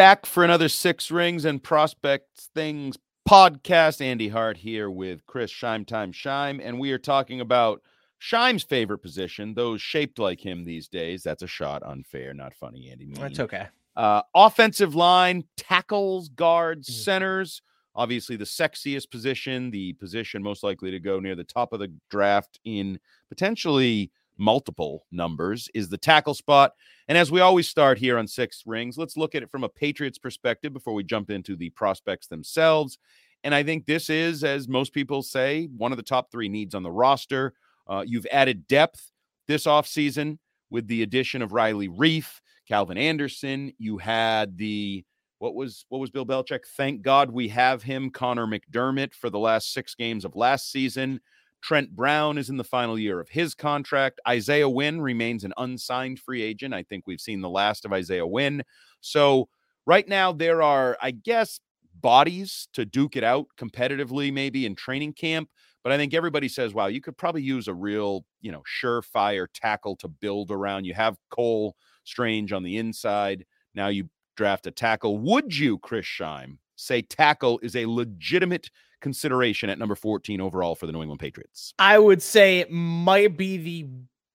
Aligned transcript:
Back 0.00 0.24
for 0.24 0.42
another 0.42 0.70
Six 0.70 1.10
Rings 1.10 1.44
and 1.44 1.62
Prospects 1.62 2.48
Things 2.54 2.96
podcast. 3.28 4.00
Andy 4.00 4.28
Hart 4.28 4.56
here 4.56 4.90
with 4.90 5.26
Chris 5.26 5.52
Scheim 5.52 5.86
Time 5.86 6.10
Scheim, 6.10 6.58
and 6.64 6.80
we 6.80 6.90
are 6.92 6.98
talking 6.98 7.42
about 7.42 7.82
Scheim's 8.18 8.62
favorite 8.62 9.00
position, 9.00 9.52
those 9.52 9.82
shaped 9.82 10.18
like 10.18 10.40
him 10.40 10.64
these 10.64 10.88
days. 10.88 11.22
That's 11.22 11.42
a 11.42 11.46
shot, 11.46 11.82
unfair, 11.84 12.32
not 12.32 12.54
funny, 12.54 12.88
Andy. 12.90 13.04
Mean. 13.08 13.20
That's 13.20 13.40
okay. 13.40 13.66
Uh, 13.94 14.22
offensive 14.34 14.94
line, 14.94 15.44
tackles, 15.58 16.30
guards, 16.30 16.88
Mm. 16.88 17.04
centers. 17.04 17.62
Obviously, 17.94 18.36
the 18.36 18.44
sexiest 18.44 19.10
position, 19.10 19.70
the 19.70 19.92
position 19.92 20.42
most 20.42 20.62
likely 20.62 20.90
to 20.92 20.98
go 20.98 21.20
near 21.20 21.34
the 21.34 21.44
top 21.44 21.74
of 21.74 21.78
the 21.78 21.92
draft 22.08 22.58
in 22.64 22.98
potentially 23.28 24.10
multiple 24.40 25.06
numbers, 25.12 25.68
is 25.74 25.88
the 25.88 25.98
tackle 25.98 26.34
spot. 26.34 26.72
And 27.06 27.16
as 27.16 27.30
we 27.30 27.40
always 27.40 27.68
start 27.68 27.98
here 27.98 28.18
on 28.18 28.26
Six 28.26 28.62
Rings, 28.66 28.98
let's 28.98 29.16
look 29.16 29.34
at 29.34 29.42
it 29.42 29.50
from 29.50 29.64
a 29.64 29.68
Patriots 29.68 30.18
perspective 30.18 30.72
before 30.72 30.94
we 30.94 31.04
jump 31.04 31.30
into 31.30 31.54
the 31.56 31.70
prospects 31.70 32.26
themselves. 32.26 32.98
And 33.44 33.54
I 33.54 33.62
think 33.62 33.86
this 33.86 34.10
is, 34.10 34.44
as 34.44 34.68
most 34.68 34.92
people 34.92 35.22
say, 35.22 35.68
one 35.76 35.92
of 35.92 35.96
the 35.96 36.02
top 36.02 36.30
three 36.30 36.48
needs 36.48 36.74
on 36.74 36.82
the 36.82 36.90
roster. 36.90 37.54
Uh, 37.88 38.04
you've 38.06 38.26
added 38.32 38.66
depth 38.66 39.10
this 39.46 39.64
offseason 39.66 40.38
with 40.70 40.86
the 40.86 41.02
addition 41.02 41.42
of 41.42 41.52
Riley 41.52 41.88
Reiff, 41.88 42.40
Calvin 42.68 42.98
Anderson. 42.98 43.72
You 43.78 43.98
had 43.98 44.56
the 44.56 45.04
what 45.38 45.54
was 45.54 45.86
what 45.88 46.00
was 46.00 46.10
Bill 46.10 46.26
Belichick? 46.26 46.66
Thank 46.76 47.02
God 47.02 47.30
we 47.30 47.48
have 47.48 47.82
him, 47.82 48.10
Connor 48.10 48.46
McDermott, 48.46 49.14
for 49.14 49.30
the 49.30 49.38
last 49.38 49.72
six 49.72 49.94
games 49.94 50.24
of 50.24 50.36
last 50.36 50.70
season. 50.70 51.20
Trent 51.62 51.94
Brown 51.94 52.38
is 52.38 52.48
in 52.48 52.56
the 52.56 52.64
final 52.64 52.98
year 52.98 53.20
of 53.20 53.28
his 53.28 53.54
contract. 53.54 54.20
Isaiah 54.26 54.68
Wynn 54.68 55.00
remains 55.00 55.44
an 55.44 55.52
unsigned 55.56 56.18
free 56.18 56.42
agent. 56.42 56.74
I 56.74 56.82
think 56.82 57.06
we've 57.06 57.20
seen 57.20 57.40
the 57.40 57.50
last 57.50 57.84
of 57.84 57.92
Isaiah 57.92 58.26
Wynn. 58.26 58.62
So 59.00 59.48
right 59.86 60.08
now 60.08 60.32
there 60.32 60.62
are, 60.62 60.96
I 61.02 61.10
guess, 61.10 61.60
bodies 62.00 62.68
to 62.72 62.84
duke 62.84 63.16
it 63.16 63.24
out 63.24 63.46
competitively, 63.58 64.32
maybe 64.32 64.64
in 64.66 64.74
training 64.74 65.12
camp. 65.12 65.50
But 65.82 65.92
I 65.92 65.96
think 65.96 66.14
everybody 66.14 66.48
says, 66.48 66.74
wow, 66.74 66.86
you 66.86 67.00
could 67.00 67.16
probably 67.16 67.42
use 67.42 67.68
a 67.68 67.74
real, 67.74 68.24
you 68.40 68.52
know, 68.52 68.62
surefire 68.82 69.46
tackle 69.52 69.96
to 69.96 70.08
build 70.08 70.50
around. 70.50 70.84
You 70.84 70.94
have 70.94 71.16
Cole 71.30 71.76
Strange 72.04 72.52
on 72.52 72.62
the 72.62 72.76
inside. 72.76 73.46
Now 73.74 73.88
you 73.88 74.08
draft 74.36 74.66
a 74.66 74.70
tackle. 74.70 75.18
Would 75.18 75.56
you, 75.56 75.78
Chris 75.78 76.06
Scheim, 76.06 76.58
say 76.76 77.02
tackle 77.02 77.60
is 77.62 77.76
a 77.76 77.86
legitimate 77.86 78.70
consideration 79.00 79.70
at 79.70 79.78
number 79.78 79.94
14 79.94 80.40
overall 80.40 80.74
for 80.74 80.86
the 80.86 80.92
New 80.92 81.00
England 81.02 81.20
Patriots? 81.20 81.74
I 81.78 81.98
would 81.98 82.22
say 82.22 82.58
it 82.60 82.70
might 82.70 83.36
be 83.36 83.56
the 83.56 83.88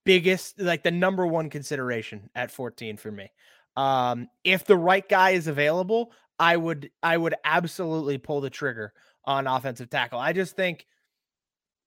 biggest, 0.06 0.60
like 0.60 0.84
the 0.84 0.92
number 0.92 1.26
one 1.26 1.50
consideration 1.50 2.30
at 2.36 2.52
14 2.52 2.98
for 2.98 3.12
me. 3.12 3.32
Um, 3.78 4.28
if 4.44 4.66
the 4.66 4.78
right 4.78 5.08
guy 5.08 5.32
is 5.32 5.48
available, 5.48 6.12
I 6.40 6.58
would 6.58 6.90
I 7.02 7.18
would 7.18 7.36
absolutely 7.44 8.18
pull 8.18 8.42
the 8.42 8.50
trigger 8.50 8.94
on 9.26 9.48
offensive 9.48 9.90
tackle. 9.90 10.20
I 10.20 10.34
just 10.34 10.56
think 10.56 10.86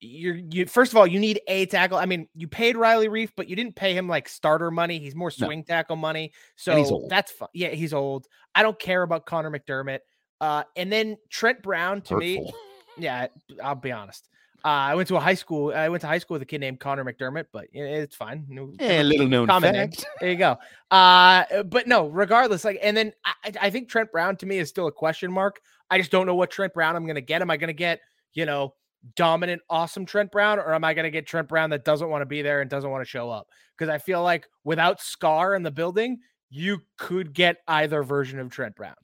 you're 0.01 0.37
you 0.37 0.65
first 0.67 0.93
of 0.93 0.97
all 0.99 1.07
you 1.07 1.19
need 1.19 1.41
a 1.49 1.67
tackle. 1.67 1.99
I 1.99 2.07
mean, 2.07 2.29
you 2.35 2.47
paid 2.47 2.77
Riley 2.77 3.09
Reiff, 3.09 3.31
but 3.37 3.49
you 3.49 3.57
didn't 3.57 3.75
pay 3.75 3.95
him 3.95 4.09
like 4.09 4.29
starter 4.29 4.71
money. 4.71 4.99
He's 4.99 5.15
more 5.15 5.33
No. 5.39 5.47
swing 5.47 5.65
tackle 5.65 5.97
money. 5.97 6.33
So 6.57 7.07
that's 7.09 7.33
fine. 7.33 7.49
Yeah, 7.53 7.69
he's 7.71 7.93
old. 7.93 8.27
I 8.55 8.63
don't 8.63 8.79
care 8.79 9.03
about 9.03 9.27
Connor 9.27 9.51
McDermott. 9.51 10.01
Uh, 10.41 10.63
and 10.77 10.93
then 10.93 11.17
Trent 11.31 11.63
Brown 11.63 12.01
to 12.03 12.17
me, 12.17 12.37
Hurtful. 12.37 12.55
Yeah, 12.99 13.29
I'll 13.63 13.75
be 13.75 13.93
honest. 13.93 14.29
Uh, 14.65 14.69
I 14.69 14.95
went 14.97 15.07
to 15.09 15.17
a 15.17 15.21
high 15.21 15.35
school. 15.35 15.73
I 15.73 15.89
went 15.89 16.01
to 16.01 16.09
high 16.09 16.19
school 16.19 16.35
with 16.35 16.43
a 16.43 16.47
kid 16.47 16.61
named 16.61 16.81
Connor 16.81 17.05
McDermott, 17.05 17.47
but 17.53 17.67
it's 17.73 18.17
fine. 18.17 18.45
No, 18.49 18.73
Eh, 18.81 19.03
little 19.03 19.29
known 19.29 19.47
name. 19.47 19.61
fact. 19.63 20.05
There 20.21 20.31
you 20.31 20.37
go. 20.37 20.59
Uh, 20.91 21.63
but 21.63 21.87
no, 21.87 22.09
regardless, 22.09 22.65
like, 22.65 22.79
and 22.83 22.97
then 22.97 23.13
I, 23.25 23.53
I 23.63 23.71
think 23.71 23.89
Trent 23.89 24.11
Brown 24.11 24.37
to 24.39 24.47
me 24.47 24.59
is 24.59 24.69
still 24.69 24.89
a 24.89 24.93
question 24.93 25.31
mark. 25.31 25.61
I 25.91 25.99
just 25.99 26.11
don't 26.11 26.27
know 26.27 26.35
what 26.35 26.51
Trent 26.51 26.75
Brown 26.75 26.97
I'm 26.97 27.05
going 27.05 27.15
to 27.15 27.21
get. 27.21 27.41
Am 27.41 27.51
I 27.51 27.57
going 27.57 27.69
to 27.69 27.73
get, 27.73 28.01
you 28.35 28.47
know, 28.47 28.75
dominant, 29.15 29.63
awesome 29.71 30.05
Trent 30.05 30.33
Brown, 30.33 30.59
or 30.59 30.75
am 30.75 30.83
I 30.83 30.93
going 30.93 31.05
to 31.05 31.11
get 31.11 31.25
Trent 31.27 31.49
Brown 31.49 31.71
that 31.71 31.85
doesn't 31.85 32.09
want 32.11 32.23
to 32.23 32.27
be 32.27 32.43
there 32.43 32.61
and 32.61 32.69
doesn't 32.69 32.91
want 32.91 33.03
to 33.03 33.09
show 33.09 33.31
up? 33.31 33.47
Because 33.79 33.89
I 33.89 33.99
feel 33.99 34.25
like 34.25 34.49
without 34.65 35.01
Scar 35.01 35.55
in 35.55 35.63
the 35.63 35.71
building, 35.71 36.19
you 36.51 36.83
could 36.97 37.33
get 37.33 37.59
either 37.69 38.03
version 38.03 38.41
of 38.41 38.51
Trent 38.51 38.75
Brown. 38.75 38.97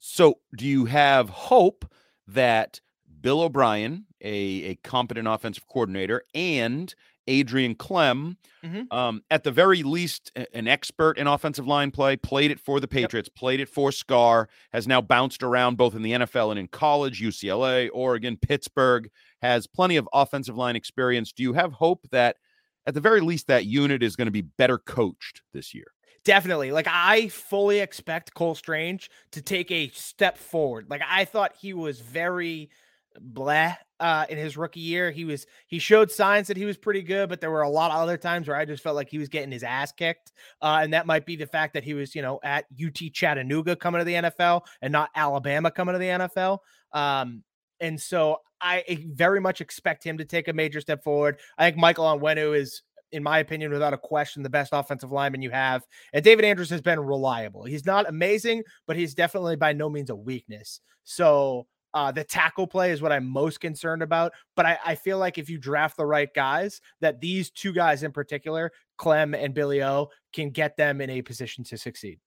So, 0.00 0.34
do 0.56 0.66
you 0.66 0.84
have 0.84 1.30
hope 1.30 1.90
that 2.28 2.80
Bill 3.22 3.40
O'Brien, 3.42 4.04
a, 4.20 4.28
a 4.64 4.74
competent 4.76 5.26
offensive 5.28 5.66
coordinator, 5.68 6.24
and 6.34 6.94
Adrian 7.28 7.74
Klemm, 7.76 8.36
Mhm. 8.64 8.92
um, 8.92 9.22
at 9.30 9.44
the 9.44 9.50
very 9.52 9.82
least, 9.84 10.32
an 10.52 10.66
expert 10.66 11.18
in 11.18 11.26
offensive 11.28 11.66
line 11.66 11.90
play, 11.92 12.16
played 12.16 12.50
it 12.50 12.58
for 12.60 12.80
the 12.80 12.88
Patriots, 12.88 13.28
played 13.28 13.60
it 13.60 13.68
for 13.68 13.92
Scar, 13.92 14.48
has 14.72 14.86
now 14.88 15.00
bounced 15.00 15.42
around 15.44 15.76
both 15.76 15.94
in 15.94 16.02
the 16.02 16.12
NFL 16.12 16.50
and 16.50 16.58
in 16.58 16.66
college, 16.68 17.20
UCLA, 17.22 17.88
Oregon, 17.92 18.36
Pittsburgh, 18.36 19.08
has 19.40 19.66
plenty 19.68 19.96
of 19.96 20.08
offensive 20.12 20.56
line 20.56 20.74
experience. 20.76 21.32
Do 21.32 21.42
you 21.44 21.52
have 21.52 21.72
hope 21.74 22.06
that, 22.10 22.36
at 22.86 22.94
the 22.94 23.00
very 23.00 23.20
least, 23.20 23.46
that 23.46 23.66
unit 23.66 24.02
is 24.02 24.16
going 24.16 24.26
to 24.26 24.32
be 24.32 24.42
better 24.42 24.78
coached 24.78 25.42
this 25.52 25.72
year? 25.74 25.86
Definitely. 26.24 26.70
Like 26.72 26.86
I 26.88 27.28
fully 27.28 27.80
expect 27.80 28.34
Cole 28.34 28.54
Strange 28.54 29.10
to 29.32 29.42
take 29.42 29.70
a 29.72 29.88
step 29.88 30.38
forward. 30.38 30.86
Like 30.88 31.02
I 31.08 31.24
thought 31.24 31.54
he 31.60 31.72
was 31.74 31.98
very 32.00 32.70
blah 33.20 33.74
uh 34.00 34.26
in 34.28 34.38
his 34.38 34.56
rookie 34.56 34.80
year. 34.80 35.10
He 35.10 35.24
was 35.24 35.46
he 35.68 35.78
showed 35.78 36.10
signs 36.10 36.48
that 36.48 36.56
he 36.56 36.64
was 36.64 36.76
pretty 36.76 37.02
good, 37.02 37.28
but 37.28 37.40
there 37.40 37.50
were 37.50 37.62
a 37.62 37.68
lot 37.68 37.90
of 37.90 37.98
other 37.98 38.16
times 38.16 38.48
where 38.48 38.56
I 38.56 38.64
just 38.64 38.82
felt 38.82 38.96
like 38.96 39.08
he 39.08 39.18
was 39.18 39.28
getting 39.28 39.50
his 39.50 39.62
ass 39.62 39.92
kicked. 39.92 40.32
Uh 40.60 40.80
and 40.82 40.92
that 40.92 41.06
might 41.06 41.26
be 41.26 41.36
the 41.36 41.46
fact 41.46 41.74
that 41.74 41.84
he 41.84 41.94
was, 41.94 42.14
you 42.14 42.22
know, 42.22 42.40
at 42.42 42.66
UT 42.84 43.12
Chattanooga 43.12 43.76
coming 43.76 44.00
to 44.00 44.04
the 44.04 44.14
NFL 44.14 44.62
and 44.80 44.92
not 44.92 45.10
Alabama 45.14 45.70
coming 45.70 45.94
to 45.94 45.98
the 45.98 46.06
NFL. 46.06 46.58
Um 46.92 47.42
and 47.80 48.00
so 48.00 48.38
I 48.60 48.84
very 49.12 49.40
much 49.40 49.60
expect 49.60 50.04
him 50.04 50.18
to 50.18 50.24
take 50.24 50.48
a 50.48 50.52
major 50.52 50.80
step 50.80 51.02
forward. 51.02 51.38
I 51.58 51.64
think 51.64 51.76
Michael 51.76 52.04
Onwenu 52.04 52.56
is 52.56 52.82
in 53.12 53.22
my 53.22 53.38
opinion, 53.38 53.70
without 53.70 53.92
a 53.92 53.98
question, 53.98 54.42
the 54.42 54.50
best 54.50 54.70
offensive 54.72 55.12
lineman 55.12 55.42
you 55.42 55.50
have. 55.50 55.86
And 56.12 56.24
David 56.24 56.44
Andrews 56.44 56.70
has 56.70 56.80
been 56.80 56.98
reliable. 56.98 57.62
He's 57.64 57.84
not 57.84 58.08
amazing, 58.08 58.64
but 58.86 58.96
he's 58.96 59.14
definitely 59.14 59.56
by 59.56 59.74
no 59.74 59.88
means 59.88 60.10
a 60.10 60.16
weakness. 60.16 60.80
So 61.04 61.66
uh, 61.94 62.12
the 62.12 62.24
tackle 62.24 62.66
play 62.66 62.90
is 62.90 63.02
what 63.02 63.12
I'm 63.12 63.26
most 63.26 63.60
concerned 63.60 64.02
about. 64.02 64.32
But 64.56 64.66
I, 64.66 64.78
I 64.84 64.94
feel 64.94 65.18
like 65.18 65.38
if 65.38 65.50
you 65.50 65.58
draft 65.58 65.96
the 65.96 66.06
right 66.06 66.32
guys, 66.34 66.80
that 67.00 67.20
these 67.20 67.50
two 67.50 67.72
guys 67.72 68.02
in 68.02 68.12
particular, 68.12 68.72
Klemm 68.98 69.36
and 69.36 69.54
Billy 69.54 69.82
O, 69.82 70.08
can 70.32 70.50
get 70.50 70.76
them 70.76 71.00
in 71.00 71.10
a 71.10 71.22
position 71.22 71.64
to 71.64 71.76
succeed. 71.76 72.18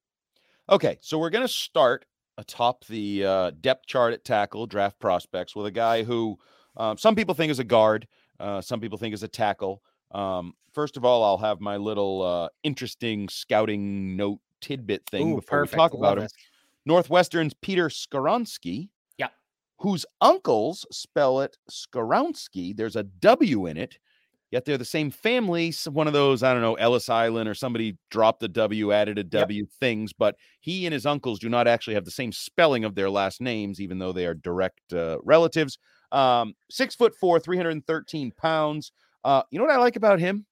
Okay, 0.69 0.97
so 1.01 1.19
we're 1.19 1.29
going 1.29 1.45
to 1.45 1.53
start 1.53 2.05
atop 2.37 2.85
the 2.85 3.25
uh, 3.25 3.51
depth 3.61 3.85
chart 3.85 4.13
at 4.13 4.25
tackle 4.25 4.67
draft 4.67 4.99
prospects 4.99 5.55
with 5.55 5.65
a 5.65 5.71
guy 5.71 6.03
who 6.03 6.37
uh, 6.75 6.95
some 6.95 7.15
people 7.15 7.33
think 7.33 7.51
is 7.51 7.59
a 7.59 7.63
guard, 7.63 8.07
uh, 8.39 8.61
some 8.61 8.79
people 8.79 8.97
think 8.97 9.13
is 9.13 9.23
a 9.23 9.27
tackle. 9.27 9.81
Um, 10.11 10.53
first 10.73 10.97
of 10.97 11.05
all, 11.05 11.23
I'll 11.23 11.37
have 11.37 11.61
my 11.61 11.77
little 11.77 12.21
uh, 12.21 12.49
interesting 12.63 13.29
scouting 13.29 14.15
note 14.15 14.39
tidbit 14.61 15.05
thing 15.05 15.33
Ooh, 15.33 15.35
before 15.35 15.59
perfect. 15.59 15.73
we 15.73 15.77
talk 15.77 15.93
Love 15.93 15.99
about 16.01 16.17
him. 16.17 16.23
this. 16.23 16.33
Northwestern's 16.85 17.53
Peter 17.61 17.89
Skoronski. 17.89 18.89
Whose 19.77 20.05
uncles 20.21 20.85
spell 20.91 21.41
it 21.41 21.57
Skoronsky. 21.69 22.75
There's 22.75 22.95
a 22.95 23.03
W 23.03 23.65
in 23.65 23.77
it, 23.77 23.97
yet 24.51 24.65
they're 24.65 24.77
the 24.77 24.85
same 24.85 25.11
family. 25.11 25.71
So 25.71 25.91
one 25.91 26.07
of 26.07 26.13
those, 26.13 26.43
I 26.43 26.53
don't 26.53 26.61
know, 26.61 26.75
Ellis 26.75 27.09
Island 27.09 27.49
or 27.49 27.53
somebody 27.53 27.97
dropped 28.09 28.39
the 28.39 28.47
W, 28.47 28.91
added 28.91 29.17
a 29.17 29.23
W 29.23 29.59
yep. 29.61 29.69
things, 29.79 30.13
but 30.13 30.35
he 30.61 30.85
and 30.85 30.93
his 30.93 31.05
uncles 31.05 31.39
do 31.39 31.49
not 31.49 31.67
actually 31.67 31.95
have 31.95 32.05
the 32.05 32.11
same 32.11 32.31
spelling 32.31 32.85
of 32.85 32.95
their 32.95 33.09
last 33.09 33.41
names, 33.41 33.81
even 33.81 33.99
though 33.99 34.13
they 34.13 34.25
are 34.25 34.33
direct 34.33 34.93
uh, 34.93 35.17
relatives. 35.23 35.77
Um, 36.11 36.53
six 36.69 36.95
foot 36.95 37.13
four, 37.15 37.39
313 37.39 38.31
pounds. 38.31 38.91
Uh, 39.23 39.43
you 39.51 39.59
know 39.59 39.65
what 39.65 39.73
I 39.73 39.79
like 39.79 39.97
about 39.97 40.19
him? 40.19 40.45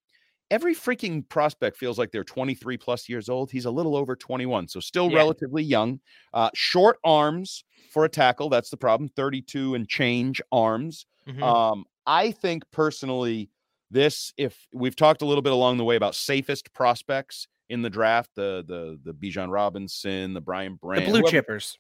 Every 0.53 0.75
freaking 0.75 1.27
prospect 1.29 1.77
feels 1.77 1.97
like 1.97 2.11
they're 2.11 2.23
23 2.23 2.77
plus 2.77 3.09
years 3.09 3.27
old. 3.27 3.50
He's 3.50 3.65
a 3.65 3.71
little 3.71 3.95
over 3.95 4.15
21, 4.15 4.67
so 4.67 4.79
still 4.79 5.09
yeah. 5.09 5.17
relatively 5.17 5.63
young. 5.63 6.00
Uh, 6.31 6.51
short 6.53 7.00
arms 7.03 7.63
for 7.89 8.05
a 8.05 8.09
tackle. 8.09 8.50
That's 8.50 8.69
the 8.69 8.77
problem. 8.77 9.09
32 9.09 9.73
and 9.73 9.89
change 9.89 10.44
arms. 10.51 11.07
Mm-hmm. 11.27 11.41
Um, 11.41 11.85
I 12.05 12.29
think 12.29 12.69
personally, 12.69 13.50
this, 13.89 14.31
if 14.38 14.67
we've 14.71 14.95
talked 14.95 15.23
a 15.23 15.25
little 15.25 15.41
bit 15.41 15.53
along 15.53 15.77
the 15.77 15.85
way 15.85 15.95
about 15.95 16.13
safest 16.13 16.71
prospects 16.71 17.47
in 17.69 17.81
the 17.81 17.89
draft, 17.89 18.29
the 18.35 18.63
the 18.67 19.00
the 19.03 19.11
Bijan 19.11 19.51
Robinson, 19.51 20.35
the 20.35 20.41
Brian 20.41 20.75
Branch, 20.75 21.03
the 21.03 21.09
blue 21.09 21.21
whoever, 21.21 21.41
chippers. 21.41 21.77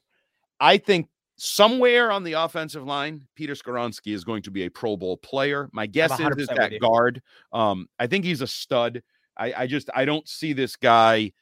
I 0.59 0.79
think 0.79 1.09
somewhere 1.43 2.09
on 2.09 2.23
the 2.23 2.33
offensive 2.33 2.85
line, 2.85 3.27
Peter 3.35 3.53
Skoronski 3.53 4.13
is 4.13 4.23
going 4.23 4.41
to 4.43 4.51
be 4.51 4.63
a 4.63 4.69
Pro 4.69 4.95
Bowl 4.95 5.17
player. 5.17 5.69
My 5.73 5.85
guess 5.85 6.17
is, 6.17 6.37
is 6.37 6.47
that 6.47 6.79
guard. 6.79 7.21
Um, 7.51 7.87
I 7.99 8.07
think 8.07 8.23
he's 8.23 8.41
a 8.41 8.47
stud. 8.47 9.03
I, 9.37 9.53
I 9.57 9.67
just 9.67 9.89
I 9.93 10.05
don't 10.05 10.27
see 10.27 10.53
this 10.53 10.77
guy 10.77 11.33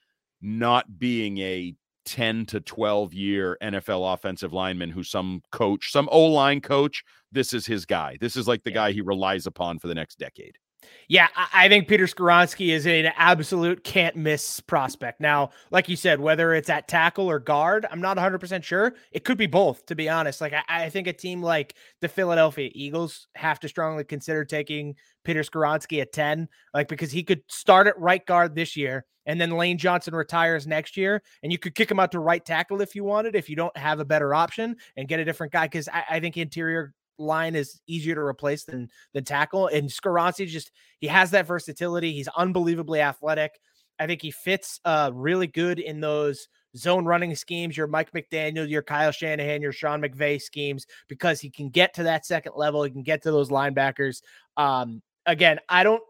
not 0.41 0.97
being 0.97 1.37
a 1.37 1.75
10 2.05 2.47
to 2.47 2.59
12 2.59 3.13
year 3.13 3.57
NFL 3.61 4.11
offensive 4.11 4.53
lineman 4.53 4.89
who 4.89 5.03
some 5.03 5.43
coach, 5.51 5.91
some 5.91 6.09
O 6.11 6.25
line 6.25 6.61
coach, 6.61 7.03
this 7.31 7.53
is 7.53 7.67
his 7.67 7.85
guy. 7.85 8.17
This 8.19 8.35
is 8.35 8.47
like 8.47 8.63
the 8.63 8.71
yeah. 8.71 8.75
guy 8.75 8.91
he 8.93 9.01
relies 9.01 9.45
upon 9.45 9.77
for 9.77 9.87
the 9.87 9.95
next 9.95 10.17
decade. 10.17 10.57
Yeah, 11.07 11.27
I 11.35 11.67
think 11.67 11.87
Peter 11.87 12.05
Skoronski 12.05 12.69
is 12.69 12.85
an 12.85 13.11
absolute 13.17 13.83
can't 13.83 14.15
miss 14.15 14.59
prospect. 14.61 15.19
Now, 15.19 15.49
like 15.69 15.89
you 15.89 15.95
said, 15.95 16.19
whether 16.19 16.53
it's 16.53 16.69
at 16.69 16.87
tackle 16.87 17.29
or 17.29 17.39
guard, 17.39 17.85
I'm 17.91 17.99
not 17.99 18.17
100% 18.17 18.63
sure. 18.63 18.93
It 19.11 19.25
could 19.25 19.37
be 19.37 19.47
both, 19.47 19.85
to 19.87 19.95
be 19.95 20.07
honest. 20.07 20.39
Like, 20.39 20.53
I, 20.53 20.63
I 20.69 20.89
think 20.89 21.07
a 21.07 21.13
team 21.13 21.43
like 21.43 21.75
the 21.99 22.07
Philadelphia 22.07 22.69
Eagles 22.73 23.27
have 23.35 23.59
to 23.59 23.67
strongly 23.67 24.05
consider 24.05 24.45
taking 24.45 24.95
Peter 25.23 25.41
Skoronski 25.41 26.01
at 26.01 26.13
10, 26.13 26.47
like, 26.73 26.87
because 26.87 27.11
he 27.11 27.23
could 27.23 27.43
start 27.49 27.87
at 27.87 27.99
right 27.99 28.25
guard 28.25 28.55
this 28.55 28.77
year 28.77 29.05
and 29.25 29.39
then 29.39 29.51
Lane 29.51 29.77
Johnson 29.77 30.15
retires 30.15 30.65
next 30.65 30.97
year, 30.97 31.21
and 31.43 31.51
you 31.51 31.57
could 31.57 31.75
kick 31.75 31.91
him 31.91 31.99
out 31.99 32.11
to 32.13 32.19
right 32.19 32.43
tackle 32.43 32.81
if 32.81 32.95
you 32.95 33.03
wanted, 33.03 33.35
if 33.35 33.49
you 33.49 33.55
don't 33.55 33.75
have 33.77 33.99
a 33.99 34.05
better 34.05 34.33
option 34.33 34.75
and 34.97 35.07
get 35.07 35.19
a 35.19 35.25
different 35.25 35.53
guy. 35.53 35.65
Because 35.65 35.87
I, 35.87 36.03
I, 36.09 36.19
think 36.19 36.37
interior 36.37 36.93
line 37.21 37.55
is 37.55 37.81
easier 37.87 38.15
to 38.15 38.21
replace 38.21 38.63
than 38.63 38.89
than 39.13 39.23
tackle. 39.23 39.67
And 39.67 39.89
Skoronski 39.89 40.47
just 40.47 40.71
he 40.99 41.07
has 41.07 41.31
that 41.31 41.47
versatility. 41.47 42.13
He's 42.13 42.27
unbelievably 42.29 43.01
athletic. 43.01 43.59
I 43.99 44.07
think 44.07 44.21
he 44.21 44.31
fits 44.31 44.79
uh 44.85 45.11
really 45.13 45.47
good 45.47 45.79
in 45.79 46.01
those 46.01 46.47
zone 46.75 47.05
running 47.05 47.35
schemes, 47.35 47.75
your 47.75 47.87
Mike 47.87 48.11
McDaniel, 48.13 48.69
your 48.69 48.81
Kyle 48.81 49.11
Shanahan, 49.11 49.61
your 49.61 49.73
Sean 49.73 50.01
McVay 50.01 50.41
schemes, 50.41 50.85
because 51.07 51.39
he 51.39 51.49
can 51.49 51.69
get 51.69 51.93
to 51.95 52.03
that 52.03 52.25
second 52.25 52.53
level. 52.55 52.83
He 52.83 52.91
can 52.91 53.03
get 53.03 53.23
to 53.23 53.31
those 53.31 53.49
linebackers. 53.49 54.21
Um, 54.57 55.01
again, 55.25 55.59
I 55.69 55.83
don't 55.83 56.03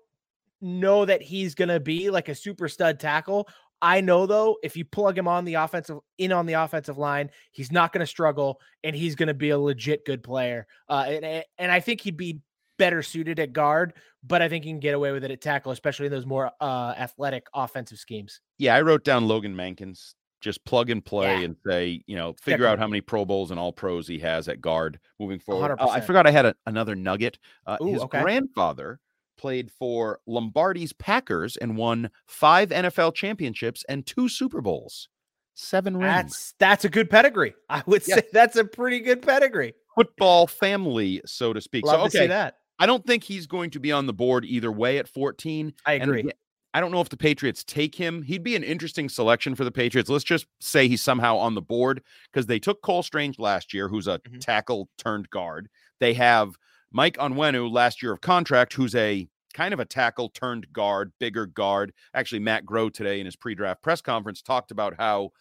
know 0.61 1.05
that 1.05 1.21
he's 1.21 1.55
going 1.55 1.69
to 1.69 1.79
be 1.79 2.09
like 2.09 2.29
a 2.29 2.35
super 2.35 2.67
stud 2.67 2.99
tackle. 2.99 3.47
I 3.81 4.01
know 4.01 4.25
though, 4.25 4.57
if 4.63 4.77
you 4.77 4.85
plug 4.85 5.17
him 5.17 5.27
on 5.27 5.45
the 5.45 5.55
offensive 5.55 5.99
in 6.17 6.31
on 6.31 6.45
the 6.45 6.53
offensive 6.53 6.97
line, 6.97 7.31
he's 7.51 7.71
not 7.71 7.93
going 7.93 8.01
to 8.01 8.07
struggle, 8.07 8.59
and 8.83 8.95
he's 8.95 9.15
going 9.15 9.27
to 9.27 9.33
be 9.33 9.49
a 9.49 9.59
legit 9.59 10.05
good 10.05 10.23
player. 10.23 10.67
Uh, 10.87 11.05
and 11.07 11.43
and 11.57 11.71
I 11.71 11.79
think 11.79 12.01
he'd 12.01 12.17
be 12.17 12.41
better 12.77 13.03
suited 13.03 13.39
at 13.39 13.53
guard, 13.53 13.93
but 14.23 14.41
I 14.41 14.49
think 14.49 14.63
he 14.63 14.71
can 14.71 14.79
get 14.79 14.95
away 14.95 15.11
with 15.11 15.23
it 15.23 15.31
at 15.31 15.41
tackle, 15.41 15.71
especially 15.71 16.07
in 16.07 16.11
those 16.11 16.25
more 16.25 16.51
uh, 16.59 16.93
athletic 16.97 17.47
offensive 17.53 17.99
schemes. 17.99 18.41
Yeah, 18.57 18.75
I 18.75 18.81
wrote 18.81 19.03
down 19.03 19.27
Logan 19.27 19.55
Mankins. 19.55 20.13
Just 20.41 20.65
plug 20.65 20.89
and 20.89 21.05
play 21.05 21.37
yeah. 21.37 21.45
and 21.45 21.55
say, 21.67 22.03
you 22.07 22.15
know, 22.15 22.33
figure 22.33 22.57
Definitely. 22.57 22.67
out 22.67 22.79
how 22.79 22.87
many 22.87 23.01
Pro 23.01 23.25
Bowls 23.25 23.51
and 23.51 23.59
All 23.59 23.71
Pros 23.71 24.07
he 24.07 24.17
has 24.17 24.47
at 24.47 24.59
guard 24.59 24.99
moving 25.19 25.37
forward. 25.37 25.77
Oh, 25.79 25.89
I 25.89 26.01
forgot 26.01 26.25
I 26.25 26.31
had 26.31 26.47
a, 26.47 26.55
another 26.65 26.95
nugget. 26.95 27.37
Uh, 27.67 27.77
Ooh, 27.79 27.93
his 27.93 28.01
okay. 28.01 28.23
grandfather 28.23 28.99
played 29.41 29.71
for 29.71 30.19
Lombardi's 30.27 30.93
Packers 30.93 31.57
and 31.57 31.75
won 31.75 32.11
five 32.27 32.69
NFL 32.69 33.15
championships 33.15 33.83
and 33.89 34.05
two 34.05 34.29
Super 34.29 34.61
Bowls. 34.61 35.09
Seven 35.55 35.97
rings. 35.97 36.13
That's 36.13 36.53
that's 36.59 36.85
a 36.85 36.89
good 36.89 37.09
pedigree. 37.09 37.55
I 37.69 37.83
would 37.85 38.03
say 38.03 38.21
that's 38.31 38.55
a 38.55 38.63
pretty 38.63 38.99
good 38.99 39.21
pedigree. 39.21 39.73
Football 39.95 40.47
family, 40.47 41.21
so 41.25 41.51
to 41.51 41.59
speak. 41.59 41.85
Love 41.85 42.11
so 42.11 42.19
okay, 42.19 42.27
that. 42.27 42.57
I 42.79 42.85
don't 42.85 43.05
think 43.05 43.23
he's 43.23 43.47
going 43.47 43.71
to 43.71 43.79
be 43.79 43.91
on 43.91 44.07
the 44.07 44.13
board 44.13 44.45
either 44.45 44.71
way 44.71 44.97
at 44.97 45.07
14. 45.07 45.73
I 45.85 45.93
agree. 45.93 46.21
And 46.21 46.33
I 46.73 46.79
don't 46.79 46.91
know 46.91 47.01
if 47.01 47.09
the 47.09 47.17
Patriots 47.17 47.63
take 47.63 47.95
him. 47.95 48.23
He'd 48.23 48.43
be 48.43 48.55
an 48.55 48.63
interesting 48.63 49.09
selection 49.09 49.55
for 49.55 49.65
the 49.65 49.71
Patriots. 49.71 50.09
Let's 50.09 50.23
just 50.23 50.47
say 50.61 50.87
he's 50.87 51.01
somehow 51.01 51.37
on 51.37 51.53
the 51.53 51.61
board 51.61 52.01
because 52.31 52.45
they 52.45 52.59
took 52.59 52.81
Cole 52.81 53.03
Strange 53.03 53.37
last 53.37 53.73
year, 53.73 53.89
who's 53.89 54.07
a 54.07 54.19
mm-hmm. 54.19 54.39
tackle 54.39 54.89
turned 54.97 55.29
guard. 55.29 55.69
They 55.99 56.13
have 56.13 56.55
Mike 56.91 57.17
Onwenu 57.17 57.71
last 57.71 58.01
year 58.01 58.11
of 58.11 58.21
contract, 58.21 58.73
who's 58.73 58.95
a 58.95 59.27
kind 59.53 59.73
of 59.73 59.79
a 59.79 59.85
tackle 59.85 60.29
turned 60.29 60.71
guard, 60.73 61.11
bigger 61.19 61.45
guard. 61.45 61.93
Actually, 62.13 62.39
Matt 62.39 62.65
Groh 62.65 62.93
today 62.93 63.19
in 63.19 63.25
his 63.25 63.35
pre-draft 63.35 63.81
press 63.81 64.01
conference 64.01 64.41
talked 64.41 64.71
about 64.71 64.95
how 64.97 65.31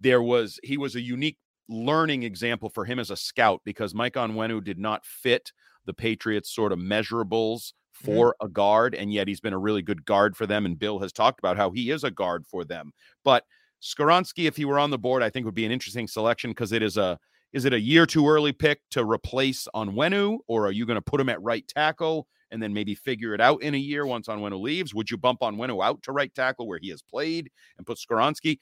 there 0.00 0.22
was 0.22 0.58
he 0.62 0.76
was 0.76 0.96
a 0.96 1.00
unique 1.00 1.38
learning 1.68 2.22
example 2.22 2.68
for 2.68 2.84
him 2.84 2.98
as 2.98 3.10
a 3.10 3.16
scout 3.16 3.60
because 3.64 3.94
Mike 3.94 4.14
Onwenu 4.14 4.62
did 4.62 4.78
not 4.78 5.04
fit 5.06 5.52
the 5.86 5.94
Patriots 5.94 6.54
sort 6.54 6.72
of 6.72 6.78
measurables 6.78 7.72
mm-hmm. 7.72 8.04
for 8.04 8.34
mm-hmm. 8.34 8.46
a 8.46 8.48
guard, 8.48 8.94
and 8.94 9.12
yet 9.12 9.28
he's 9.28 9.40
been 9.40 9.52
a 9.52 9.58
really 9.58 9.82
good 9.82 10.04
guard 10.04 10.36
for 10.36 10.46
them. 10.46 10.66
And 10.66 10.78
Bill 10.78 10.98
has 11.00 11.12
talked 11.12 11.38
about 11.38 11.56
how 11.56 11.70
he 11.70 11.90
is 11.90 12.04
a 12.04 12.10
guard 12.10 12.46
for 12.46 12.64
them. 12.64 12.92
But 13.24 13.44
Skoronski, 13.82 14.46
if 14.46 14.56
he 14.56 14.64
were 14.64 14.78
on 14.78 14.90
the 14.90 14.98
board, 14.98 15.22
I 15.22 15.30
think 15.30 15.44
would 15.44 15.54
be 15.54 15.66
an 15.66 15.72
interesting 15.72 16.06
selection 16.06 16.50
because 16.50 16.72
it 16.72 16.82
is 16.82 16.96
a 16.96 17.18
is 17.52 17.64
it 17.64 17.72
a 17.72 17.80
year 17.80 18.06
too 18.06 18.28
early 18.28 18.52
pick 18.52 18.80
to 18.90 19.04
replace 19.04 19.68
Onwenu, 19.74 20.38
or 20.46 20.66
are 20.66 20.72
you 20.72 20.86
going 20.86 20.96
to 20.96 21.02
put 21.02 21.20
him 21.20 21.28
at 21.28 21.42
right 21.42 21.66
tackle 21.68 22.26
and 22.50 22.62
then 22.62 22.72
maybe 22.72 22.94
figure 22.94 23.34
it 23.34 23.40
out 23.40 23.62
in 23.62 23.74
a 23.74 23.78
year 23.78 24.06
once 24.06 24.28
Onwenu 24.28 24.60
leaves? 24.60 24.94
Would 24.94 25.10
you 25.10 25.16
bump 25.16 25.40
Onwenu 25.40 25.84
out 25.84 26.02
to 26.04 26.12
right 26.12 26.34
tackle 26.34 26.66
where 26.66 26.78
he 26.80 26.90
has 26.90 27.02
played 27.02 27.50
and 27.76 27.86
put 27.86 27.98
Skoronski? 27.98 28.58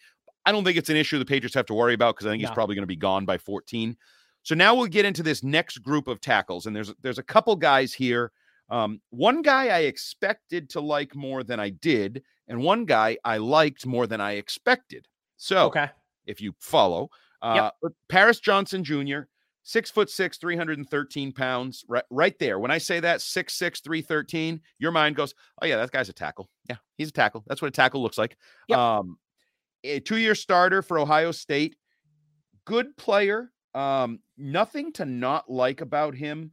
I 0.47 0.53
don't 0.53 0.65
think 0.65 0.77
it's 0.77 0.91
an 0.91 0.97
issue 0.97 1.19
the 1.19 1.25
Patriots 1.25 1.55
have 1.55 1.67
to 1.67 1.75
worry 1.75 1.95
about 1.95 2.17
because 2.17 2.27
I 2.27 2.31
think 2.31 2.43
no. 2.43 2.49
he's 2.49 2.55
probably 2.55 2.75
going 2.75 2.83
to 2.83 2.87
be 2.87 2.97
gone 2.97 3.25
by 3.25 3.39
14. 3.39 3.97
So 4.43 4.55
now 4.55 4.75
we'll 4.75 4.87
get 4.87 5.05
into 5.05 5.23
this 5.23 5.43
next 5.43 5.79
group 5.79 6.09
of 6.09 6.21
tackles, 6.21 6.67
and 6.67 6.75
there's 6.75 6.93
there's 7.03 7.19
a 7.19 7.23
couple 7.23 7.55
guys 7.57 7.93
here. 7.93 8.33
Um, 8.71 9.01
one 9.11 9.43
guy 9.43 9.69
I 9.69 9.81
expected 9.81 10.71
to 10.71 10.81
like 10.81 11.15
more 11.15 11.43
than 11.43 11.61
I 11.61 11.71
did, 11.71 12.23
and 12.49 12.63
one 12.63 12.85
guy 12.85 13.19
I 13.25 13.37
liked 13.37 13.85
more 13.85 14.07
than 14.07 14.21
I 14.21 14.33
expected. 14.33 15.07
So, 15.37 15.67
okay, 15.67 15.91
if 16.27 16.41
you 16.41 16.55
follow, 16.59 17.11
uh, 17.43 17.71
yep. 17.83 17.93
Paris 18.09 18.41
Johnson 18.41 18.85
Jr., 18.85 19.21
six 19.63 19.91
foot 19.91 20.11
six, 20.11 20.39
313 20.39 21.33
pounds, 21.33 21.85
right, 21.89 22.05
right 22.11 22.39
there. 22.39 22.59
When 22.59 22.71
I 22.71 22.79
say 22.79 23.01
that 23.01 23.21
six, 23.21 23.55
six, 23.55 23.81
313, 23.81 24.61
your 24.79 24.93
mind 24.93 25.17
goes, 25.17 25.35
oh, 25.61 25.67
yeah, 25.67 25.77
that 25.77 25.91
guy's 25.91 26.09
a 26.09 26.13
tackle. 26.13 26.49
Yeah, 26.69 26.77
he's 26.97 27.09
a 27.09 27.13
tackle. 27.13 27.45
That's 27.47 27.63
what 27.63 27.69
a 27.69 27.73
tackle 27.73 28.03
looks 28.03 28.19
like. 28.19 28.37
Yep. 28.69 28.79
Um, 28.79 29.19
a 29.85 30.01
two 30.01 30.17
year 30.17 30.35
starter 30.35 30.83
for 30.83 30.99
Ohio 30.99 31.33
State, 31.33 31.77
good 32.65 32.97
player. 32.97 33.51
Um, 33.75 34.21
nothing 34.37 34.93
to 34.95 35.05
not 35.05 35.51
like 35.51 35.81
about 35.81 36.15
him. 36.15 36.53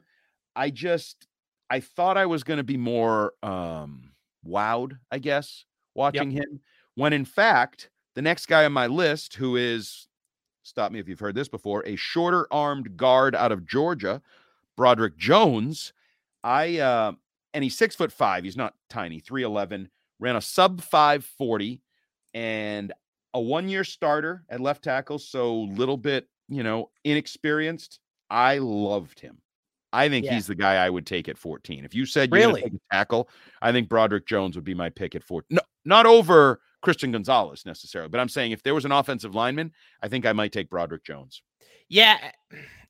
I 0.54 0.70
just, 0.70 1.26
I 1.70 1.80
thought 1.80 2.16
I 2.16 2.26
was 2.26 2.44
going 2.44 2.58
to 2.58 2.64
be 2.64 2.76
more 2.76 3.32
um, 3.42 4.12
wowed, 4.46 4.98
I 5.10 5.18
guess, 5.18 5.64
watching 5.94 6.30
yep. 6.30 6.44
him. 6.44 6.60
When 6.94 7.12
in 7.12 7.24
fact, 7.24 7.90
the 8.14 8.22
next 8.22 8.46
guy 8.46 8.64
on 8.64 8.72
my 8.72 8.86
list, 8.86 9.34
who 9.34 9.56
is 9.56 10.07
stop 10.68 10.92
me 10.92 10.98
if 10.98 11.08
you've 11.08 11.20
heard 11.20 11.34
this 11.34 11.48
before, 11.48 11.82
a 11.86 11.96
shorter 11.96 12.46
armed 12.50 12.96
guard 12.96 13.34
out 13.34 13.52
of 13.52 13.66
Georgia, 13.66 14.22
Broderick 14.76 15.16
Jones. 15.16 15.92
I 16.44 16.78
uh, 16.78 17.12
and 17.54 17.64
he's 17.64 17.76
six 17.76 17.96
foot 17.96 18.12
five. 18.12 18.44
He's 18.44 18.56
not 18.56 18.74
tiny, 18.88 19.20
311, 19.20 19.88
ran 20.20 20.36
a 20.36 20.40
sub 20.40 20.80
540 20.80 21.80
and 22.34 22.92
a 23.34 23.40
one 23.40 23.68
year 23.68 23.84
starter 23.84 24.44
at 24.48 24.60
left 24.60 24.84
tackle. 24.84 25.18
So 25.18 25.62
little 25.62 25.96
bit, 25.96 26.28
you 26.48 26.62
know, 26.62 26.90
inexperienced. 27.04 28.00
I 28.30 28.58
loved 28.58 29.20
him. 29.20 29.38
I 29.92 30.08
think 30.08 30.26
yeah. 30.26 30.34
he's 30.34 30.46
the 30.46 30.54
guy 30.54 30.84
I 30.84 30.90
would 30.90 31.06
take 31.06 31.28
at 31.28 31.38
14. 31.38 31.84
If 31.84 31.94
you 31.94 32.04
said 32.04 32.28
you 32.30 32.34
really? 32.34 32.62
take 32.62 32.74
a 32.74 32.94
tackle, 32.94 33.30
I 33.62 33.72
think 33.72 33.88
Broderick 33.88 34.26
Jones 34.26 34.54
would 34.54 34.64
be 34.64 34.74
my 34.74 34.90
pick 34.90 35.14
at 35.14 35.24
14. 35.24 35.56
No, 35.56 35.62
not 35.86 36.04
over 36.04 36.60
Christian 36.80 37.12
Gonzalez 37.12 37.66
necessarily, 37.66 38.08
but 38.08 38.20
I'm 38.20 38.28
saying 38.28 38.52
if 38.52 38.62
there 38.62 38.74
was 38.74 38.84
an 38.84 38.92
offensive 38.92 39.34
lineman, 39.34 39.72
I 40.02 40.08
think 40.08 40.26
I 40.26 40.32
might 40.32 40.52
take 40.52 40.70
Broderick 40.70 41.04
Jones. 41.04 41.42
Yeah, 41.88 42.18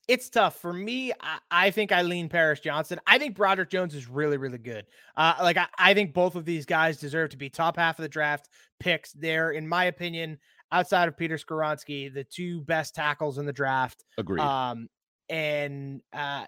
it's 0.08 0.28
tough 0.28 0.56
for 0.56 0.72
me. 0.72 1.12
I, 1.20 1.38
I 1.50 1.70
think 1.70 1.92
I 1.92 2.02
lean 2.02 2.28
Paris 2.28 2.60
Johnson. 2.60 2.98
I 3.06 3.18
think 3.18 3.36
Broderick 3.36 3.70
Jones 3.70 3.94
is 3.94 4.08
really, 4.08 4.36
really 4.36 4.58
good. 4.58 4.86
Uh, 5.16 5.34
like 5.40 5.56
I, 5.56 5.66
I 5.78 5.94
think 5.94 6.14
both 6.14 6.34
of 6.34 6.44
these 6.44 6.66
guys 6.66 6.98
deserve 6.98 7.30
to 7.30 7.36
be 7.36 7.48
top 7.50 7.76
half 7.76 7.98
of 7.98 8.02
the 8.02 8.08
draft 8.08 8.48
picks. 8.80 9.12
They're, 9.12 9.52
in 9.52 9.68
my 9.68 9.84
opinion, 9.84 10.38
outside 10.72 11.08
of 11.08 11.16
Peter 11.16 11.36
Skoronski, 11.36 12.12
the 12.12 12.24
two 12.24 12.62
best 12.62 12.94
tackles 12.94 13.38
in 13.38 13.46
the 13.46 13.52
draft. 13.52 14.04
Agreed. 14.16 14.40
Um, 14.40 14.88
and 15.28 16.00
uh, 16.12 16.46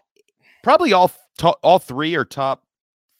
probably 0.63 0.93
all 0.93 1.11
to- 1.39 1.57
all 1.63 1.79
three 1.79 2.15
are 2.17 2.25
top 2.25 2.65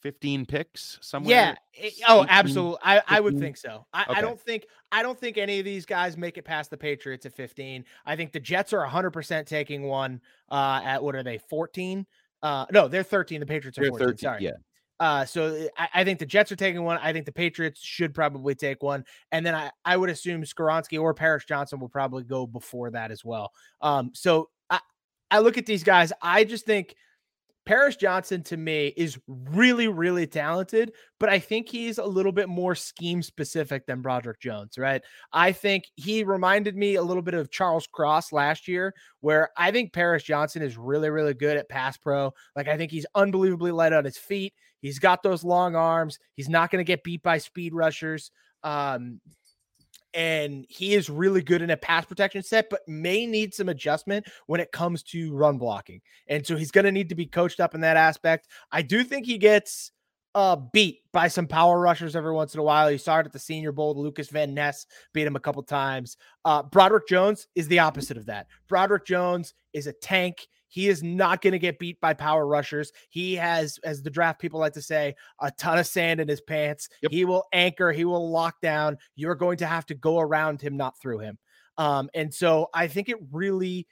15 0.01 0.45
picks 0.45 0.97
somewhere. 1.01 1.35
Yeah. 1.35 1.55
It, 1.73 1.93
oh, 2.07 2.23
18, 2.23 2.29
absolutely. 2.29 2.77
I, 2.83 3.01
I 3.07 3.19
would 3.19 3.39
think 3.39 3.57
so. 3.57 3.85
I, 3.93 4.03
Okay. 4.03 4.13
I 4.19 4.21
don't 4.21 4.39
think 4.39 4.65
I 4.91 5.03
don't 5.03 5.17
think 5.17 5.37
any 5.37 5.59
of 5.59 5.65
these 5.65 5.85
guys 5.85 6.17
make 6.17 6.37
it 6.37 6.43
past 6.43 6.69
the 6.69 6.77
Patriots 6.77 7.25
at 7.25 7.33
15. 7.33 7.85
I 8.05 8.15
think 8.15 8.31
the 8.31 8.39
Jets 8.39 8.73
are 8.73 8.85
100% 8.85 9.45
taking 9.45 9.83
one 9.83 10.19
uh, 10.49 10.81
at 10.83 11.03
what 11.03 11.15
are 11.15 11.23
they 11.23 11.37
14? 11.37 12.05
Uh, 12.43 12.65
no, 12.71 12.87
they're 12.87 13.03
13. 13.03 13.39
The 13.39 13.45
Patriots 13.45 13.77
are 13.77 13.87
14. 13.87 14.07
13, 14.07 14.17
Sorry. 14.17 14.43
Yeah. 14.43 14.51
Uh, 14.99 15.25
so 15.25 15.67
I, 15.77 15.89
I 15.95 16.03
think 16.03 16.19
the 16.19 16.27
Jets 16.27 16.51
are 16.51 16.55
taking 16.55 16.83
one. 16.83 16.99
I 17.01 17.11
think 17.11 17.25
the 17.25 17.31
Patriots 17.31 17.81
should 17.81 18.13
probably 18.13 18.53
take 18.53 18.83
one, 18.83 19.03
and 19.31 19.43
then 19.43 19.55
I, 19.55 19.71
I 19.83 19.97
would 19.97 20.11
assume 20.11 20.43
Skoronski 20.43 21.01
or 21.01 21.11
Paris 21.15 21.43
Johnson 21.43 21.79
will 21.79 21.89
probably 21.89 22.23
go 22.23 22.45
before 22.45 22.91
that 22.91 23.09
as 23.09 23.25
well. 23.25 23.51
Um, 23.81 24.11
so 24.13 24.49
I 24.69 24.79
I 25.31 25.39
look 25.39 25.57
at 25.57 25.65
these 25.65 25.83
guys. 25.83 26.13
I 26.21 26.43
just 26.43 26.67
think 26.67 26.93
Paris 27.65 27.95
Johnson 27.95 28.41
to 28.43 28.57
me 28.57 28.93
is 28.97 29.19
really 29.27 29.87
really 29.87 30.25
talented, 30.25 30.93
but 31.19 31.29
I 31.29 31.39
think 31.39 31.69
he's 31.69 31.97
a 31.97 32.05
little 32.05 32.31
bit 32.31 32.49
more 32.49 32.75
scheme 32.75 33.21
specific 33.21 33.85
than 33.85 34.01
Broderick 34.01 34.39
Jones. 34.39 34.77
Right? 34.77 35.01
I 35.31 35.51
think 35.51 35.85
he 35.95 36.23
reminded 36.23 36.75
me 36.75 36.95
a 36.95 37.03
little 37.03 37.21
bit 37.21 37.33
of 37.33 37.51
Charles 37.51 37.87
Cross 37.87 38.31
last 38.31 38.67
year, 38.67 38.93
where 39.19 39.49
I 39.57 39.71
think 39.71 39.93
Paris 39.93 40.23
Johnson 40.23 40.61
is 40.61 40.77
really 40.77 41.09
really 41.09 41.33
good 41.33 41.57
at 41.57 41.69
pass 41.69 41.97
pro. 41.97 42.33
Like 42.55 42.67
I 42.67 42.77
think 42.77 42.91
he's 42.91 43.05
unbelievably 43.15 43.71
light 43.71 43.93
on 43.93 44.05
his 44.05 44.17
feet. 44.17 44.53
He's 44.81 44.99
got 44.99 45.21
those 45.21 45.43
long 45.43 45.75
arms. 45.75 46.17
He's 46.35 46.49
not 46.49 46.71
going 46.71 46.83
to 46.83 46.87
get 46.87 47.03
beat 47.03 47.21
by 47.21 47.37
speed 47.37 47.73
rushers. 47.73 48.31
Um, 48.63 49.21
and 50.13 50.65
he 50.69 50.93
is 50.93 51.09
really 51.09 51.41
good 51.41 51.61
in 51.61 51.69
a 51.69 51.77
pass 51.77 52.05
protection 52.05 52.43
set, 52.43 52.69
but 52.69 52.81
may 52.87 53.25
need 53.25 53.53
some 53.53 53.69
adjustment 53.69 54.27
when 54.47 54.59
it 54.59 54.71
comes 54.71 55.03
to 55.03 55.33
run 55.33 55.57
blocking. 55.57 56.01
And 56.27 56.45
so 56.45 56.55
he's 56.55 56.71
going 56.71 56.85
to 56.85 56.91
need 56.91 57.09
to 57.09 57.15
be 57.15 57.25
coached 57.25 57.59
up 57.59 57.75
in 57.75 57.81
that 57.81 57.97
aspect. 57.97 58.47
I 58.71 58.81
do 58.81 59.03
think 59.03 59.25
he 59.25 59.37
gets 59.37 59.91
uh, 60.33 60.55
beat 60.55 60.99
by 61.11 61.27
some 61.27 61.47
power 61.47 61.79
rushers 61.79 62.15
every 62.15 62.33
once 62.33 62.53
in 62.53 62.59
a 62.59 62.63
while. 62.63 62.89
You 62.89 62.97
saw 62.97 63.19
it 63.19 63.25
at 63.25 63.33
the 63.33 63.39
Senior 63.39 63.71
Bowl. 63.71 63.95
Lucas 63.95 64.29
Van 64.29 64.53
Ness 64.53 64.85
beat 65.13 65.27
him 65.27 65.35
a 65.35 65.41
couple 65.41 65.63
times. 65.63 66.17
Uh, 66.45 66.63
Broderick 66.63 67.07
Jones 67.07 67.47
is 67.55 67.67
the 67.67 67.79
opposite 67.79 68.17
of 68.17 68.25
that. 68.27 68.47
Broderick 68.67 69.05
Jones 69.05 69.53
is 69.73 69.87
a 69.87 69.93
tank. 69.93 70.47
He 70.71 70.87
is 70.87 71.03
not 71.03 71.41
going 71.41 71.51
to 71.51 71.59
get 71.59 71.79
beat 71.79 71.99
by 71.99 72.13
power 72.13 72.47
rushers. 72.47 72.91
He 73.09 73.35
has, 73.35 73.77
as 73.83 74.01
the 74.01 74.09
draft 74.09 74.39
people 74.39 74.59
like 74.59 74.73
to 74.73 74.81
say, 74.81 75.15
a 75.41 75.51
ton 75.51 75.77
of 75.77 75.85
sand 75.85 76.21
in 76.21 76.27
his 76.27 76.41
pants. 76.41 76.87
Yep. 77.03 77.11
He 77.11 77.25
will 77.25 77.43
anchor, 77.53 77.91
he 77.91 78.05
will 78.05 78.31
lock 78.31 78.55
down. 78.61 78.97
You're 79.15 79.35
going 79.35 79.57
to 79.57 79.67
have 79.67 79.85
to 79.87 79.93
go 79.93 80.19
around 80.19 80.61
him, 80.61 80.77
not 80.77 80.99
through 80.99 81.19
him. 81.19 81.37
Um, 81.77 82.09
and 82.13 82.33
so 82.33 82.67
I 82.73 82.87
think 82.87 83.09
it 83.09 83.17
really 83.31 83.85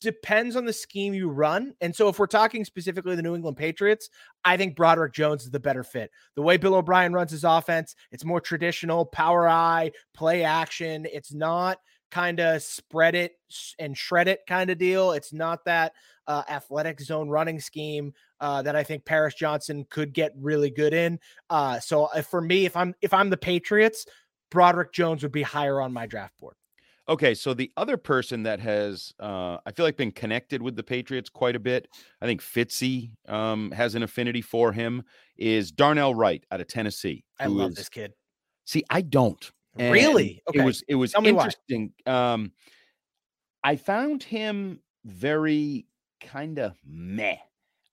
depends 0.00 0.56
on 0.56 0.64
the 0.64 0.72
scheme 0.72 1.14
you 1.14 1.28
run. 1.28 1.74
And 1.80 1.94
so 1.94 2.08
if 2.08 2.18
we're 2.18 2.26
talking 2.26 2.64
specifically 2.64 3.16
the 3.16 3.22
New 3.22 3.34
England 3.34 3.56
Patriots, 3.56 4.08
I 4.44 4.56
think 4.56 4.76
Broderick 4.76 5.12
Jones 5.12 5.42
is 5.42 5.50
the 5.50 5.60
better 5.60 5.84
fit. 5.84 6.10
The 6.36 6.42
way 6.42 6.56
Bill 6.56 6.74
O'Brien 6.74 7.12
runs 7.12 7.32
his 7.32 7.44
offense, 7.44 7.94
it's 8.10 8.24
more 8.24 8.40
traditional, 8.40 9.04
power 9.04 9.48
I, 9.48 9.90
play 10.14 10.42
action. 10.42 11.06
It's 11.10 11.34
not 11.34 11.78
kind 12.10 12.40
of 12.40 12.62
spread 12.62 13.14
it 13.14 13.34
and 13.78 13.96
shred 13.96 14.28
it 14.28 14.40
kind 14.46 14.70
of 14.70 14.78
deal. 14.78 15.12
It's 15.12 15.32
not 15.32 15.64
that 15.64 15.92
uh, 16.26 16.42
athletic 16.48 17.00
zone 17.00 17.28
running 17.28 17.60
scheme 17.60 18.12
uh, 18.40 18.62
that 18.62 18.76
I 18.76 18.82
think 18.82 19.04
Paris 19.04 19.34
Johnson 19.34 19.86
could 19.90 20.12
get 20.12 20.32
really 20.36 20.70
good 20.70 20.94
in. 20.94 21.18
Uh, 21.48 21.80
so 21.80 22.04
uh, 22.04 22.22
for 22.22 22.40
me, 22.40 22.66
if 22.66 22.76
I'm 22.76 22.94
if 23.02 23.12
I'm 23.12 23.30
the 23.30 23.36
Patriots, 23.36 24.06
Broderick 24.50 24.92
Jones 24.92 25.22
would 25.22 25.32
be 25.32 25.42
higher 25.42 25.80
on 25.80 25.92
my 25.92 26.06
draft 26.06 26.38
board. 26.38 26.54
Okay, 27.08 27.34
so 27.34 27.54
the 27.54 27.72
other 27.76 27.96
person 27.96 28.44
that 28.44 28.60
has, 28.60 29.12
uh, 29.18 29.58
I 29.66 29.72
feel 29.72 29.84
like, 29.84 29.96
been 29.96 30.12
connected 30.12 30.62
with 30.62 30.76
the 30.76 30.84
Patriots 30.84 31.28
quite 31.28 31.56
a 31.56 31.58
bit, 31.58 31.88
I 32.20 32.26
think 32.26 32.40
Fitzy 32.40 33.10
um, 33.28 33.72
has 33.72 33.96
an 33.96 34.04
affinity 34.04 34.42
for 34.42 34.70
him, 34.70 35.02
is 35.36 35.72
Darnell 35.72 36.14
Wright 36.14 36.44
out 36.52 36.60
of 36.60 36.68
Tennessee. 36.68 37.24
I 37.40 37.46
love 37.46 37.70
is- 37.70 37.76
this 37.76 37.88
kid. 37.88 38.12
See, 38.64 38.84
I 38.88 39.00
don't. 39.00 39.50
And 39.78 39.92
Really? 39.92 40.42
It 40.52 40.62
was 40.62 40.82
it 40.88 40.94
was 40.96 41.12
Tell 41.12 41.26
interesting. 41.26 41.92
Um, 42.06 42.52
I 43.62 43.76
found 43.76 44.22
him 44.22 44.80
very 45.04 45.86
kind 46.20 46.58
of 46.58 46.76
meh. 46.84 47.36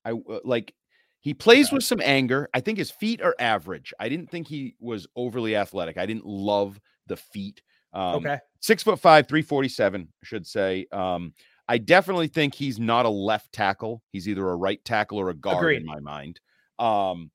I 0.04 0.12
uh, 0.12 0.40
like 0.44 0.74
he 1.20 1.34
plays 1.34 1.68
Okay. 1.68 1.76
with 1.76 1.84
some 1.84 2.00
anger. 2.02 2.48
I 2.54 2.60
think 2.60 2.78
his 2.78 2.90
feet 2.90 3.20
are 3.22 3.34
average. 3.38 3.92
I 3.98 4.08
didn't 4.08 4.30
think 4.30 4.46
he 4.48 4.76
was 4.80 5.06
overly 5.16 5.56
athletic. 5.56 5.98
I 5.98 6.06
didn't 6.06 6.26
love 6.26 6.80
the 7.06 7.16
feet. 7.16 7.62
Um, 7.92 8.16
okay. 8.16 8.38
six 8.60 8.82
foot 8.82 9.00
five, 9.00 9.26
347, 9.28 10.02
I 10.02 10.06
should 10.24 10.46
say. 10.46 10.86
Um, 10.92 11.32
I 11.68 11.78
definitely 11.78 12.28
think 12.28 12.54
he's 12.54 12.78
not 12.78 13.04
a 13.06 13.10
left 13.10 13.52
tackle. 13.52 14.02
He's 14.12 14.28
either 14.28 14.48
a 14.48 14.56
right 14.56 14.82
tackle 14.84 15.18
or 15.18 15.30
a 15.30 15.34
guard 15.34 15.58
Agreed. 15.58 15.80
in 15.80 15.86
my 15.86 16.00
mind. 16.00 16.40
Um, 16.78 17.30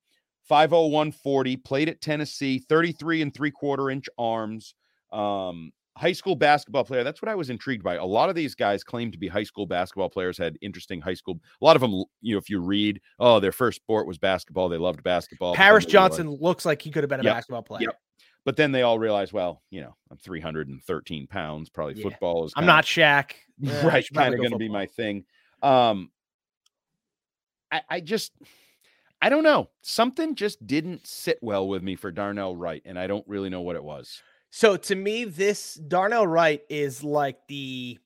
50140, 0.47 1.57
played 1.57 1.89
at 1.89 2.01
Tennessee, 2.01 2.59
33 2.59 3.21
and 3.21 3.33
three 3.33 3.51
quarter 3.51 3.89
inch 3.89 4.07
arms. 4.17 4.75
Um, 5.11 5.71
high 5.95 6.11
school 6.11 6.35
basketball 6.35 6.83
player. 6.83 7.03
That's 7.03 7.21
what 7.21 7.29
I 7.29 7.35
was 7.35 7.49
intrigued 7.51 7.83
by. 7.83 7.95
A 7.95 8.05
lot 8.05 8.27
of 8.29 8.35
these 8.35 8.55
guys 8.55 8.83
claim 8.83 9.11
to 9.11 9.17
be 9.17 9.27
high 9.27 9.43
school 9.43 9.67
basketball 9.67 10.09
players, 10.09 10.37
had 10.37 10.57
interesting 10.61 10.99
high 10.99 11.13
school. 11.13 11.39
A 11.61 11.65
lot 11.65 11.75
of 11.75 11.81
them, 11.81 12.03
you 12.21 12.33
know, 12.33 12.39
if 12.39 12.49
you 12.49 12.59
read, 12.59 12.99
oh, 13.19 13.39
their 13.39 13.51
first 13.51 13.75
sport 13.77 14.07
was 14.07 14.17
basketball. 14.17 14.69
They 14.69 14.77
loved 14.77 15.03
basketball. 15.03 15.53
Paris 15.53 15.85
realized- 15.85 15.91
Johnson 16.17 16.29
looks 16.41 16.65
like 16.65 16.81
he 16.81 16.89
could 16.89 17.03
have 17.03 17.09
been 17.09 17.19
a 17.19 17.23
Yep. 17.23 17.33
basketball 17.35 17.63
player. 17.63 17.81
Yep. 17.83 17.99
but 18.45 18.57
then 18.57 18.73
they 18.73 18.81
all 18.81 18.99
realize, 18.99 19.31
well, 19.31 19.61
you 19.69 19.79
know, 19.79 19.95
I'm 20.11 20.17
313 20.17 21.27
pounds. 21.27 21.69
Probably 21.69 21.93
Yeah. 21.95 22.09
football 22.09 22.43
is. 22.45 22.53
I'm 22.57 22.65
not 22.65 22.83
Shaq. 22.83 23.31
Right 23.85 24.05
kind 24.13 24.33
of 24.33 24.39
going 24.41 24.51
to 24.51 24.57
be 24.57 24.67
my 24.67 24.85
thing 24.87 25.23
um 25.61 26.11
I, 27.71 27.81
I 27.89 27.99
just 28.01 28.33
i 29.23 29.29
don't 29.29 29.43
know 29.43 29.69
something 29.81 30.35
just 30.35 30.65
didn't 30.67 31.07
sit 31.07 31.39
well 31.41 31.67
with 31.67 31.81
me 31.81 31.95
for 31.95 32.11
darnell 32.11 32.55
wright 32.55 32.83
and 32.85 32.99
i 32.99 33.07
don't 33.07 33.27
really 33.27 33.49
know 33.49 33.61
what 33.61 33.75
it 33.75 33.83
was 33.83 34.21
So 34.55 34.77
to 34.77 34.95
me, 34.95 35.25
this 35.25 35.73
Darnell 35.73 36.27
Wright 36.27 36.61
is 36.69 37.03
like 37.03 37.37
the 37.47 37.97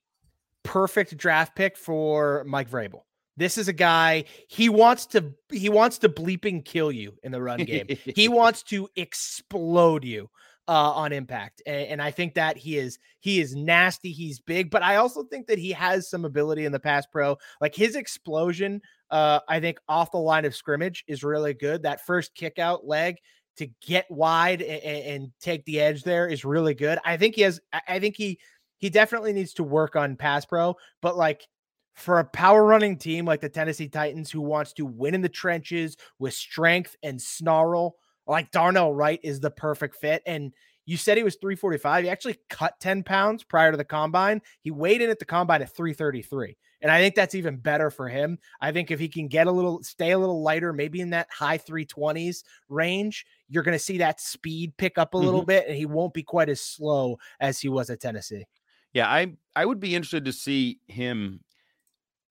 perfect 0.64 1.18
draft 1.18 1.58
pick 1.58 1.76
for 1.76 2.46
Mike 2.48 2.70
Vrabel. 2.70 3.02
This 3.36 3.58
is 3.58 3.68
a 3.68 3.74
guy 3.74 4.24
he 4.48 4.70
wants 4.70 5.08
to 5.08 5.34
he 5.52 5.68
wants 5.68 5.98
to 5.98 6.10
bleeping 6.10 6.64
kill 6.64 6.90
you 6.90 7.18
in 7.22 7.34
the 7.34 7.42
run 7.42 7.66
game. 7.66 7.88
he 8.06 8.30
wants 8.40 8.64
to 8.64 8.88
explode 8.96 10.06
you 10.06 10.30
uh, 10.70 10.92
on 10.94 11.12
impact, 11.12 11.62
and, 11.66 11.88
and 11.88 12.02
I 12.02 12.12
think 12.12 12.36
that 12.36 12.56
he 12.56 12.78
is 12.78 12.98
he 13.20 13.42
is 13.42 13.54
nasty. 13.54 14.14
He's 14.14 14.40
big, 14.40 14.72
but 14.72 14.84
I 14.84 14.96
also 14.96 15.24
think 15.24 15.48
that 15.48 15.60
he 15.60 15.74
has 15.74 16.10
some 16.10 16.24
ability 16.24 16.64
in 16.64 16.72
the 16.72 16.80
pass 16.80 17.06
pro. 17.06 17.38
Like 17.60 17.76
his 17.76 17.98
explosion, 17.98 18.82
uh, 19.10 19.40
I 19.48 19.60
think 19.60 19.80
off 19.88 20.12
the 20.12 20.18
line 20.18 20.46
of 20.46 20.56
scrimmage 20.56 21.04
is 21.08 21.24
really 21.24 21.54
good. 21.54 21.84
That 21.84 22.06
first 22.06 22.36
kick 22.36 22.60
out 22.60 22.86
leg 22.86 23.18
to 23.58 23.68
get 23.86 24.10
wide 24.10 24.62
and, 24.62 24.84
and 24.84 25.32
take 25.40 25.66
the 25.66 25.80
edge 25.80 26.04
there 26.04 26.28
is 26.28 26.46
really 26.46 26.74
good. 26.74 27.00
I 27.04 27.18
think 27.18 27.36
he 27.36 27.42
has. 27.42 27.60
I- 27.88 28.00
think 28.00 28.16
he 28.16 28.40
he 28.78 28.90
definitely 28.90 29.34
needs 29.34 29.54
to 29.56 29.64
work 29.64 29.96
on 29.96 30.16
pass 30.16 30.46
pro, 30.46 30.76
but 31.02 31.18
like 31.18 31.48
for 31.96 32.20
a 32.20 32.26
power 32.26 32.64
running 32.64 32.96
team 32.96 33.26
like 33.26 33.42
the 33.42 33.50
Tennessee 33.50 33.90
Titans 33.90 34.30
who 34.30 34.42
wants 34.42 34.74
to 34.74 34.86
win 34.86 35.16
in 35.16 35.22
the 35.22 35.30
trenches 35.30 35.98
with 36.20 36.34
strength 36.34 36.96
and 37.02 37.20
snarl, 37.20 37.96
like 38.28 38.52
Darnell 38.52 38.94
Wright 38.94 39.20
is 39.24 39.40
the 39.40 39.50
perfect 39.50 39.96
fit. 39.96 40.22
And 40.28 40.54
you 40.88 40.98
said 40.98 41.18
he 41.18 41.24
was 41.24 41.36
345. 41.36 42.06
He 42.06 42.10
actually 42.10 42.40
cut 42.50 42.80
10 42.80 43.04
pounds 43.04 43.44
prior 43.44 43.70
to 43.72 43.78
the 43.78 43.86
combine. 43.86 44.42
He 44.62 44.72
weighed 44.72 45.02
in 45.02 45.10
at 45.10 45.20
the 45.20 45.26
combine 45.26 45.62
at 45.62 45.76
333. 45.76 46.58
And 46.82 46.92
I 46.92 47.00
think 47.00 47.14
that's 47.14 47.36
even 47.36 47.58
better 47.58 47.92
for 47.92 48.08
him. 48.08 48.40
I 48.62 48.72
think 48.72 48.90
if 48.90 49.00
he 49.00 49.10
can 49.10 49.28
get 49.28 49.48
a 49.48 49.52
little, 49.52 49.84
stay 49.84 50.12
a 50.12 50.18
little 50.18 50.42
lighter, 50.42 50.72
maybe 50.74 51.02
in 51.02 51.10
that 51.10 51.28
high 51.30 51.58
320s 51.58 52.44
range, 52.70 53.26
you're 53.50 53.64
going 53.64 53.78
to 53.78 53.84
see 53.84 53.98
that 53.98 54.22
speed 54.22 54.78
pick 54.78 54.98
up 54.98 55.14
a 55.14 55.18
little 55.18 55.42
mm-hmm. 55.42 55.48
bit 55.48 55.68
and 55.68 55.76
he 55.76 55.86
won't 55.86 56.14
be 56.14 56.24
quite 56.24 56.50
as 56.50 56.62
slow 56.62 57.18
as 57.40 57.60
he 57.60 57.70
was 57.70 57.90
at 57.90 58.00
Tennessee. 58.00 58.46
yeah 58.94 59.08
i 59.08 59.28
i 59.56 59.66
would 59.66 59.80
be 59.80 59.96
interested 59.96 60.26
to 60.26 60.34
see 60.34 60.80
him 60.88 61.42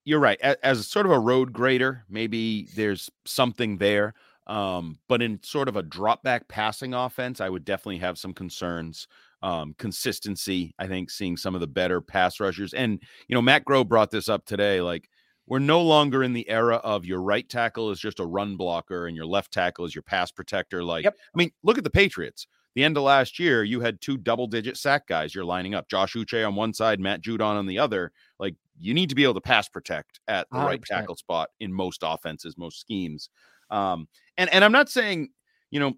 you're 0.03 0.19
right 0.19 0.39
a- 0.41 0.65
as, 0.65 0.87
sort 0.87 1.05
of 1.05 1.11
a 1.11 1.19
road 1.19 1.53
grader 1.53 2.03
maybe 2.09 2.67
there's 2.75 3.09
something 3.25 3.77
there 3.77 4.13
um 4.47 4.97
but 5.09 5.21
in 5.21 5.41
sort 5.43 5.67
of 5.67 5.75
a 5.75 5.83
drop 5.83 6.23
back 6.23 6.47
passing 6.47 6.93
offense 6.93 7.41
i 7.41 7.49
would 7.49 7.65
definitely 7.65 7.97
have 7.97 8.17
some 8.17 8.33
concerns 8.33 9.07
um 9.41 9.75
consistency 9.77 10.73
i 10.79 10.87
think 10.87 11.09
seeing 11.11 11.37
some 11.37 11.53
of 11.55 11.61
the 11.61 11.67
better 11.67 12.01
pass 12.01 12.39
rushers. 12.39 12.73
And 12.73 13.01
you 13.27 13.35
know 13.35 13.41
matt 13.41 13.65
Groh 13.65 13.87
brought 13.87 14.11
this 14.11 14.29
up 14.29 14.45
today 14.45 14.81
like 14.81 15.09
we're 15.45 15.59
no 15.59 15.81
longer 15.81 16.23
in 16.23 16.33
the 16.33 16.47
era 16.49 16.75
of 16.77 17.05
your 17.05 17.21
right 17.21 17.47
tackle 17.47 17.89
is 17.91 17.99
just 17.99 18.19
a 18.19 18.25
run 18.25 18.57
blocker 18.57 19.07
and 19.07 19.15
your 19.15 19.25
left 19.25 19.53
tackle 19.53 19.85
is 19.85 19.95
your 19.95 20.01
pass 20.01 20.29
protector. 20.29 20.83
Like 20.83 21.05
Yep. 21.05 21.15
i 21.33 21.37
mean 21.37 21.51
look 21.63 21.77
at 21.77 21.83
the 21.83 21.89
patriots. 21.89 22.47
The 22.75 22.83
end 22.83 22.97
of 22.97 23.03
last 23.03 23.39
year 23.39 23.63
you 23.63 23.79
had 23.81 24.01
two 24.01 24.17
double 24.17 24.47
digit 24.47 24.77
sack 24.77 25.07
guys 25.07 25.33
you're 25.33 25.45
lining 25.45 25.73
up 25.73 25.89
josh 25.89 26.13
uche 26.15 26.45
on 26.47 26.55
one 26.55 26.73
side 26.73 26.99
matt 26.99 27.21
judon 27.21 27.41
on 27.57 27.65
the 27.65 27.79
other. 27.79 28.11
Like 28.39 28.55
you 28.79 28.93
need 28.93 29.09
to 29.09 29.15
be 29.15 29.23
able 29.23 29.33
to 29.35 29.41
pass 29.41 29.67
protect 29.69 30.19
at 30.27 30.47
the 30.53 30.59
right 30.61 30.81
100%. 30.81 30.85
tackle 30.85 31.15
spot 31.15 31.49
in 31.59 31.73
most 31.73 32.01
offenses 32.03 32.57
most 32.57 32.79
schemes 32.81 33.29
um 33.69 34.07
and 34.37 34.51
and 34.53 34.63
i'm 34.63 34.71
not 34.71 34.89
saying 34.89 35.29
you 35.71 35.79
know 35.79 35.93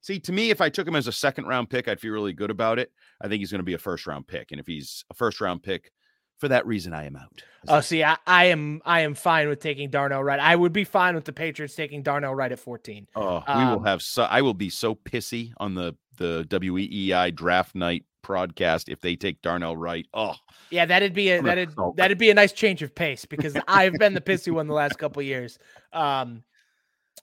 see 0.00 0.18
to 0.20 0.32
me 0.32 0.50
if 0.50 0.60
i 0.60 0.68
took 0.68 0.86
him 0.86 0.96
as 0.96 1.06
a 1.06 1.12
second 1.12 1.46
round 1.46 1.68
pick 1.70 1.88
i'd 1.88 2.00
feel 2.00 2.12
really 2.12 2.32
good 2.32 2.50
about 2.50 2.78
it 2.78 2.90
i 3.20 3.28
think 3.28 3.40
he's 3.40 3.50
going 3.50 3.60
to 3.60 3.64
be 3.64 3.74
a 3.74 3.78
first 3.78 4.06
round 4.06 4.26
pick 4.26 4.50
and 4.50 4.60
if 4.60 4.66
he's 4.66 5.04
a 5.10 5.14
first 5.14 5.40
round 5.40 5.62
pick 5.62 5.90
for 6.38 6.46
that 6.46 6.68
reason, 6.68 6.94
I 6.94 7.06
am 7.06 7.16
out. 7.16 7.42
Oh, 7.66 7.80
see, 7.80 8.04
I, 8.04 8.16
I 8.24 8.44
am 8.44 8.80
I 8.84 9.00
am 9.00 9.14
fine 9.14 9.48
with 9.48 9.58
taking 9.58 9.90
Darnell 9.90 10.22
Wright. 10.22 10.38
I 10.38 10.54
would 10.54 10.72
be 10.72 10.84
fine 10.84 11.16
with 11.16 11.24
the 11.24 11.32
Patriots 11.32 11.74
taking 11.74 12.04
Darnell 12.04 12.32
Wright 12.32 12.52
at 12.52 12.60
14. 12.60 13.08
Oh, 13.16 13.42
we 13.48 13.54
will 13.64 13.78
Um, 13.80 13.84
have 13.84 14.02
so 14.02 14.22
I 14.22 14.40
will 14.42 14.54
be 14.54 14.70
so 14.70 14.94
pissy 14.94 15.50
on 15.56 15.74
the 15.74 15.96
the 16.16 16.46
WEEI 16.48 17.34
draft 17.34 17.74
night 17.74 18.04
broadcast 18.22 18.88
if 18.88 19.00
they 19.00 19.16
take 19.16 19.42
Darnell 19.42 19.76
Wright. 19.76 20.06
Oh, 20.14 20.36
Yeah, 20.70 20.86
that'd 20.86 21.12
be 21.12 21.30
a 21.32 21.42
that'd 21.42 21.70
that'd 21.96 22.18
be 22.18 22.30
a 22.30 22.34
nice 22.34 22.52
change 22.52 22.82
of 22.84 22.94
pace 22.94 23.24
because 23.24 23.56
I've 23.66 23.94
been 23.94 24.14
the 24.14 24.20
pissy 24.20 24.52
one 24.52 24.68
the 24.68 24.74
last 24.74 24.96
couple 24.96 25.18
of 25.18 25.26
years. 25.26 25.58
Um, 25.92 26.44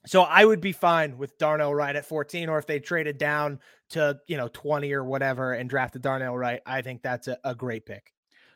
so 0.06 0.22
I 0.22 0.44
would 0.44 0.60
be 0.60 0.72
fine 0.72 1.18
with 1.18 1.36
Darnell 1.38 1.74
Wright 1.74 1.96
at 1.96 2.04
14, 2.04 2.48
or 2.48 2.58
if 2.58 2.66
they 2.66 2.78
traded 2.78 3.18
down 3.18 3.58
to 3.90 4.18
you 4.26 4.36
know 4.36 4.48
20 4.52 4.92
or 4.92 5.04
whatever 5.04 5.52
and 5.52 5.68
drafted 5.68 6.02
Darnell 6.02 6.36
Wright, 6.36 6.60
I 6.66 6.82
think 6.82 7.02
that's 7.02 7.28
a, 7.28 7.38
a 7.44 7.54
great 7.54 7.86
pick. 7.86 8.12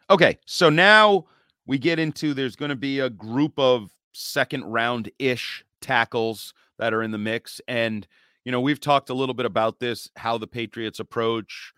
Okay, 0.09 0.38
so 0.45 0.71
now 0.71 1.26
we 1.66 1.78
get 1.78 1.99
into 1.99 2.35
there's 2.35 2.57
going 2.57 2.71
to 2.71 2.76
be 2.76 3.00
a 3.00 3.11
group 3.11 3.59
of 3.59 3.90
second 4.12 4.64
round 4.64 5.11
ish 5.19 5.64
tackles 5.80 6.52
that 6.78 6.95
are 6.95 7.02
in 7.02 7.11
the 7.11 7.19
mix. 7.19 7.61
And, 7.69 8.07
you 8.45 8.52
know, 8.52 8.61
we've 8.61 8.80
talked 8.80 9.11
a 9.11 9.14
little 9.14 9.35
bit 9.35 9.47
about 9.47 9.78
this, 9.78 10.09
how 10.16 10.38
the 10.38 10.47
Patriots 10.47 10.99
approach 10.99 11.73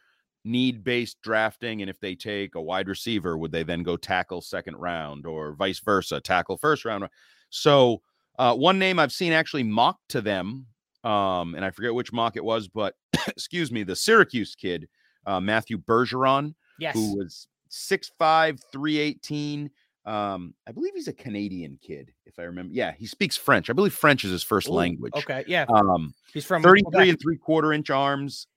need 0.45 0.83
based 0.83 1.21
drafting. 1.23 1.83
And 1.83 1.91
if 1.91 2.01
they 2.01 2.15
take 2.15 2.55
a 2.55 2.63
wide 2.63 2.89
receiver, 2.89 3.37
would 3.37 3.53
they 3.53 3.63
then 3.63 3.83
go 3.83 3.97
tackle 3.97 4.41
second 4.41 4.77
round 4.77 5.27
or 5.27 5.53
vice 5.53 5.81
versa, 5.81 6.21
tackle 6.21 6.57
first 6.57 6.85
round? 6.85 7.07
So, 7.51 8.03
uh, 8.39 8.55
one 8.55 8.79
name 8.79 8.99
I've 8.99 9.13
seen 9.13 9.33
actually 9.33 9.63
mocked 9.63 10.09
to 10.11 10.21
them, 10.21 10.67
um, 11.05 11.55
and 11.55 11.65
I 11.65 11.71
forget 11.71 11.95
which 11.95 12.13
mock 12.13 12.37
it 12.37 12.45
was, 12.45 12.69
but 12.69 12.95
excuse 13.29 13.71
me, 13.71 13.83
the 13.83 13.97
Syracuse 13.97 14.55
kid, 14.55 14.89
uh, 15.27 15.41
Matthew 15.41 15.79
Bergeron 15.79 16.55
Yes, 16.79 16.95
who 16.95 17.17
was 17.19 17.47
6'5, 17.71 18.61
318. 18.73 19.71
Um, 20.05 20.55
I 20.67 20.73
believe 20.73 20.93
he's 20.95 21.07
a 21.09 21.13
Canadian 21.13 21.79
kid, 21.81 22.13
if 22.27 22.39
I 22.39 22.43
remember. 22.43 22.73
Yeah, 22.75 22.93
he 22.99 23.07
speaks 23.07 23.37
French. 23.37 23.71
I 23.71 23.73
believe 23.73 23.95
French 23.95 24.25
is 24.25 24.33
his 24.33 24.43
first 24.43 24.69
Ooh, 24.69 24.73
language. 24.73 25.13
Okay, 25.17 25.45
yeah, 25.47 25.65
Um, 25.69 26.13
he's 26.33 26.45
from 26.45 26.63
33 26.63 26.83
Quebec. 26.83 27.09
and 27.09 27.21
three 27.21 27.37
quarter 27.37 27.73
inch 27.73 27.89
arms. 27.91 28.49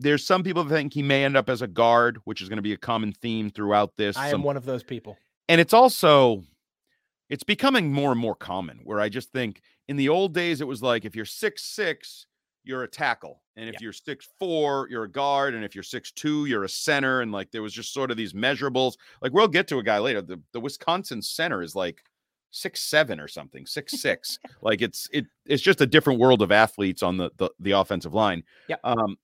There's 0.00 0.24
some 0.24 0.44
people 0.44 0.62
that 0.62 0.72
think 0.72 0.94
he 0.94 1.02
may 1.02 1.24
end 1.24 1.36
up 1.36 1.48
as 1.48 1.62
a 1.62 1.66
guard, 1.66 2.18
which 2.24 2.40
is 2.40 2.48
going 2.48 2.58
to 2.58 2.62
be 2.62 2.72
a 2.72 2.76
common 2.76 3.12
theme 3.12 3.50
throughout 3.50 3.96
this. 3.96 4.16
I 4.16 4.30
Some- 4.30 4.42
am 4.42 4.44
one 4.44 4.56
of 4.56 4.64
those 4.64 4.84
people. 4.84 5.18
and 5.48 5.60
it's 5.60 5.72
also 5.74 6.44
it's 7.28 7.44
becoming 7.44 7.92
more 7.92 8.10
and 8.12 8.20
more 8.20 8.34
common 8.34 8.80
where 8.84 9.00
I 9.00 9.08
just 9.08 9.30
think 9.32 9.60
in 9.88 9.96
the 9.96 10.08
old 10.08 10.34
days 10.34 10.60
it 10.60 10.66
was 10.66 10.82
like 10.82 11.04
if 11.04 11.14
you're 11.16 11.24
six 11.24 11.62
six, 11.64 12.26
you're 12.64 12.82
a 12.82 12.88
tackle. 12.88 13.42
And 13.56 13.68
if 13.68 13.74
Yeah. 13.74 13.78
you're 13.84 13.92
six 13.92 14.28
four, 14.38 14.88
you're 14.90 15.04
a 15.04 15.10
guard. 15.10 15.54
And 15.54 15.64
if 15.64 15.74
you're 15.74 15.82
six 15.84 16.12
two, 16.12 16.46
you're 16.46 16.64
a 16.64 16.68
center. 16.68 17.20
And 17.22 17.32
like 17.32 17.50
there 17.50 17.62
was 17.62 17.72
just 17.72 17.92
sort 17.92 18.10
of 18.10 18.16
these 18.16 18.32
measurables. 18.32 18.94
Like 19.22 19.32
we'll 19.32 19.48
get 19.48 19.68
to 19.68 19.78
a 19.78 19.82
guy 19.82 19.98
later. 19.98 20.22
The 20.22 20.40
the 20.52 20.60
Wisconsin 20.60 21.22
center 21.22 21.62
is 21.62 21.74
like 21.74 22.02
six 22.50 22.80
seven 22.80 23.20
or 23.20 23.28
something, 23.28 23.66
six 23.66 24.00
six. 24.00 24.38
like 24.62 24.80
it's 24.82 25.08
it 25.12 25.26
it's 25.46 25.62
just 25.62 25.80
a 25.80 25.86
different 25.86 26.18
world 26.20 26.42
of 26.42 26.52
athletes 26.52 27.02
on 27.02 27.16
the 27.16 27.30
the, 27.36 27.50
the 27.60 27.72
offensive 27.72 28.14
line. 28.14 28.42
Yeah. 28.68 28.76
Um 28.84 29.16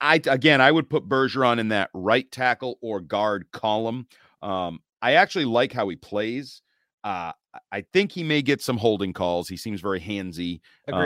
I 0.00 0.20
again 0.26 0.60
I 0.60 0.70
would 0.72 0.90
put 0.90 1.08
Bergeron 1.08 1.58
in 1.58 1.68
that 1.68 1.90
right 1.94 2.30
tackle 2.30 2.78
or 2.82 3.00
guard 3.00 3.46
column. 3.52 4.06
Um, 4.42 4.80
I 5.00 5.12
actually 5.14 5.44
like 5.46 5.72
how 5.72 5.88
he 5.88 5.96
plays. 5.96 6.60
Uh, 7.04 7.32
I- 7.70 7.84
think 7.92 8.10
he 8.10 8.24
may 8.24 8.42
get 8.42 8.62
some 8.62 8.78
holding 8.78 9.12
calls. 9.12 9.48
He 9.48 9.56
seems 9.56 9.80
very 9.80 10.00
handsy 10.00 10.60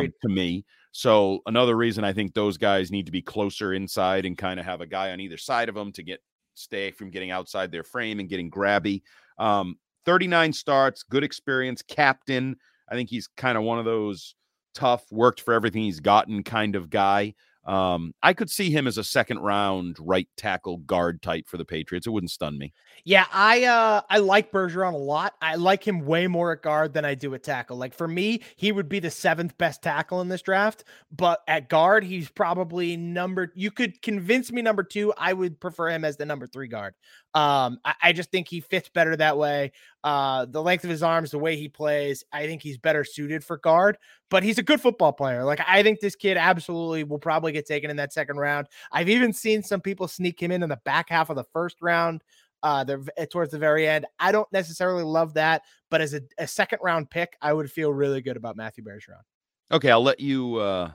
um, 0.07 0.13
to 0.23 0.29
me. 0.29 0.65
So 0.93 1.41
another 1.47 1.77
reason 1.77 2.05
I 2.05 2.13
think 2.13 2.33
those 2.33 2.57
guys 2.57 2.91
need 2.91 3.07
to 3.07 3.13
be 3.13 3.21
closer 3.21 3.75
inside 3.75 4.25
and 4.25 4.39
kind 4.39 4.59
of 4.59 4.67
have 4.67 4.81
a 4.81 4.87
guy 4.87 5.11
on 5.11 5.21
either 5.21 5.37
side 5.37 5.69
of 5.69 5.75
them 5.75 5.93
to 5.93 6.03
get 6.03 6.21
stay 6.55 6.91
from 6.91 7.11
getting 7.11 7.31
outside 7.31 7.71
their 7.71 7.85
frame 7.85 8.21
and 8.21 8.29
getting 8.29 8.51
grabby. 8.51 9.03
Um, 9.39 9.77
39 10.07 10.53
starts, 10.53 11.03
good 11.03 11.25
experience, 11.25 11.83
captain. 11.83 12.57
I 12.91 12.95
think 12.95 13.11
he's 13.11 13.29
kind 13.37 13.59
of 13.59 13.65
one 13.65 13.79
of 13.79 13.85
those 13.85 14.35
tough, 14.75 15.05
worked 15.11 15.41
for 15.41 15.53
everything 15.53 15.83
he's 15.83 16.01
gotten 16.01 16.43
kind 16.43 16.77
of 16.77 16.91
guy. 16.91 17.35
Um, 17.69 18.15
I 18.23 18.33
could 18.33 18.49
see 18.49 18.71
him 18.71 18.87
as 18.87 18.97
a 18.97 19.05
second 19.05 19.41
round 19.41 19.99
right 20.01 20.27
tackle 20.39 20.79
guard 20.79 21.21
type 21.21 21.47
for 21.47 21.59
the 21.59 21.67
Patriots. 21.67 22.07
It 22.07 22.11
wouldn't 22.11 22.31
stun 22.31 22.57
me. 22.57 22.73
Yeah, 23.05 23.27
I 23.31 23.65
uh 23.65 24.01
I 24.09 24.19
like 24.19 24.51
Bergeron 24.51 24.95
a 24.95 24.97
lot. 24.97 25.35
I 25.43 25.57
like 25.57 25.87
him 25.87 26.07
way 26.07 26.29
more 26.29 26.53
at 26.53 26.63
guard 26.63 26.95
than 26.95 27.05
I 27.05 27.15
do 27.15 27.35
at 27.35 27.43
tackle. 27.43 27.77
Like 27.77 27.93
for 27.93 28.09
me, 28.09 28.41
he 28.57 28.73
would 28.73 28.89
be 28.89 29.01
the 29.01 29.11
seventh 29.11 29.59
best 29.59 29.83
tackle 29.83 30.23
in 30.23 30.29
this 30.29 30.41
draft, 30.41 30.85
but 31.13 31.41
at 31.47 31.69
guard, 31.69 32.05
he's 32.05 32.31
probably 32.31 32.97
number 32.97 33.53
you 33.55 33.71
could 33.71 34.01
convince 34.01 34.51
me 34.51 34.63
number 34.63 34.83
two. 34.83 35.13
I 35.19 35.35
would 35.35 35.61
prefer 35.61 35.91
him 35.91 36.07
as 36.07 36.17
the 36.17 36.25
number 36.25 36.47
three 36.47 36.69
guard. 36.69 36.95
Um, 37.39 37.79
I, 37.85 37.95
I 38.03 38.13
just 38.13 38.33
think 38.33 38.49
he 38.49 38.59
fits 38.59 38.89
better 38.89 39.15
that 39.15 39.39
way. 39.39 39.71
Uh, 40.03 40.45
the 40.47 40.61
length 40.61 40.83
of 40.83 40.91
his 40.91 41.05
arms, 41.05 41.31
the 41.31 41.39
way 41.39 41.55
he 41.55 41.69
plays, 41.69 42.25
I 42.33 42.47
think 42.47 42.63
he's 42.63 42.79
better 42.79 43.05
suited 43.05 43.45
for 43.45 43.59
guard, 43.59 43.97
but 44.29 44.43
he's 44.43 44.59
a 44.59 44.63
good 44.65 44.81
football 44.81 45.13
player. 45.13 45.45
Like 45.45 45.61
I 45.65 45.85
think 45.85 46.01
this 46.01 46.17
kid 46.17 46.37
absolutely 46.37 47.05
will 47.05 47.21
probably 47.21 47.53
get 47.53 47.65
taken 47.65 47.91
in 47.91 47.97
that 47.99 48.13
second 48.13 48.39
round. 48.39 48.67
I've 48.91 49.09
even 49.09 49.33
seen 49.33 49.63
some 49.63 49.81
people 49.81 50.09
sneak 50.09 50.43
him 50.43 50.51
in 50.51 50.65
in 50.65 50.69
the 50.69 50.81
back 50.85 51.11
half 51.11 51.31
of 51.31 51.37
the 51.37 51.45
first 51.53 51.77
round 51.81 52.25
uh 52.65 52.85
towards 53.31 53.53
the 53.53 53.59
very 53.59 53.87
end. 53.87 54.05
I 54.19 54.33
don't 54.33 54.53
necessarily 54.53 55.05
love 55.05 55.35
that, 55.35 55.63
but 55.91 56.01
as 56.01 56.15
a, 56.15 56.23
a 56.39 56.47
second 56.49 56.81
round 56.83 57.09
pick, 57.09 57.37
I 57.41 57.53
would 57.53 57.71
feel 57.71 57.93
really 57.95 58.21
good 58.21 58.37
about 58.37 58.57
Matthew 58.57 58.83
Bergeron. 58.83 59.23
Okay, 59.71 59.93
I'll 59.93 60.03
let 60.03 60.19
you 60.19 60.57
uh, 60.57 60.91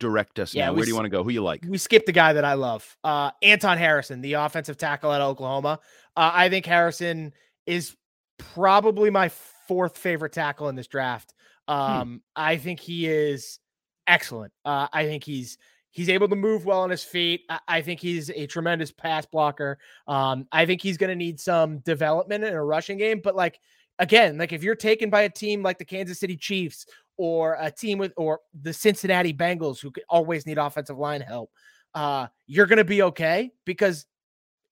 direct 0.00 0.40
us 0.40 0.52
Yeah, 0.52 0.66
now. 0.66 0.72
Where 0.72 0.84
do 0.84 0.88
you 0.88 0.96
want 0.96 1.04
to 1.04 1.10
go? 1.10 1.22
Who 1.22 1.30
you 1.30 1.42
like? 1.42 1.64
We 1.68 1.78
skipped 1.78 2.06
the 2.06 2.12
guy 2.12 2.32
that 2.32 2.44
I 2.44 2.54
love, 2.54 2.96
uh 3.04 3.30
Anton 3.42 3.78
Harrison, 3.78 4.20
the 4.20 4.32
offensive 4.32 4.76
tackle 4.76 5.12
at 5.12 5.20
Oklahoma. 5.20 5.78
Uh, 6.16 6.32
I 6.34 6.48
think 6.48 6.66
Harrison 6.66 7.32
is 7.66 7.96
probably 8.38 9.10
my 9.10 9.28
fourth 9.68 9.96
favorite 9.96 10.32
tackle 10.32 10.68
in 10.68 10.74
this 10.74 10.88
draft. 10.88 11.34
Um, 11.68 12.22
I 12.34 12.56
think 12.56 12.80
he 12.80 13.06
is 13.06 13.60
excellent. 14.08 14.52
Uh, 14.64 14.88
I 14.92 15.04
think 15.04 15.22
he's 15.22 15.56
he's 15.92 16.08
able 16.08 16.28
to 16.28 16.36
move 16.36 16.64
well 16.64 16.80
on 16.80 16.90
his 16.90 17.04
feet. 17.04 17.42
I, 17.48 17.60
I 17.68 17.82
think 17.82 18.00
he's 18.00 18.30
a 18.30 18.46
tremendous 18.46 18.90
pass 18.90 19.26
blocker. 19.26 19.78
Um, 20.08 20.48
I 20.50 20.66
think 20.66 20.82
he's 20.82 20.96
going 20.96 21.10
to 21.10 21.16
need 21.16 21.38
some 21.38 21.78
development 21.78 22.44
in 22.44 22.54
a 22.54 22.64
rushing 22.64 22.98
game. 22.98 23.20
But 23.22 23.36
like 23.36 23.60
again, 24.00 24.38
like 24.38 24.52
if 24.52 24.64
you're 24.64 24.74
taken 24.74 25.10
by 25.10 25.22
a 25.22 25.30
team 25.30 25.62
like 25.62 25.78
the 25.78 25.84
Kansas 25.84 26.18
City 26.18 26.36
Chiefs 26.36 26.86
or 27.16 27.56
a 27.60 27.70
team 27.70 27.98
with 27.98 28.12
or 28.16 28.40
the 28.60 28.72
Cincinnati 28.72 29.32
Bengals 29.32 29.80
who 29.80 29.92
always 30.08 30.46
need 30.46 30.58
offensive 30.58 30.98
line 30.98 31.20
help, 31.20 31.50
uh, 31.94 32.26
you're 32.46 32.66
going 32.66 32.78
to 32.78 32.84
be 32.84 33.02
okay 33.02 33.52
because 33.64 34.06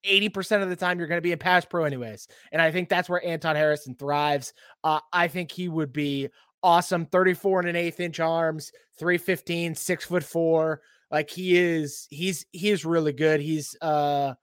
80% 0.05 0.63
of 0.63 0.69
the 0.69 0.75
time 0.75 0.97
you're 0.97 1.07
going 1.07 1.17
to 1.17 1.21
be 1.21 1.33
a 1.33 1.37
pass 1.37 1.63
pro 1.63 1.83
anyways. 1.85 2.27
And 2.51 2.61
I 2.61 2.71
think 2.71 2.89
that's 2.89 3.07
where 3.07 3.23
Anton 3.25 3.55
Harrison 3.55 3.95
thrives. 3.95 4.53
Uh, 4.83 4.99
I 5.13 5.27
think 5.27 5.51
he 5.51 5.69
would 5.69 5.93
be 5.93 6.29
awesome 6.63 7.05
34 7.05 7.61
and 7.61 7.69
an 7.69 7.75
eighth 7.77 8.01
inch 8.01 8.19
arms 8.19 8.73
315 8.97 9.75
six 9.75 10.03
foot 10.03 10.25
four 10.25 10.81
like 11.09 11.29
he 11.29 11.57
is 11.57 12.05
he's 12.09 12.45
he 12.51 12.69
is 12.69 12.83
really 12.83 13.13
good 13.13 13.39
he's 13.39 13.77
uh 13.81 14.33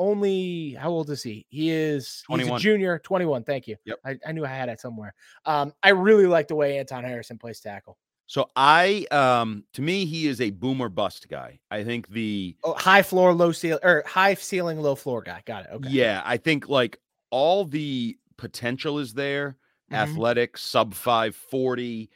only 0.00 0.72
how 0.80 0.88
old 0.88 1.10
is 1.10 1.22
he 1.22 1.46
he 1.50 1.70
is 1.70 2.24
he's 2.28 2.48
a 2.48 2.58
junior 2.58 2.98
21 3.00 3.44
thank 3.44 3.68
you 3.68 3.76
Yep. 3.84 3.98
I, 4.04 4.18
I 4.26 4.32
knew 4.32 4.44
i 4.44 4.48
had 4.48 4.68
it 4.70 4.80
somewhere 4.80 5.14
um 5.44 5.72
i 5.82 5.90
really 5.90 6.26
like 6.26 6.48
the 6.48 6.54
way 6.56 6.78
anton 6.78 7.04
harrison 7.04 7.38
plays 7.38 7.60
tackle 7.60 7.98
So 8.26 8.46
I, 8.54 9.06
um, 9.10 9.64
to 9.72 9.82
me, 9.82 10.06
he 10.06 10.28
is 10.28 10.40
a 10.40 10.50
boomer 10.50 10.88
bust 10.88 11.26
guy. 11.28 11.58
I 11.68 11.82
think 11.82 12.06
the 12.08 12.56
oh 12.62 12.74
high 12.74 13.02
floor 13.02 13.34
low 13.34 13.50
ceiling 13.50 13.82
or 13.82 14.04
high 14.06 14.34
ceiling 14.34 14.80
low 14.80 14.94
floor 14.94 15.20
guy 15.20 15.42
got 15.46 15.64
it 15.64 15.70
okay 15.72 15.88
yeah, 15.90 16.22
I 16.24 16.36
think 16.36 16.68
like 16.68 17.00
all 17.30 17.64
the 17.64 18.16
potential 18.36 19.00
is 19.00 19.14
there. 19.14 19.56
Mhm. 19.90 19.96
Athletic, 19.96 20.56
sub 20.58 20.94
five 20.94 21.34
forty, 21.34 22.08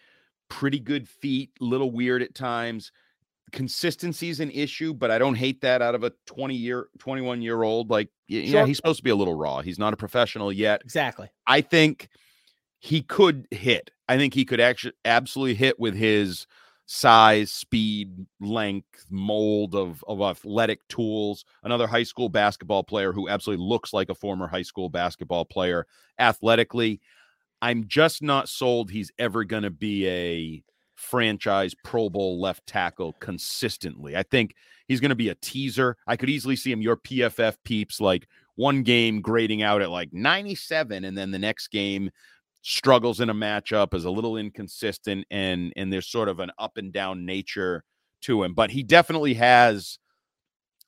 pretty 0.48 0.78
good 0.78 1.08
feet, 1.08 1.50
little 1.60 1.90
weird 1.90 2.22
at 2.22 2.32
times. 2.34 2.92
Consistency 3.52 4.30
is 4.30 4.40
an 4.40 4.50
issue, 4.50 4.92
but 4.94 5.10
I 5.10 5.18
don't 5.18 5.34
hate 5.36 5.60
that 5.60 5.80
out 5.82 5.94
of 5.94 6.02
a 6.02 6.12
20 6.26 6.54
year, 6.54 6.88
21 6.98 7.40
year 7.42 7.62
old. 7.62 7.90
Like, 7.90 8.08
yeah, 8.26 8.50
Sure. 8.50 8.66
he's 8.66 8.76
supposed 8.76 8.98
to 8.98 9.04
be 9.04 9.10
a 9.10 9.16
little 9.16 9.34
raw. 9.34 9.60
He's 9.60 9.78
not 9.78 9.92
a 9.92 9.96
professional 9.96 10.52
yet. 10.52 10.80
exactly 10.84 11.28
I 11.46 11.60
think 11.60 12.08
he 12.80 13.02
could 13.02 13.46
hit. 13.50 13.90
I 14.08 14.16
think 14.16 14.34
he 14.34 14.44
could 14.44 14.60
actually 14.60 14.94
absolutely 15.04 15.54
hit 15.54 15.78
with 15.78 15.94
his 15.94 16.46
size, 16.86 17.50
speed, 17.50 18.26
length, 18.40 19.06
mold 19.08 19.74
of, 19.74 20.04
of 20.06 20.20
athletic 20.20 20.86
tools. 20.88 21.44
Another 21.62 21.86
high 21.86 22.02
school 22.02 22.28
basketball 22.28 22.82
player 22.82 23.12
who 23.12 23.28
absolutely 23.28 23.64
looks 23.64 23.92
like 23.94 24.10
a 24.10 24.14
former 24.14 24.46
high 24.46 24.62
school 24.62 24.90
basketball 24.90 25.44
player 25.46 25.86
athletically. 26.18 27.00
I'm 27.62 27.86
just 27.88 28.22
not 28.22 28.48
sold 28.50 28.90
he's 28.90 29.10
ever 29.18 29.44
going 29.44 29.62
to 29.62 29.70
be 29.70 30.06
a 30.08 30.62
franchise 31.04 31.74
Pro 31.84 32.08
Bowl 32.08 32.40
left 32.40 32.66
tackle 32.66 33.14
consistently. 33.20 34.16
I 34.16 34.22
think 34.22 34.54
he's 34.88 35.00
going 35.00 35.10
to 35.10 35.14
be 35.14 35.28
a 35.28 35.34
teaser. 35.36 35.96
I 36.06 36.16
could 36.16 36.30
easily 36.30 36.56
see 36.56 36.72
him, 36.72 36.82
your 36.82 36.96
PFF 36.96 37.56
peeps, 37.64 38.00
like 38.00 38.26
one 38.56 38.82
game 38.82 39.20
grading 39.20 39.62
out 39.62 39.82
at 39.82 39.90
like 39.90 40.12
97, 40.12 41.04
and 41.04 41.16
then 41.16 41.30
the 41.30 41.38
next 41.38 41.68
game 41.68 42.10
struggles 42.62 43.20
in 43.20 43.30
a 43.30 43.34
matchup, 43.34 43.94
is 43.94 44.04
a 44.04 44.10
little 44.10 44.36
inconsistent, 44.36 45.26
and 45.30 45.72
and 45.76 45.92
there's 45.92 46.08
sort 46.08 46.28
of 46.28 46.40
an 46.40 46.50
up 46.58 46.76
and 46.76 46.92
down 46.92 47.24
nature 47.24 47.84
to 48.22 48.42
him. 48.42 48.54
But 48.54 48.70
he 48.70 48.82
definitely 48.82 49.34
has 49.34 49.98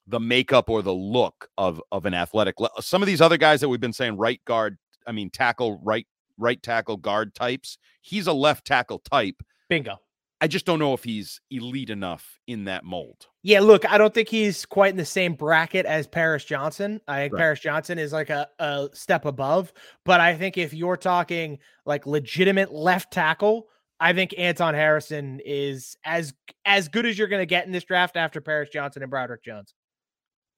the 0.06 0.20
makeup 0.20 0.70
or 0.70 0.82
the 0.82 0.94
look 0.94 1.48
of 1.58 1.82
of 1.92 2.06
an 2.06 2.14
athletic. 2.14 2.56
Some 2.80 3.02
of 3.02 3.06
these 3.06 3.20
other 3.20 3.36
guys 3.36 3.60
that 3.60 3.68
we've 3.68 3.80
been 3.80 3.92
saying 3.92 4.16
right 4.16 4.40
guard, 4.44 4.78
I 5.06 5.12
mean 5.12 5.30
tackle, 5.30 5.80
right 5.82 6.06
right 6.38 6.62
tackle 6.62 6.96
guard 6.96 7.34
types. 7.34 7.78
He's 8.00 8.26
a 8.26 8.32
left 8.32 8.66
tackle 8.66 9.00
type. 9.00 9.42
Bingo. 9.68 9.98
I 10.40 10.48
just 10.48 10.66
don't 10.66 10.78
know 10.78 10.92
if 10.92 11.02
he's 11.02 11.40
elite 11.50 11.88
enough 11.88 12.38
in 12.46 12.64
that 12.64 12.84
mold. 12.84 13.26
Yeah, 13.42 13.60
look, 13.60 13.90
I 13.90 13.96
don't 13.96 14.12
think 14.12 14.28
he's 14.28 14.66
quite 14.66 14.90
in 14.90 14.96
the 14.96 15.04
same 15.04 15.34
bracket 15.34 15.86
as 15.86 16.06
Paris 16.06 16.44
Johnson. 16.44 17.00
I 17.08 17.22
think 17.22 17.32
right. 17.32 17.40
Paris 17.40 17.60
Johnson 17.60 17.98
is 17.98 18.12
like 18.12 18.28
a, 18.28 18.48
a 18.58 18.88
step 18.92 19.24
above, 19.24 19.72
but 20.04 20.20
I 20.20 20.36
think 20.36 20.58
if 20.58 20.74
you're 20.74 20.98
talking 20.98 21.58
like 21.86 22.06
legitimate 22.06 22.70
left 22.70 23.12
tackle, 23.12 23.68
I 23.98 24.12
think 24.12 24.34
Anton 24.36 24.74
Harrison 24.74 25.40
is 25.44 25.96
as 26.04 26.34
as 26.66 26.88
good 26.88 27.06
as 27.06 27.18
you're 27.18 27.28
going 27.28 27.40
to 27.40 27.46
get 27.46 27.64
in 27.64 27.72
this 27.72 27.84
draft 27.84 28.16
after 28.16 28.42
Paris 28.42 28.68
Johnson 28.68 29.02
and 29.02 29.10
Broderick 29.10 29.42
Jones. 29.42 29.74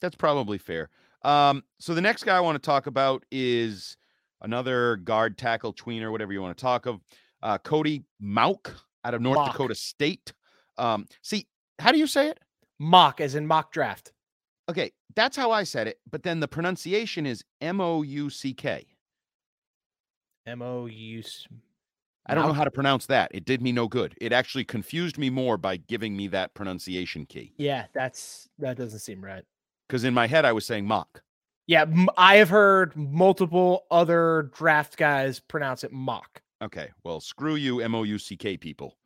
That's 0.01 0.17
probably 0.17 0.59
fair. 0.59 0.91
Um, 1.23 1.63
so 1.79 1.95
the 1.95 2.01
next 2.01 2.25
guy 2.25 2.37
I 2.37 2.41
want 2.41 2.61
to 2.61 2.67
talk 2.67 2.89
about 2.89 3.25
is 3.31 3.97
another 4.41 4.97
guard 4.97 5.39
tackle 5.39 5.73
tweener, 5.73 6.11
whatever 6.11 6.33
you 6.33 6.43
want 6.43 6.57
to 6.57 6.61
talk 6.61 6.87
of. 6.87 7.01
Uh, 7.41 7.59
Cody 7.59 8.03
Mauch 8.21 8.75
out 9.09 9.15
of 9.15 9.23
North 9.23 9.37
mock. 9.37 9.53
Dakota 9.53 9.75
State. 9.75 10.33
Um, 10.77 11.07
see, 11.23 11.47
how 11.79 11.91
do 11.91 11.99
you 11.99 12.07
say 12.07 12.29
it? 12.29 12.39
Mock, 12.79 13.21
as 13.21 13.35
in 13.35 13.47
mock 13.47 13.73
draft. 13.73 14.13
Okay, 14.69 14.93
that's 15.17 15.37
how 15.37 15.51
I 15.51 15.65
said 15.65 15.89
it, 15.89 15.99
but 16.11 16.23
then 16.23 16.41
the 16.41 16.49
pronunciation 16.49 17.27
is 17.27 17.43
M 17.61 17.81
O 17.81 18.03
U 18.03 18.29
C 18.31 18.53
K. 18.53 18.87
M 20.47 20.63
O 20.63 20.87
U. 20.87 21.23
I 22.27 22.35
don't 22.35 22.47
know 22.47 22.53
how 22.53 22.65
to 22.65 22.71
pronounce 22.71 23.07
that. 23.07 23.31
It 23.33 23.47
did 23.47 23.63
me 23.63 23.73
no 23.73 23.89
good. 23.89 24.15
It 24.21 24.35
actually 24.35 24.65
confused 24.65 25.17
me 25.17 25.31
more 25.31 25.57
by 25.57 25.79
giving 25.79 26.15
me 26.15 26.29
that 26.29 26.53
pronunciation 26.53 27.25
key. 27.25 27.55
Yeah, 27.57 27.87
that's 27.95 28.51
that 28.59 28.77
doesn't 28.77 28.99
seem 28.99 29.25
right. 29.25 29.45
Because 29.89 30.05
in 30.05 30.13
my 30.13 30.27
head, 30.27 30.45
I 30.45 30.53
was 30.53 30.67
saying 30.67 30.87
mock. 30.87 31.23
Yeah, 31.67 31.87
I 32.19 32.37
have 32.37 32.51
heard 32.51 32.95
multiple 32.95 33.87
other 33.91 34.51
draft 34.55 34.99
guys 34.99 35.41
pronounce 35.41 35.85
it 35.85 35.93
mock. 35.93 36.43
Okay, 36.63 36.89
well, 37.05 37.21
screw 37.21 37.55
you, 37.55 37.81
M 37.81 37.95
O 37.95 38.03
U 38.03 38.19
C 38.19 38.37
K 38.37 38.57
people. 38.57 38.97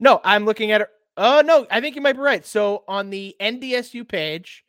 No, 0.00 0.20
I'm 0.24 0.44
looking 0.44 0.72
at 0.72 0.80
it. 0.80 0.88
Oh 1.16 1.42
no, 1.44 1.66
I 1.70 1.80
think 1.80 1.96
you 1.96 2.02
might 2.02 2.14
be 2.14 2.20
right. 2.20 2.44
So 2.44 2.84
on 2.88 3.10
the 3.10 3.36
NDSU 3.40 4.06
page, 4.06 4.64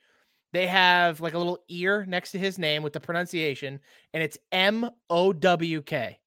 they 0.54 0.68
have 0.68 1.22
like 1.22 1.34
a 1.34 1.38
little 1.38 1.60
ear 1.70 2.06
next 2.08 2.32
to 2.32 2.40
his 2.40 2.58
name 2.58 2.84
with 2.84 2.94
the 2.94 3.00
pronunciation, 3.00 3.80
and 4.14 4.24
it's 4.24 4.38
M 4.52 4.90
O 5.10 5.34
W 5.34 5.82
K. 5.82 6.20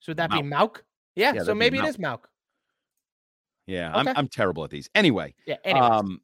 So 0.00 0.10
would 0.10 0.18
that 0.18 0.30
Mauk. 0.30 0.42
be 0.42 0.48
Mauk? 0.48 0.84
Yeah, 1.14 1.32
yeah 1.34 1.42
so 1.42 1.54
maybe 1.54 1.78
it 1.78 1.84
is 1.84 1.98
Mauk. 1.98 2.28
Yeah, 3.66 3.90
okay. 3.98 4.10
I'm 4.10 4.16
I'm 4.16 4.28
terrible 4.28 4.64
at 4.64 4.70
these. 4.70 4.88
Anyway, 4.94 5.34
yeah. 5.46 5.56
Anyways. 5.64 5.90
Um, 5.90 6.20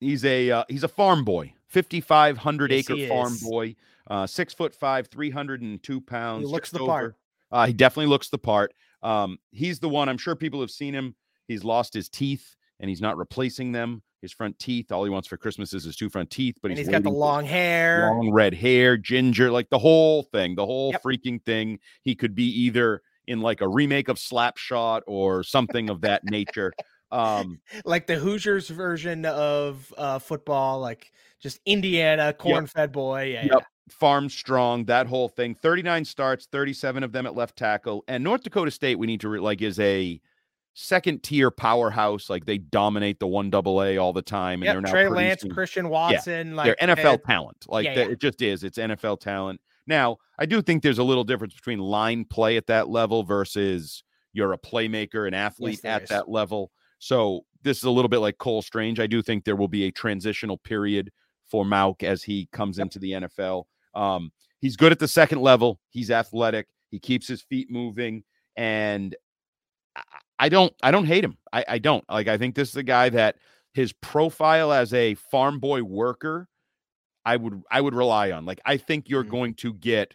he's 0.00 0.24
a 0.24 0.50
uh, 0.50 0.64
he's 0.68 0.84
a 0.84 0.88
farm 0.88 1.24
boy, 1.24 1.52
5,500 1.68 2.70
yes, 2.70 2.90
acre 2.90 3.08
farm 3.08 3.36
boy, 3.42 3.76
uh, 4.08 4.26
six 4.26 4.54
foot 4.54 4.74
five, 4.74 5.08
302 5.08 6.00
pounds. 6.00 6.46
He 6.46 6.52
looks 6.52 6.70
the 6.70 6.80
over. 6.80 6.86
part. 6.86 7.16
Uh, 7.50 7.66
he 7.66 7.72
definitely 7.72 8.10
looks 8.10 8.28
the 8.28 8.38
part. 8.38 8.72
Um, 9.02 9.38
he's 9.50 9.78
the 9.78 9.88
one. 9.88 10.08
I'm 10.08 10.18
sure 10.18 10.34
people 10.34 10.60
have 10.60 10.70
seen 10.70 10.94
him. 10.94 11.14
He's 11.46 11.64
lost 11.64 11.94
his 11.94 12.08
teeth 12.08 12.56
and 12.80 12.88
he's 12.88 13.00
not 13.00 13.16
replacing 13.16 13.72
them. 13.72 14.02
His 14.20 14.32
front 14.32 14.58
teeth. 14.58 14.90
All 14.90 15.04
he 15.04 15.10
wants 15.10 15.28
for 15.28 15.36
Christmas 15.36 15.72
is 15.72 15.84
his 15.84 15.94
two 15.94 16.10
front 16.10 16.28
teeth. 16.28 16.56
But 16.60 16.72
he's, 16.72 16.80
he's 16.80 16.88
got 16.88 17.04
the 17.04 17.10
long 17.10 17.44
hair, 17.44 18.10
long 18.10 18.32
red 18.32 18.52
hair, 18.52 18.96
ginger, 18.96 19.48
like 19.48 19.70
the 19.70 19.78
whole 19.78 20.24
thing, 20.24 20.56
the 20.56 20.66
whole 20.66 20.90
yep. 20.90 21.02
freaking 21.04 21.40
thing. 21.44 21.78
He 22.02 22.16
could 22.16 22.34
be 22.34 22.48
either 22.64 23.02
in 23.28 23.40
like 23.40 23.60
a 23.60 23.68
remake 23.68 24.08
of 24.08 24.16
Slapshot 24.16 25.02
or 25.06 25.44
something 25.44 25.88
of 25.88 26.00
that 26.00 26.24
nature. 26.24 26.72
Um, 27.10 27.60
like 27.84 28.06
the 28.06 28.16
Hoosiers 28.16 28.68
version 28.68 29.24
of 29.24 29.92
uh, 29.96 30.18
football, 30.18 30.80
like 30.80 31.12
just 31.40 31.60
Indiana 31.66 32.32
corn-fed 32.32 32.92
boy. 32.92 33.32
Yeah, 33.32 33.42
yep. 33.42 33.50
yeah 33.52 33.58
farm 33.90 34.28
strong, 34.28 34.84
that 34.86 35.06
whole 35.06 35.28
thing. 35.28 35.54
39 35.54 36.04
starts, 36.04 36.46
37 36.50 37.02
of 37.02 37.12
them 37.12 37.26
at 37.26 37.34
left 37.34 37.56
tackle. 37.56 38.04
And 38.08 38.22
North 38.22 38.42
Dakota 38.42 38.70
State, 38.70 38.98
we 38.98 39.06
need 39.06 39.20
to 39.20 39.28
re- 39.28 39.40
like 39.40 39.62
is 39.62 39.78
a 39.80 40.20
second 40.74 41.22
tier 41.22 41.50
powerhouse. 41.50 42.30
Like 42.30 42.46
they 42.46 42.58
dominate 42.58 43.18
the 43.18 43.26
one 43.26 43.50
double 43.50 43.82
A 43.82 43.98
all 43.98 44.12
the 44.12 44.22
time. 44.22 44.62
And 44.62 44.64
yep, 44.64 44.74
they're 44.74 44.80
now 44.82 44.90
Trey 44.90 45.08
Lance, 45.08 45.44
Christian 45.50 45.88
Watson, 45.88 46.50
yeah, 46.50 46.54
like 46.54 46.78
they're 46.78 46.94
NFL 46.94 47.24
talent. 47.24 47.66
Like 47.68 47.84
yeah, 47.84 47.94
yeah. 47.94 48.08
it 48.08 48.20
just 48.20 48.42
is. 48.42 48.64
It's 48.64 48.78
NFL 48.78 49.20
talent. 49.20 49.60
Now, 49.86 50.18
I 50.38 50.46
do 50.46 50.60
think 50.60 50.82
there's 50.82 50.98
a 50.98 51.04
little 51.04 51.24
difference 51.24 51.54
between 51.54 51.78
line 51.78 52.24
play 52.24 52.56
at 52.56 52.66
that 52.66 52.88
level 52.88 53.22
versus 53.24 54.04
you're 54.32 54.52
a 54.52 54.58
playmaker, 54.58 55.26
an 55.26 55.34
athlete 55.34 55.80
yes, 55.82 55.84
at 55.84 56.02
is. 56.02 56.08
that 56.10 56.28
level. 56.28 56.70
So 56.98 57.44
this 57.62 57.78
is 57.78 57.84
a 57.84 57.90
little 57.90 58.08
bit 58.08 58.18
like 58.18 58.38
Cole 58.38 58.62
Strange. 58.62 59.00
I 59.00 59.06
do 59.06 59.22
think 59.22 59.44
there 59.44 59.56
will 59.56 59.68
be 59.68 59.84
a 59.84 59.90
transitional 59.90 60.58
period 60.58 61.10
for 61.50 61.64
Mauch 61.64 62.02
as 62.02 62.22
he 62.22 62.48
comes 62.52 62.78
into 62.78 62.98
the 62.98 63.12
NFL. 63.12 63.64
Um, 63.94 64.32
he's 64.60 64.76
good 64.76 64.92
at 64.92 64.98
the 64.98 65.08
second 65.08 65.40
level. 65.40 65.80
He's 65.90 66.10
athletic. 66.10 66.66
He 66.90 66.98
keeps 66.98 67.26
his 67.26 67.42
feet 67.42 67.70
moving, 67.70 68.24
and 68.56 69.14
I 70.38 70.48
don't 70.48 70.72
I 70.82 70.90
don't 70.90 71.06
hate 71.06 71.24
him. 71.24 71.36
I, 71.52 71.64
I 71.68 71.78
don't 71.78 72.04
like. 72.08 72.28
I 72.28 72.38
think 72.38 72.54
this 72.54 72.70
is 72.70 72.76
a 72.76 72.82
guy 72.82 73.08
that 73.10 73.36
his 73.72 73.92
profile 73.92 74.72
as 74.72 74.94
a 74.94 75.14
farm 75.14 75.58
boy 75.58 75.82
worker, 75.82 76.48
I 77.24 77.36
would 77.36 77.62
I 77.70 77.80
would 77.80 77.94
rely 77.94 78.30
on. 78.30 78.44
Like 78.44 78.60
I 78.64 78.76
think 78.76 79.08
you're 79.08 79.22
mm-hmm. 79.22 79.30
going 79.30 79.54
to 79.54 79.74
get 79.74 80.14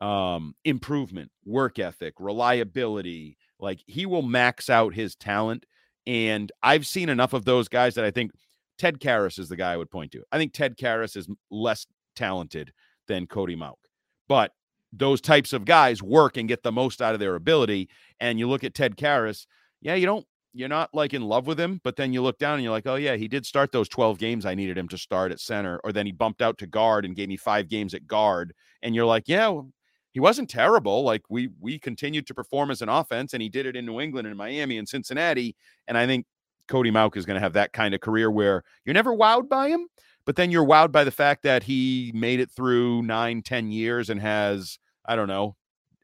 um 0.00 0.54
improvement, 0.64 1.30
work 1.44 1.78
ethic, 1.78 2.14
reliability. 2.18 3.38
Like 3.58 3.80
he 3.86 4.06
will 4.06 4.22
max 4.22 4.68
out 4.68 4.94
his 4.94 5.16
talent. 5.16 5.64
And 6.06 6.52
I've 6.62 6.86
seen 6.86 7.08
enough 7.08 7.32
of 7.32 7.44
those 7.44 7.68
guys 7.68 7.94
that 7.94 8.04
I 8.04 8.10
think 8.10 8.32
Ted 8.78 9.00
Karras 9.00 9.38
is 9.38 9.48
the 9.48 9.56
guy 9.56 9.72
I 9.72 9.76
would 9.76 9.90
point 9.90 10.12
to. 10.12 10.22
I 10.30 10.38
think 10.38 10.52
Ted 10.52 10.76
Karras 10.76 11.16
is 11.16 11.28
less 11.50 11.86
talented 12.14 12.72
than 13.08 13.26
Cody 13.26 13.56
Mauch. 13.56 13.78
But 14.28 14.52
those 14.92 15.20
types 15.20 15.52
of 15.52 15.64
guys 15.64 16.02
work 16.02 16.36
and 16.36 16.48
get 16.48 16.62
the 16.62 16.72
most 16.72 17.02
out 17.02 17.14
of 17.14 17.20
their 17.20 17.34
ability. 17.34 17.88
And 18.20 18.38
you 18.38 18.48
look 18.48 18.64
at 18.64 18.74
Ted 18.74 18.96
Karras, 18.96 19.46
yeah, 19.80 19.94
you 19.94 20.06
don't, 20.06 20.26
you're 20.52 20.68
not 20.68 20.90
like 20.94 21.12
in 21.12 21.22
love 21.22 21.46
with 21.46 21.60
him, 21.60 21.80
but 21.84 21.96
then 21.96 22.12
you 22.12 22.22
look 22.22 22.38
down 22.38 22.54
and 22.54 22.62
you're 22.62 22.72
like, 22.72 22.86
oh, 22.86 22.94
yeah, 22.94 23.16
he 23.16 23.28
did 23.28 23.44
start 23.44 23.72
those 23.72 23.88
12 23.88 24.18
games 24.18 24.46
I 24.46 24.54
needed 24.54 24.78
him 24.78 24.88
to 24.88 24.98
start 24.98 25.32
at 25.32 25.40
center. 25.40 25.80
Or 25.84 25.92
then 25.92 26.06
he 26.06 26.12
bumped 26.12 26.40
out 26.40 26.58
to 26.58 26.66
guard 26.66 27.04
and 27.04 27.14
gave 27.14 27.28
me 27.28 27.36
five 27.36 27.68
games 27.68 27.92
at 27.92 28.06
guard. 28.06 28.54
And 28.82 28.94
you're 28.94 29.06
like, 29.06 29.24
yeah, 29.26 29.48
well, 29.48 29.70
he 30.16 30.20
wasn't 30.20 30.48
terrible. 30.48 31.02
Like 31.02 31.24
we 31.28 31.50
we 31.60 31.78
continued 31.78 32.26
to 32.28 32.32
perform 32.32 32.70
as 32.70 32.80
an 32.80 32.88
offense, 32.88 33.34
and 33.34 33.42
he 33.42 33.50
did 33.50 33.66
it 33.66 33.76
in 33.76 33.84
New 33.84 34.00
England 34.00 34.26
and 34.26 34.34
Miami 34.34 34.78
and 34.78 34.88
Cincinnati. 34.88 35.54
And 35.88 35.98
I 35.98 36.06
think 36.06 36.24
Cody 36.68 36.90
Mauch 36.90 37.18
is 37.18 37.26
going 37.26 37.34
to 37.34 37.40
have 37.40 37.52
that 37.52 37.74
kind 37.74 37.94
of 37.94 38.00
career 38.00 38.30
where 38.30 38.64
you're 38.86 38.94
never 38.94 39.14
wowed 39.14 39.46
by 39.46 39.68
him, 39.68 39.88
but 40.24 40.34
then 40.34 40.50
you're 40.50 40.64
wowed 40.64 40.90
by 40.90 41.04
the 41.04 41.10
fact 41.10 41.42
that 41.42 41.64
he 41.64 42.12
made 42.14 42.40
it 42.40 42.50
through 42.50 43.02
nine, 43.02 43.42
ten 43.42 43.70
years 43.70 44.08
and 44.08 44.18
has, 44.18 44.78
I 45.04 45.16
don't 45.16 45.28
know, 45.28 45.54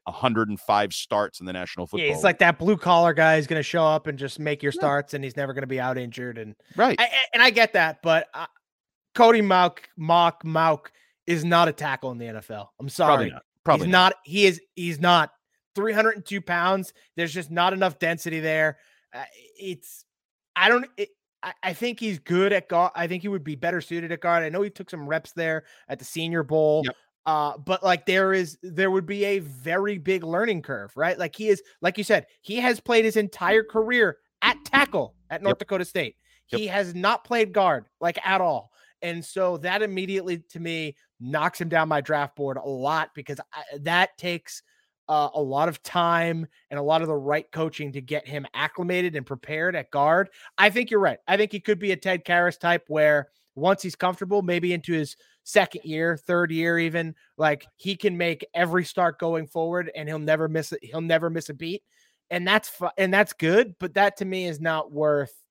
105 0.03 0.93
starts 0.93 1.39
in 1.39 1.47
the 1.47 1.53
National 1.53 1.87
Football. 1.87 2.05
Yeah, 2.05 2.13
he's 2.13 2.23
like 2.23 2.37
that 2.37 2.59
blue 2.59 2.77
collar 2.77 3.13
guy 3.13 3.37
is 3.37 3.47
going 3.47 3.57
to 3.59 3.63
show 3.63 3.83
up 3.83 4.05
and 4.05 4.19
just 4.19 4.39
make 4.39 4.61
your 4.61 4.73
yeah. 4.75 4.79
starts, 4.79 5.15
and 5.15 5.23
he's 5.23 5.35
never 5.35 5.53
going 5.53 5.63
to 5.63 5.67
be 5.67 5.79
out 5.79 5.97
injured. 5.97 6.37
And 6.37 6.53
right, 6.75 7.01
I, 7.01 7.09
and 7.33 7.41
I 7.41 7.49
get 7.49 7.73
that, 7.73 8.03
but 8.03 8.27
uh, 8.35 8.45
Cody 9.15 9.41
Mauch, 9.41 9.81
Mock 9.97 10.45
Mauch 10.45 10.91
is 11.25 11.43
not 11.43 11.67
a 11.67 11.71
tackle 11.71 12.11
in 12.11 12.19
the 12.19 12.25
NFL. 12.25 12.67
I'm 12.79 12.89
sorry, 12.89 13.33
probably 13.63 13.87
not. 13.87 13.87
He's 13.87 13.91
not. 13.91 14.03
not. 14.03 14.15
He 14.23 14.45
is. 14.45 14.61
He's 14.75 14.99
not 14.99 15.31
302 15.75 16.41
pounds. 16.41 16.93
There's 17.15 17.33
just 17.33 17.51
not 17.51 17.73
enough 17.73 17.99
density 17.99 18.39
there. 18.39 18.77
Uh, 19.13 19.23
it's. 19.59 20.05
I 20.55 20.69
don't. 20.69 20.85
It, 20.97 21.09
I, 21.41 21.53
I 21.61 21.73
think 21.73 21.99
he's 21.99 22.19
good 22.19 22.53
at 22.53 22.69
guard. 22.69 22.91
I 22.95 23.07
think 23.07 23.21
he 23.21 23.27
would 23.27 23.43
be 23.43 23.55
better 23.55 23.81
suited 23.81 24.11
at 24.11 24.21
guard. 24.21 24.43
I 24.43 24.49
know 24.49 24.61
he 24.61 24.69
took 24.69 24.89
some 24.89 25.07
reps 25.07 25.33
there 25.33 25.65
at 25.89 25.99
the 25.99 26.05
Senior 26.05 26.43
Bowl. 26.43 26.83
Yep. 26.85 26.95
Uh, 27.25 27.57
but 27.57 27.83
like 27.83 28.05
there 28.05 28.33
is, 28.33 28.57
there 28.63 28.91
would 28.91 29.05
be 29.05 29.23
a 29.23 29.39
very 29.39 29.97
big 29.97 30.23
learning 30.23 30.61
curve, 30.61 30.91
right? 30.95 31.17
Like 31.17 31.35
he 31.35 31.47
is, 31.47 31.61
like 31.81 31.97
you 31.97 32.03
said, 32.03 32.25
he 32.41 32.57
has 32.57 32.81
played 32.81 33.05
his 33.05 33.15
entire 33.15 33.63
career 33.63 34.17
at 34.41 34.57
tackle 34.65 35.15
at 35.29 35.41
North 35.41 35.53
yep. 35.53 35.59
Dakota 35.59 35.85
State. 35.85 36.17
Yep. 36.49 36.59
He 36.59 36.67
has 36.67 36.93
not 36.93 37.23
played 37.23 37.53
guard 37.53 37.85
like 38.01 38.19
at 38.25 38.41
all. 38.41 38.71
And 39.03 39.23
so 39.23 39.57
that 39.57 39.81
immediately 39.83 40.39
to 40.49 40.59
me 40.59 40.95
knocks 41.19 41.61
him 41.61 41.69
down 41.69 41.89
my 41.89 42.01
draft 42.01 42.35
board 42.35 42.57
a 42.57 42.67
lot 42.67 43.11
because 43.13 43.39
I, 43.53 43.77
that 43.81 44.17
takes 44.17 44.63
uh, 45.09 45.29
a 45.33 45.41
lot 45.41 45.67
of 45.67 45.83
time 45.83 46.47
and 46.71 46.79
a 46.79 46.83
lot 46.83 47.01
of 47.01 47.09
the 47.09 47.15
right 47.15 47.51
coaching 47.51 47.91
to 47.91 48.01
get 48.01 48.27
him 48.27 48.47
acclimated 48.53 49.15
and 49.15 49.25
prepared 49.25 49.75
at 49.75 49.91
guard. 49.91 50.29
I 50.57 50.69
think 50.69 50.89
you're 50.89 51.01
right. 51.01 51.19
I 51.27 51.37
think 51.37 51.51
he 51.51 51.59
could 51.59 51.79
be 51.79 51.91
a 51.91 51.97
Ted 51.97 52.23
Karras 52.23 52.57
type 52.57 52.85
where 52.87 53.27
once 53.55 53.83
he's 53.83 53.95
comfortable, 53.95 54.41
maybe 54.41 54.73
into 54.73 54.93
his 54.93 55.15
second 55.43 55.83
year, 55.83 56.15
third 56.15 56.51
year, 56.51 56.79
even 56.79 57.13
like 57.37 57.67
he 57.75 57.95
can 57.95 58.17
make 58.17 58.45
every 58.53 58.85
start 58.85 59.19
going 59.19 59.47
forward 59.47 59.91
and 59.95 60.07
he'll 60.07 60.17
never 60.19 60.47
miss 60.47 60.71
it. 60.71 60.79
He'll 60.81 61.01
never 61.01 61.29
miss 61.29 61.49
a 61.49 61.53
beat. 61.53 61.83
And 62.29 62.47
that's 62.47 62.69
fu- 62.69 62.87
and 62.97 63.13
that's 63.13 63.33
good, 63.33 63.75
but 63.79 63.93
that 63.95 64.17
to 64.17 64.25
me 64.25 64.47
is 64.47 64.59
not 64.59 64.91
worth 64.91 65.42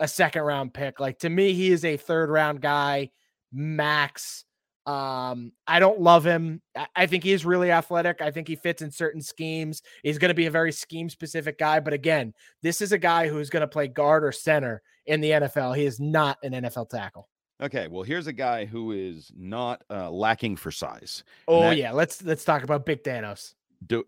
a 0.00 0.08
second 0.08 0.42
round 0.42 0.74
pick. 0.74 1.00
Like 1.00 1.20
to 1.20 1.30
me, 1.30 1.52
he 1.54 1.70
is 1.70 1.84
a 1.84 1.96
third 1.96 2.30
round 2.30 2.60
guy, 2.60 3.10
max. 3.52 4.44
Um, 4.86 5.52
I 5.66 5.80
don't 5.80 6.00
love 6.00 6.26
him. 6.26 6.60
I 6.94 7.06
think 7.06 7.24
he's 7.24 7.46
really 7.46 7.70
athletic. 7.70 8.20
I 8.20 8.30
think 8.30 8.48
he 8.48 8.56
fits 8.56 8.82
in 8.82 8.90
certain 8.90 9.22
schemes. 9.22 9.80
He's 10.02 10.18
going 10.18 10.28
to 10.28 10.34
be 10.34 10.46
a 10.46 10.50
very 10.50 10.72
scheme 10.72 11.08
specific 11.08 11.58
guy. 11.58 11.80
But 11.80 11.94
again, 11.94 12.34
this 12.62 12.82
is 12.82 12.92
a 12.92 12.98
guy 12.98 13.28
who's 13.28 13.48
going 13.48 13.62
to 13.62 13.66
play 13.66 13.88
guard 13.88 14.24
or 14.24 14.32
center 14.32 14.82
in 15.06 15.22
the 15.22 15.30
NFL. 15.30 15.74
He 15.74 15.86
is 15.86 16.00
not 16.00 16.36
an 16.42 16.52
NFL 16.52 16.90
tackle. 16.90 17.28
Okay, 17.62 17.88
well, 17.88 18.02
here's 18.02 18.26
a 18.26 18.32
guy 18.32 18.66
who 18.66 18.92
is 18.92 19.32
not 19.34 19.82
uh, 19.88 20.10
lacking 20.10 20.56
for 20.56 20.70
size. 20.70 21.24
Oh 21.48 21.62
that- 21.62 21.76
yeah, 21.78 21.92
let's 21.92 22.22
let's 22.22 22.44
talk 22.44 22.62
about 22.62 22.84
Big 22.84 23.02
Danos. 23.04 23.54
Do? 23.86 24.04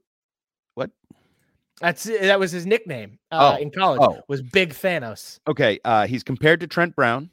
That's 1.80 2.04
that 2.04 2.38
was 2.40 2.52
his 2.52 2.64
nickname 2.66 3.18
uh, 3.30 3.56
Oh, 3.58 3.62
in 3.62 3.70
college. 3.70 4.00
oh. 4.02 4.20
Was 4.28 4.40
Big 4.42 4.70
Thanos. 4.70 5.40
Okay, 5.46 5.78
uh, 5.84 6.06
he's 6.06 6.22
compared 6.22 6.60
to 6.60 6.66
Trent 6.66 6.96
Brown. 6.96 7.30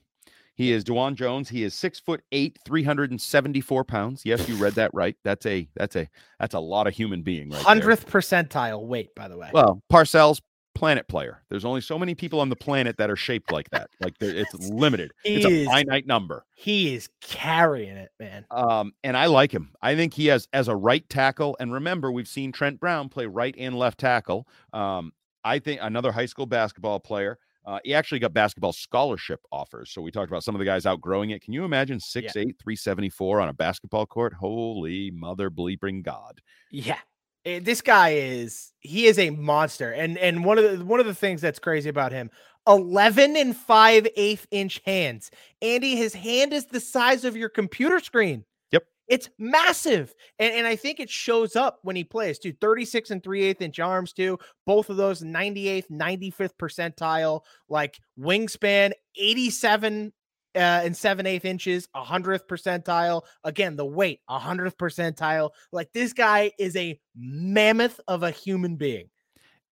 He 0.55 0.71
is 0.71 0.83
Dawand 0.83 1.15
Jones. 1.15 1.49
He 1.49 1.63
is 1.63 1.73
six 1.73 1.99
foot 1.99 2.21
eight, 2.31 2.59
three 2.65 2.83
hundred 2.83 3.09
and 3.09 3.19
seventy-four 3.19 3.83
pounds. 3.85 4.21
Yes, 4.25 4.47
you 4.47 4.55
read 4.55 4.73
that 4.73 4.91
right. 4.93 5.15
That's 5.23 5.45
a 5.45 5.67
that's 5.75 5.95
a 5.95 6.07
that's 6.39 6.53
a 6.53 6.59
lot 6.59 6.85
of 6.87 6.93
human 6.93 7.23
being 7.23 7.49
right. 7.49 7.61
Hundredth 7.61 8.05
percentile 8.07 8.85
weight, 8.85 9.15
by 9.15 9.27
the 9.27 9.37
way. 9.37 9.49
Well, 9.53 9.81
Parcells, 9.91 10.41
planet 10.83 11.07
player. 11.07 11.41
There's 11.47 11.63
only 11.63 11.79
so 11.79 11.97
many 11.97 12.13
people 12.13 12.41
on 12.41 12.49
the 12.49 12.57
planet 12.57 12.97
that 12.97 13.09
are 13.09 13.15
shaped 13.15 13.53
like 13.53 13.69
that. 13.69 13.89
Like 14.01 14.15
it's 14.19 14.53
limited. 14.69 15.13
It's 15.23 15.45
a 15.45 15.63
finite 15.63 16.05
number. 16.05 16.45
he 16.55 16.93
is 16.93 17.07
carrying 17.21 17.95
it, 17.95 18.11
man. 18.19 18.45
Um, 18.51 18.91
and 19.01 19.15
I 19.15 19.27
like 19.27 19.53
him. 19.53 19.71
I 19.81 19.95
think 19.95 20.13
he 20.13 20.25
has 20.27 20.49
as 20.51 20.67
a 20.67 20.75
right 20.75 21.07
tackle. 21.07 21.55
And 21.61 21.71
remember, 21.71 22.11
we've 22.11 22.27
seen 22.27 22.51
Trent 22.51 22.81
Brown 22.81 23.07
play 23.07 23.27
right 23.27 23.55
and 23.57 23.79
left 23.79 23.97
tackle. 23.97 24.45
Um, 24.73 25.13
I 25.45 25.59
think 25.59 25.79
another 25.81 26.11
high 26.11 26.25
school 26.25 26.47
basketball 26.47 26.99
player. 26.99 27.39
Uh, 27.65 27.79
he 27.85 27.93
actually 27.93 28.19
got 28.19 28.33
basketball 28.33 28.73
scholarship 28.73 29.39
offers. 29.49 29.89
So 29.89 30.01
we 30.01 30.11
talked 30.11 30.29
about 30.29 30.43
some 30.43 30.53
of 30.53 30.59
the 30.59 30.65
guys 30.65 30.85
outgrowing 30.85 31.29
it. 31.29 31.41
Can 31.41 31.53
you 31.53 31.63
imagine 31.63 31.99
6'8, 31.99 32.33
374 32.33 33.39
on 33.39 33.47
a 33.47 33.53
basketball 33.53 34.05
court? 34.05 34.33
Holy 34.33 35.11
mother 35.11 35.49
bleeping 35.49 36.03
God. 36.03 36.41
Yeah. 36.71 36.99
Eh, 37.45 37.59
This 37.61 37.81
guy 37.81 38.09
is 38.11 38.71
he 38.79 39.05
is 39.05 39.19
a 39.19 39.29
monster. 39.31 39.91
And 39.91 40.17
and 40.17 40.43
one 40.45 40.57
of 40.57 40.79
the 40.79 40.85
one 40.85 40.99
of 40.99 41.05
the 41.05 41.15
things 41.15 41.41
that's 41.41 41.59
crazy 41.59 41.89
about 41.89 42.11
him, 42.11 42.29
11 42.67 43.35
and 43.37 43.55
5 43.55 44.07
eighth 44.15 44.47
inch 44.51 44.81
hands. 44.85 45.31
Andy, 45.61 45.95
his 45.95 46.13
hand 46.13 46.53
is 46.53 46.65
the 46.65 46.79
size 46.79 47.25
of 47.25 47.35
your 47.37 47.49
computer 47.49 47.99
screen. 47.99 48.45
Yep. 48.71 48.83
It's 49.07 49.29
massive. 49.37 50.13
And, 50.39 50.53
and 50.53 50.67
I 50.67 50.75
think 50.75 50.99
it 50.99 51.09
shows 51.09 51.55
up 51.55 51.79
when 51.83 51.95
he 51.95 52.03
plays 52.03 52.39
too. 52.39 52.53
36 52.61 53.11
and 53.11 53.23
3 53.23 53.43
8 53.43 53.61
inch 53.61 53.79
arms, 53.79 54.13
too. 54.13 54.39
Both 54.65 54.89
of 54.89 54.97
those 54.97 55.21
98th, 55.21 55.89
95th 55.91 56.55
percentile, 56.59 57.41
like 57.69 57.99
wingspan, 58.19 58.93
87 59.17 60.13
uh, 60.55 60.81
and 60.83 60.95
7 60.95 61.25
8 61.25 61.45
inches, 61.45 61.87
100th 61.95 62.47
percentile. 62.47 63.23
Again, 63.43 63.75
the 63.75 63.85
weight, 63.85 64.21
a 64.29 64.39
100th 64.39 64.75
percentile. 64.75 65.51
Like 65.71 65.91
this 65.93 66.13
guy 66.13 66.51
is 66.59 66.75
a 66.75 66.99
mammoth 67.15 67.99
of 68.07 68.23
a 68.23 68.31
human 68.31 68.75
being. 68.75 69.09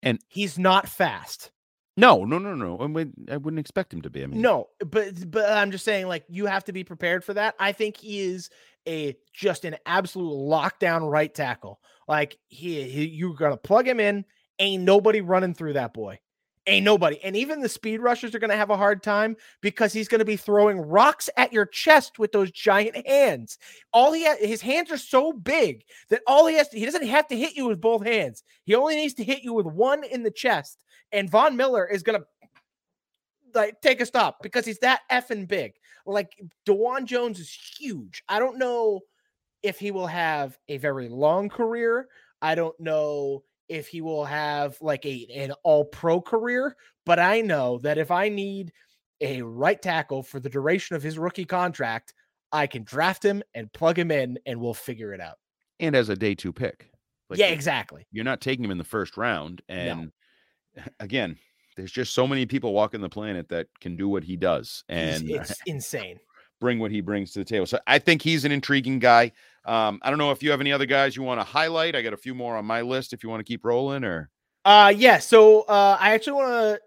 And- 0.01 0.19
he's 0.27 0.57
not 0.57 0.87
fast. 0.87 1.51
No, 1.97 2.23
no, 2.23 2.39
no, 2.39 2.55
no. 2.55 2.77
I 2.77 2.85
wouldn't, 2.85 3.29
I 3.29 3.35
wouldn't 3.35 3.59
expect 3.59 3.93
him 3.93 4.01
to 4.03 4.09
be. 4.09 4.23
I 4.23 4.27
mean, 4.27 4.41
No, 4.41 4.69
but 4.79 5.29
but 5.29 5.51
I'm 5.51 5.69
just 5.69 5.83
saying, 5.83 6.07
like 6.07 6.23
you 6.29 6.45
have 6.45 6.63
to 6.65 6.71
be 6.71 6.85
prepared 6.85 7.25
for 7.25 7.33
that. 7.33 7.55
I 7.59 7.73
think 7.73 7.97
he 7.97 8.21
is 8.21 8.49
a 8.87 9.17
just 9.33 9.65
an 9.65 9.75
absolute 9.85 10.31
lockdown 10.31 11.11
right 11.11 11.33
tackle. 11.33 11.81
Like 12.07 12.37
he, 12.47 12.83
he 12.83 13.05
you're 13.05 13.35
gonna 13.35 13.57
plug 13.57 13.85
him 13.85 13.99
in. 13.99 14.23
Ain't 14.59 14.83
nobody 14.83 15.19
running 15.19 15.53
through 15.53 15.73
that 15.73 15.93
boy. 15.93 16.19
Ain't 16.69 16.85
nobody. 16.85 17.19
And 17.23 17.35
even 17.35 17.61
the 17.61 17.67
speed 17.67 17.99
rushers 17.99 18.35
are 18.35 18.39
gonna 18.39 18.55
have 18.55 18.69
a 18.69 18.77
hard 18.77 19.01
time 19.01 19.35
because 19.59 19.91
he's 19.91 20.07
gonna 20.07 20.23
be 20.23 20.35
throwing 20.35 20.77
rocks 20.77 21.27
at 21.35 21.51
your 21.51 21.65
chest 21.65 22.19
with 22.19 22.31
those 22.31 22.51
giant 22.51 23.07
hands. 23.07 23.57
All 23.91 24.13
he 24.13 24.23
has, 24.25 24.37
his 24.37 24.61
hands 24.61 24.91
are 24.91 24.97
so 24.97 25.33
big 25.33 25.83
that 26.09 26.21
all 26.27 26.45
he 26.45 26.55
has 26.57 26.69
to, 26.69 26.77
he 26.77 26.85
doesn't 26.85 27.07
have 27.07 27.27
to 27.29 27.35
hit 27.35 27.55
you 27.55 27.65
with 27.65 27.81
both 27.81 28.05
hands. 28.05 28.43
He 28.65 28.75
only 28.75 28.95
needs 28.97 29.15
to 29.15 29.23
hit 29.23 29.41
you 29.41 29.53
with 29.53 29.65
one 29.65 30.03
in 30.03 30.21
the 30.21 30.29
chest. 30.29 30.85
And 31.11 31.27
Von 31.27 31.57
Miller 31.57 31.87
is 31.87 32.03
gonna 32.03 32.21
like 33.55 33.81
take 33.81 33.99
a 33.99 34.05
stop 34.05 34.43
because 34.43 34.63
he's 34.63 34.79
that 34.79 35.01
effing 35.11 35.47
big. 35.47 35.73
Like 36.05 36.39
Dawand 36.67 37.05
Jones 37.05 37.39
is 37.39 37.51
huge. 37.79 38.23
I 38.29 38.37
don't 38.37 38.59
know 38.59 39.01
if 39.63 39.79
he 39.79 39.89
will 39.89 40.07
have 40.07 40.55
a 40.67 40.77
very 40.77 41.09
long 41.09 41.49
career. 41.49 42.09
I 42.43 42.53
don't 42.53 42.79
know 42.79 43.43
if 43.69 43.87
he 43.87 44.01
will 44.01 44.25
have 44.25 44.77
like 44.81 45.05
a 45.05 45.27
an 45.33 45.53
all 45.63 45.85
pro 45.85 46.19
career, 46.19 46.75
but 47.05 47.19
I 47.19 47.41
know 47.41 47.77
that 47.79 47.97
if 47.97 48.11
I 48.11 48.29
need 48.29 48.73
a 49.21 49.41
right 49.41 49.81
tackle 49.81 50.23
for 50.23 50.39
the 50.39 50.49
duration 50.49 50.95
of 50.95 51.03
his 51.03 51.17
rookie 51.17 51.45
contract, 51.45 52.13
I 52.51 52.67
can 52.67 52.83
draft 52.83 53.23
him 53.23 53.43
and 53.53 53.71
plug 53.71 53.97
him 53.97 54.11
in 54.11 54.39
and 54.45 54.59
we'll 54.59 54.73
figure 54.73 55.13
it 55.13 55.21
out. 55.21 55.37
and 55.79 55.95
as 55.95 56.09
a 56.09 56.15
day 56.15 56.35
two 56.35 56.51
pick. 56.51 56.89
Like, 57.29 57.39
yeah, 57.39 57.47
exactly. 57.49 58.07
You're 58.11 58.25
not 58.25 58.41
taking 58.41 58.65
him 58.65 58.71
in 58.71 58.79
the 58.79 58.83
first 58.83 59.15
round. 59.15 59.61
And 59.69 60.11
again, 60.99 61.37
there's 61.75 61.91
just 61.91 62.13
so 62.13 62.27
many 62.27 62.45
people 62.45 62.73
walking 62.73 63.01
the 63.01 63.09
planet 63.09 63.49
that 63.49 63.67
can 63.79 63.95
do 63.95 64.09
what 64.09 64.23
he 64.23 64.35
does 64.35 64.83
and 64.89 65.29
it's 65.29 65.55
insane. 65.65 66.19
Bring 66.59 66.79
what 66.79 66.91
he 66.91 67.01
brings 67.01 67.31
to 67.33 67.39
the 67.39 67.45
table. 67.45 67.65
So 67.65 67.79
I 67.87 67.99
think 67.99 68.21
he's 68.21 68.45
an 68.45 68.51
intriguing 68.51 68.99
guy. 68.99 69.31
Um, 69.65 69.99
I 70.01 70.09
don't 70.09 70.19
know 70.19 70.31
if 70.31 70.41
you 70.43 70.51
have 70.51 70.61
any 70.61 70.71
other 70.71 70.85
guys 70.85 71.15
you 71.15 71.23
want 71.23 71.39
to 71.39 71.43
highlight. 71.43 71.95
I 71.95 72.01
got 72.01 72.13
a 72.13 72.17
few 72.17 72.33
more 72.35 72.55
on 72.57 72.65
my 72.65 72.81
list 72.81 73.13
if 73.13 73.23
you 73.23 73.29
want 73.29 73.39
to 73.39 73.43
keep 73.43 73.63
rolling 73.65 74.03
or 74.03 74.29
Uh 74.65 74.93
yeah, 74.95 75.19
so 75.19 75.61
uh 75.61 75.97
I 75.99 76.13
actually 76.13 76.33
want 76.33 76.49
to 76.49 76.81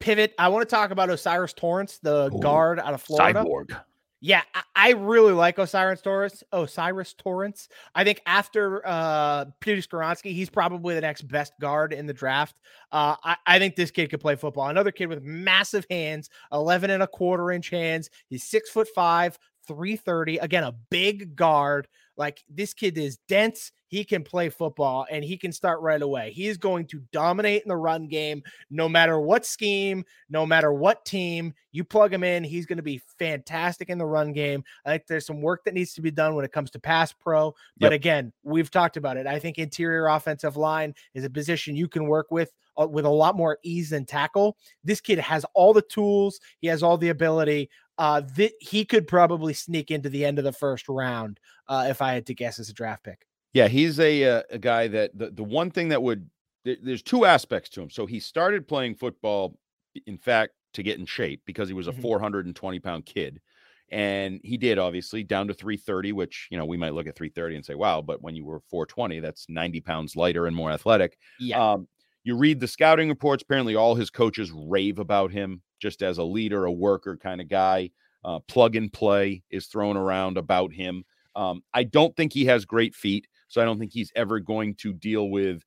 pivot. 0.00 0.34
I 0.38 0.48
want 0.48 0.68
to 0.68 0.74
talk 0.74 0.90
about 0.90 1.10
O'Cyrus 1.10 1.52
Torrence, 1.52 1.98
the 2.02 2.30
Ooh, 2.32 2.40
guard 2.40 2.78
out 2.80 2.92
of 2.94 3.02
Florida. 3.02 3.44
cyborg. 3.44 3.80
Yeah, 4.20 4.42
I, 4.74 4.92
really 4.92 5.34
like 5.34 5.58
O'Cyrus 5.58 6.00
Torrence. 6.00 6.42
O'Cyrus 6.52 7.12
Torrence. 7.12 7.68
I 7.94 8.02
think 8.02 8.22
after 8.26 8.80
uh 8.86 9.44
Peter 9.60 9.82
Skoronski, 9.82 10.32
he's 10.32 10.48
probably 10.48 10.94
the 10.94 11.02
next 11.02 11.22
best 11.28 11.52
guard 11.60 11.92
in 11.92 12.06
the 12.06 12.14
draft. 12.14 12.56
Uh 12.90 13.16
I, 13.22 13.36
I 13.46 13.58
think 13.58 13.76
this 13.76 13.90
kid 13.90 14.08
could 14.10 14.20
play 14.20 14.34
football. 14.34 14.68
Another 14.68 14.90
kid 14.90 15.06
with 15.06 15.22
massive 15.22 15.86
hands, 15.90 16.30
11 16.50 16.90
and 16.90 17.02
a 17.02 17.06
quarter 17.06 17.50
inch 17.50 17.68
hands. 17.68 18.08
He's 18.28 18.42
six 18.42 18.70
foot 18.70 18.88
five, 18.94 19.38
330. 19.66 20.38
Again, 20.38 20.64
a 20.64 20.72
big 20.90 21.36
guard. 21.36 21.88
Like 22.16 22.42
this 22.48 22.72
kid 22.72 22.96
is 22.96 23.18
dense. 23.28 23.72
He 23.88 24.02
can 24.02 24.24
play 24.24 24.48
football 24.48 25.06
and 25.10 25.22
he 25.24 25.36
can 25.36 25.52
start 25.52 25.80
right 25.80 26.00
away. 26.00 26.32
He 26.32 26.46
is 26.48 26.56
going 26.56 26.86
to 26.88 27.00
dominate 27.12 27.62
in 27.62 27.68
the 27.68 27.76
run 27.76 28.08
game 28.08 28.42
no 28.70 28.88
matter 28.88 29.20
what 29.20 29.44
scheme, 29.46 30.02
no 30.28 30.44
matter 30.46 30.72
what 30.72 31.04
team. 31.04 31.52
You 31.72 31.84
plug 31.84 32.12
him 32.12 32.24
in, 32.24 32.42
he's 32.42 32.66
going 32.66 32.78
to 32.78 32.82
be 32.82 33.00
fantastic 33.18 33.90
in 33.90 33.98
the 33.98 34.06
run 34.06 34.32
game. 34.32 34.64
I 34.84 34.90
think 34.90 35.06
there's 35.06 35.26
some 35.26 35.42
work 35.42 35.62
that 35.64 35.74
needs 35.74 35.92
to 35.94 36.00
be 36.00 36.10
done 36.10 36.34
when 36.34 36.44
it 36.44 36.52
comes 36.52 36.70
to 36.72 36.80
pass 36.80 37.12
pro. 37.12 37.54
But 37.78 37.92
Yep. 37.92 38.00
again, 38.00 38.32
we've 38.42 38.70
talked 38.70 38.96
about 38.96 39.18
it. 39.18 39.26
I 39.26 39.38
think 39.38 39.58
interior 39.58 40.06
offensive 40.08 40.56
line 40.56 40.94
is 41.14 41.24
a 41.24 41.30
position 41.30 41.76
you 41.76 41.86
can 41.88 42.06
work 42.06 42.28
with 42.30 42.50
uh, 42.78 42.86
with 42.86 43.04
a 43.06 43.10
lot 43.10 43.36
more 43.36 43.58
ease 43.62 43.90
than 43.90 44.04
tackle. 44.04 44.56
This 44.84 45.00
kid 45.00 45.18
has 45.18 45.46
all 45.54 45.72
the 45.72 45.82
tools, 45.82 46.40
he 46.60 46.66
has 46.68 46.82
all 46.82 46.98
the 46.98 47.08
ability. 47.10 47.70
Uh, 47.98 48.20
th- 48.22 48.52
he 48.60 48.84
could 48.84 49.06
probably 49.08 49.54
sneak 49.54 49.90
into 49.90 50.08
the 50.10 50.24
end 50.24 50.38
of 50.38 50.44
the 50.44 50.52
first 50.52 50.88
round 50.88 51.40
uh, 51.68 51.86
if 51.88 52.02
I 52.02 52.12
had 52.12 52.26
to 52.26 52.34
guess 52.34 52.58
as 52.58 52.68
a 52.68 52.74
draft 52.74 53.04
pick. 53.04 53.26
Yeah, 53.52 53.68
he's 53.68 53.98
a 53.98 54.24
uh, 54.24 54.42
a 54.50 54.58
guy 54.58 54.88
that 54.88 55.16
the, 55.16 55.30
the 55.30 55.44
one 55.44 55.70
thing 55.70 55.88
that 55.88 56.02
would 56.02 56.28
there- 56.64 56.76
there's 56.82 57.02
two 57.02 57.24
aspects 57.24 57.70
to 57.70 57.82
him. 57.82 57.90
So 57.90 58.04
he 58.06 58.20
started 58.20 58.68
playing 58.68 58.96
football, 58.96 59.58
in 60.06 60.18
fact, 60.18 60.52
to 60.74 60.82
get 60.82 60.98
in 60.98 61.06
shape 61.06 61.42
because 61.46 61.68
he 61.68 61.74
was 61.74 61.88
a 61.88 61.92
Mhm. 61.92 62.02
420 62.02 62.80
pound 62.80 63.06
kid, 63.06 63.40
and 63.90 64.40
he 64.44 64.56
did 64.58 64.78
obviously 64.78 65.22
down 65.24 65.48
to 65.48 65.54
330, 65.54 66.12
which 66.12 66.48
you 66.50 66.58
know 66.58 66.66
we 66.66 66.76
might 66.76 66.92
look 66.92 67.06
at 67.06 67.16
330 67.16 67.56
and 67.56 67.64
say, 67.64 67.74
wow, 67.74 68.02
but 68.02 68.20
when 68.20 68.34
you 68.36 68.44
were 68.44 68.60
420, 68.68 69.20
that's 69.20 69.48
90 69.48 69.80
pounds 69.80 70.16
lighter 70.16 70.46
and 70.46 70.54
more 70.56 70.70
athletic. 70.70 71.16
Yeah. 71.38 71.62
Um, 71.72 71.88
you 72.26 72.36
read 72.36 72.58
the 72.58 72.66
scouting 72.66 73.08
reports. 73.08 73.42
Apparently, 73.42 73.76
all 73.76 73.94
his 73.94 74.10
coaches 74.10 74.50
rave 74.52 74.98
about 74.98 75.30
him 75.30 75.62
just 75.80 76.02
as 76.02 76.18
a 76.18 76.24
leader, 76.24 76.64
a 76.64 76.72
worker 76.72 77.16
kind 77.16 77.40
of 77.40 77.48
guy. 77.48 77.90
Uh, 78.24 78.40
plug 78.48 78.74
and 78.74 78.92
play 78.92 79.40
is 79.50 79.66
thrown 79.66 79.96
around 79.96 80.36
about 80.36 80.72
him. 80.72 81.04
Um, 81.36 81.62
I 81.72 81.84
don't 81.84 82.14
think 82.16 82.32
he 82.32 82.44
has 82.46 82.64
great 82.64 82.92
feet, 82.94 83.28
so 83.46 83.62
I 83.62 83.64
don't 83.64 83.78
think 83.78 83.92
he's 83.92 84.10
ever 84.16 84.40
going 84.40 84.74
to 84.76 84.92
deal 84.92 85.30
with 85.30 85.62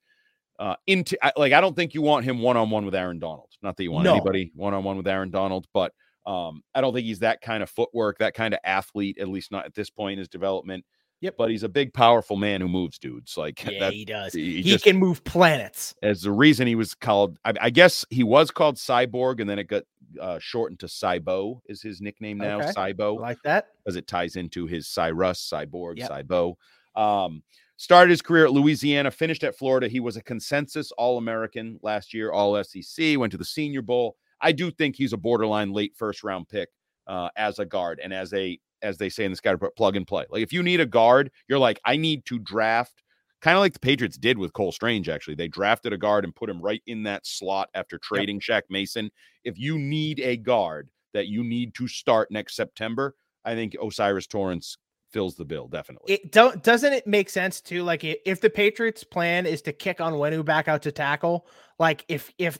uh, 0.58 0.76
into 0.86 1.16
I- 1.24 1.32
like 1.38 1.54
I 1.54 1.62
don't 1.62 1.74
think 1.74 1.94
you 1.94 2.02
want 2.02 2.26
him 2.26 2.40
one 2.40 2.58
on 2.58 2.68
one 2.68 2.84
with 2.84 2.94
Aaron 2.94 3.18
Donald. 3.18 3.48
Not 3.62 3.78
that 3.78 3.82
you 3.84 3.92
want 3.92 4.04
No. 4.04 4.12
anybody 4.12 4.52
one 4.54 4.74
on 4.74 4.84
one 4.84 4.98
with 4.98 5.08
Aaron 5.08 5.30
Donald, 5.30 5.66
but 5.72 5.92
um, 6.26 6.62
I 6.74 6.82
don't 6.82 6.92
think 6.92 7.06
he's 7.06 7.20
that 7.20 7.40
kind 7.40 7.62
of 7.62 7.70
footwork, 7.70 8.18
that 8.18 8.34
kind 8.34 8.52
of 8.52 8.60
athlete, 8.62 9.16
at 9.18 9.28
least 9.28 9.50
not 9.50 9.64
at 9.64 9.74
this 9.74 9.88
point 9.88 10.12
in 10.12 10.18
his 10.18 10.28
development. 10.28 10.84
Yep. 11.20 11.34
But 11.36 11.50
he's 11.50 11.62
a 11.62 11.68
big, 11.68 11.92
powerful 11.92 12.36
man 12.36 12.60
who 12.60 12.68
moves 12.68 12.98
dudes. 12.98 13.36
Like 13.36 13.62
yeah, 13.70 13.78
that, 13.80 13.92
he 13.92 14.04
does. 14.04 14.32
he 14.32 14.62
He, 14.62 14.70
just- 14.72 14.84
can 14.84 14.96
move 14.96 15.22
planets. 15.24 15.94
as 16.02 16.22
the 16.22 16.32
reason 16.32 16.66
he 16.66 16.74
was 16.74 16.94
called. 16.94 17.38
I, 17.44 17.52
I 17.60 17.70
guess 17.70 18.04
he 18.10 18.22
was 18.24 18.50
called 18.50 18.76
Cyborg, 18.76 19.40
and 19.40 19.48
then 19.48 19.58
it 19.58 19.64
got 19.64 19.82
uh, 20.20 20.38
shortened 20.40 20.80
to 20.80 20.86
Cybo. 20.86 21.60
Is 21.66 21.82
his 21.82 22.00
nickname 22.00 22.38
now 22.38 22.60
Okay. 22.60 22.72
Cybo? 22.72 23.18
Like 23.20 23.38
that. 23.44 23.68
because 23.84 23.96
it 23.96 24.06
ties 24.06 24.36
into 24.36 24.66
his 24.66 24.88
Cyrus, 24.88 25.48
Cyborg, 25.52 25.98
Yep. 25.98 26.10
Cybo. 26.10 26.54
Um, 26.96 27.42
started 27.76 28.10
his 28.10 28.20
career 28.22 28.44
at 28.46 28.52
Louisiana, 28.52 29.10
finished 29.10 29.44
at 29.44 29.54
Florida. 29.56 29.88
He 29.88 30.00
was 30.00 30.16
a 30.16 30.22
consensus 30.22 30.90
All 30.92 31.16
American 31.18 31.78
last 31.82 32.12
year, 32.12 32.32
All 32.32 32.62
SEC, 32.64 33.16
went 33.18 33.30
to 33.32 33.38
the 33.38 33.44
Senior 33.44 33.82
Bowl. 33.82 34.16
I 34.40 34.52
do 34.52 34.70
think 34.70 34.96
he's 34.96 35.12
a 35.12 35.16
borderline 35.18 35.72
late 35.72 35.94
first 35.96 36.24
round 36.24 36.48
pick 36.48 36.70
uh, 37.06 37.28
as 37.36 37.58
a 37.58 37.64
guard 37.66 38.00
and 38.02 38.12
as 38.12 38.32
a, 38.34 38.58
as 38.82 38.98
they 38.98 39.08
say 39.08 39.24
in 39.24 39.32
the 39.32 39.36
scout 39.36 39.52
report, 39.52 39.76
plug 39.76 39.96
and 39.96 40.06
play. 40.06 40.26
Like 40.30 40.42
if 40.42 40.52
you 40.52 40.62
need 40.62 40.80
a 40.80 40.86
guard, 40.86 41.30
you're 41.48 41.58
like, 41.58 41.80
I 41.84 41.96
need 41.96 42.24
to 42.26 42.38
draft. 42.38 43.02
Kind 43.40 43.56
of 43.56 43.60
like 43.60 43.72
the 43.72 43.80
Patriots 43.80 44.18
did 44.18 44.36
with 44.36 44.52
Cole 44.52 44.70
Strange, 44.70 45.08
actually. 45.08 45.34
They 45.34 45.48
drafted 45.48 45.94
a 45.94 45.98
guard 45.98 46.24
and 46.24 46.34
put 46.34 46.50
him 46.50 46.60
right 46.60 46.82
in 46.86 47.04
that 47.04 47.26
slot 47.26 47.70
after 47.72 47.98
trading 47.98 48.38
Shaq 48.38 48.62
Mason. 48.68 49.10
If 49.44 49.58
you 49.58 49.78
need 49.78 50.20
a 50.20 50.36
guard, 50.36 50.90
that 51.12 51.28
you 51.28 51.42
need 51.42 51.74
to 51.74 51.88
start 51.88 52.30
next 52.30 52.56
September, 52.56 53.14
I 53.44 53.54
think 53.54 53.76
O'Cyrus 53.80 54.26
Torrence 54.26 54.76
fills 55.10 55.34
the 55.34 55.44
bill 55.44 55.66
definitely. 55.66 56.14
It 56.14 56.32
don't 56.32 56.62
doesn't 56.62 56.92
it 56.92 57.06
make 57.06 57.30
sense 57.30 57.60
too? 57.60 57.82
Like 57.82 58.04
if 58.04 58.40
the 58.40 58.50
Patriots' 58.50 59.02
plan 59.02 59.46
is 59.46 59.62
to 59.62 59.72
kick 59.72 59.98
Onwenu 59.98 60.44
back 60.44 60.68
out 60.68 60.82
to 60.82 60.92
tackle, 60.92 61.46
like 61.78 62.04
if 62.08 62.32
if 62.38 62.58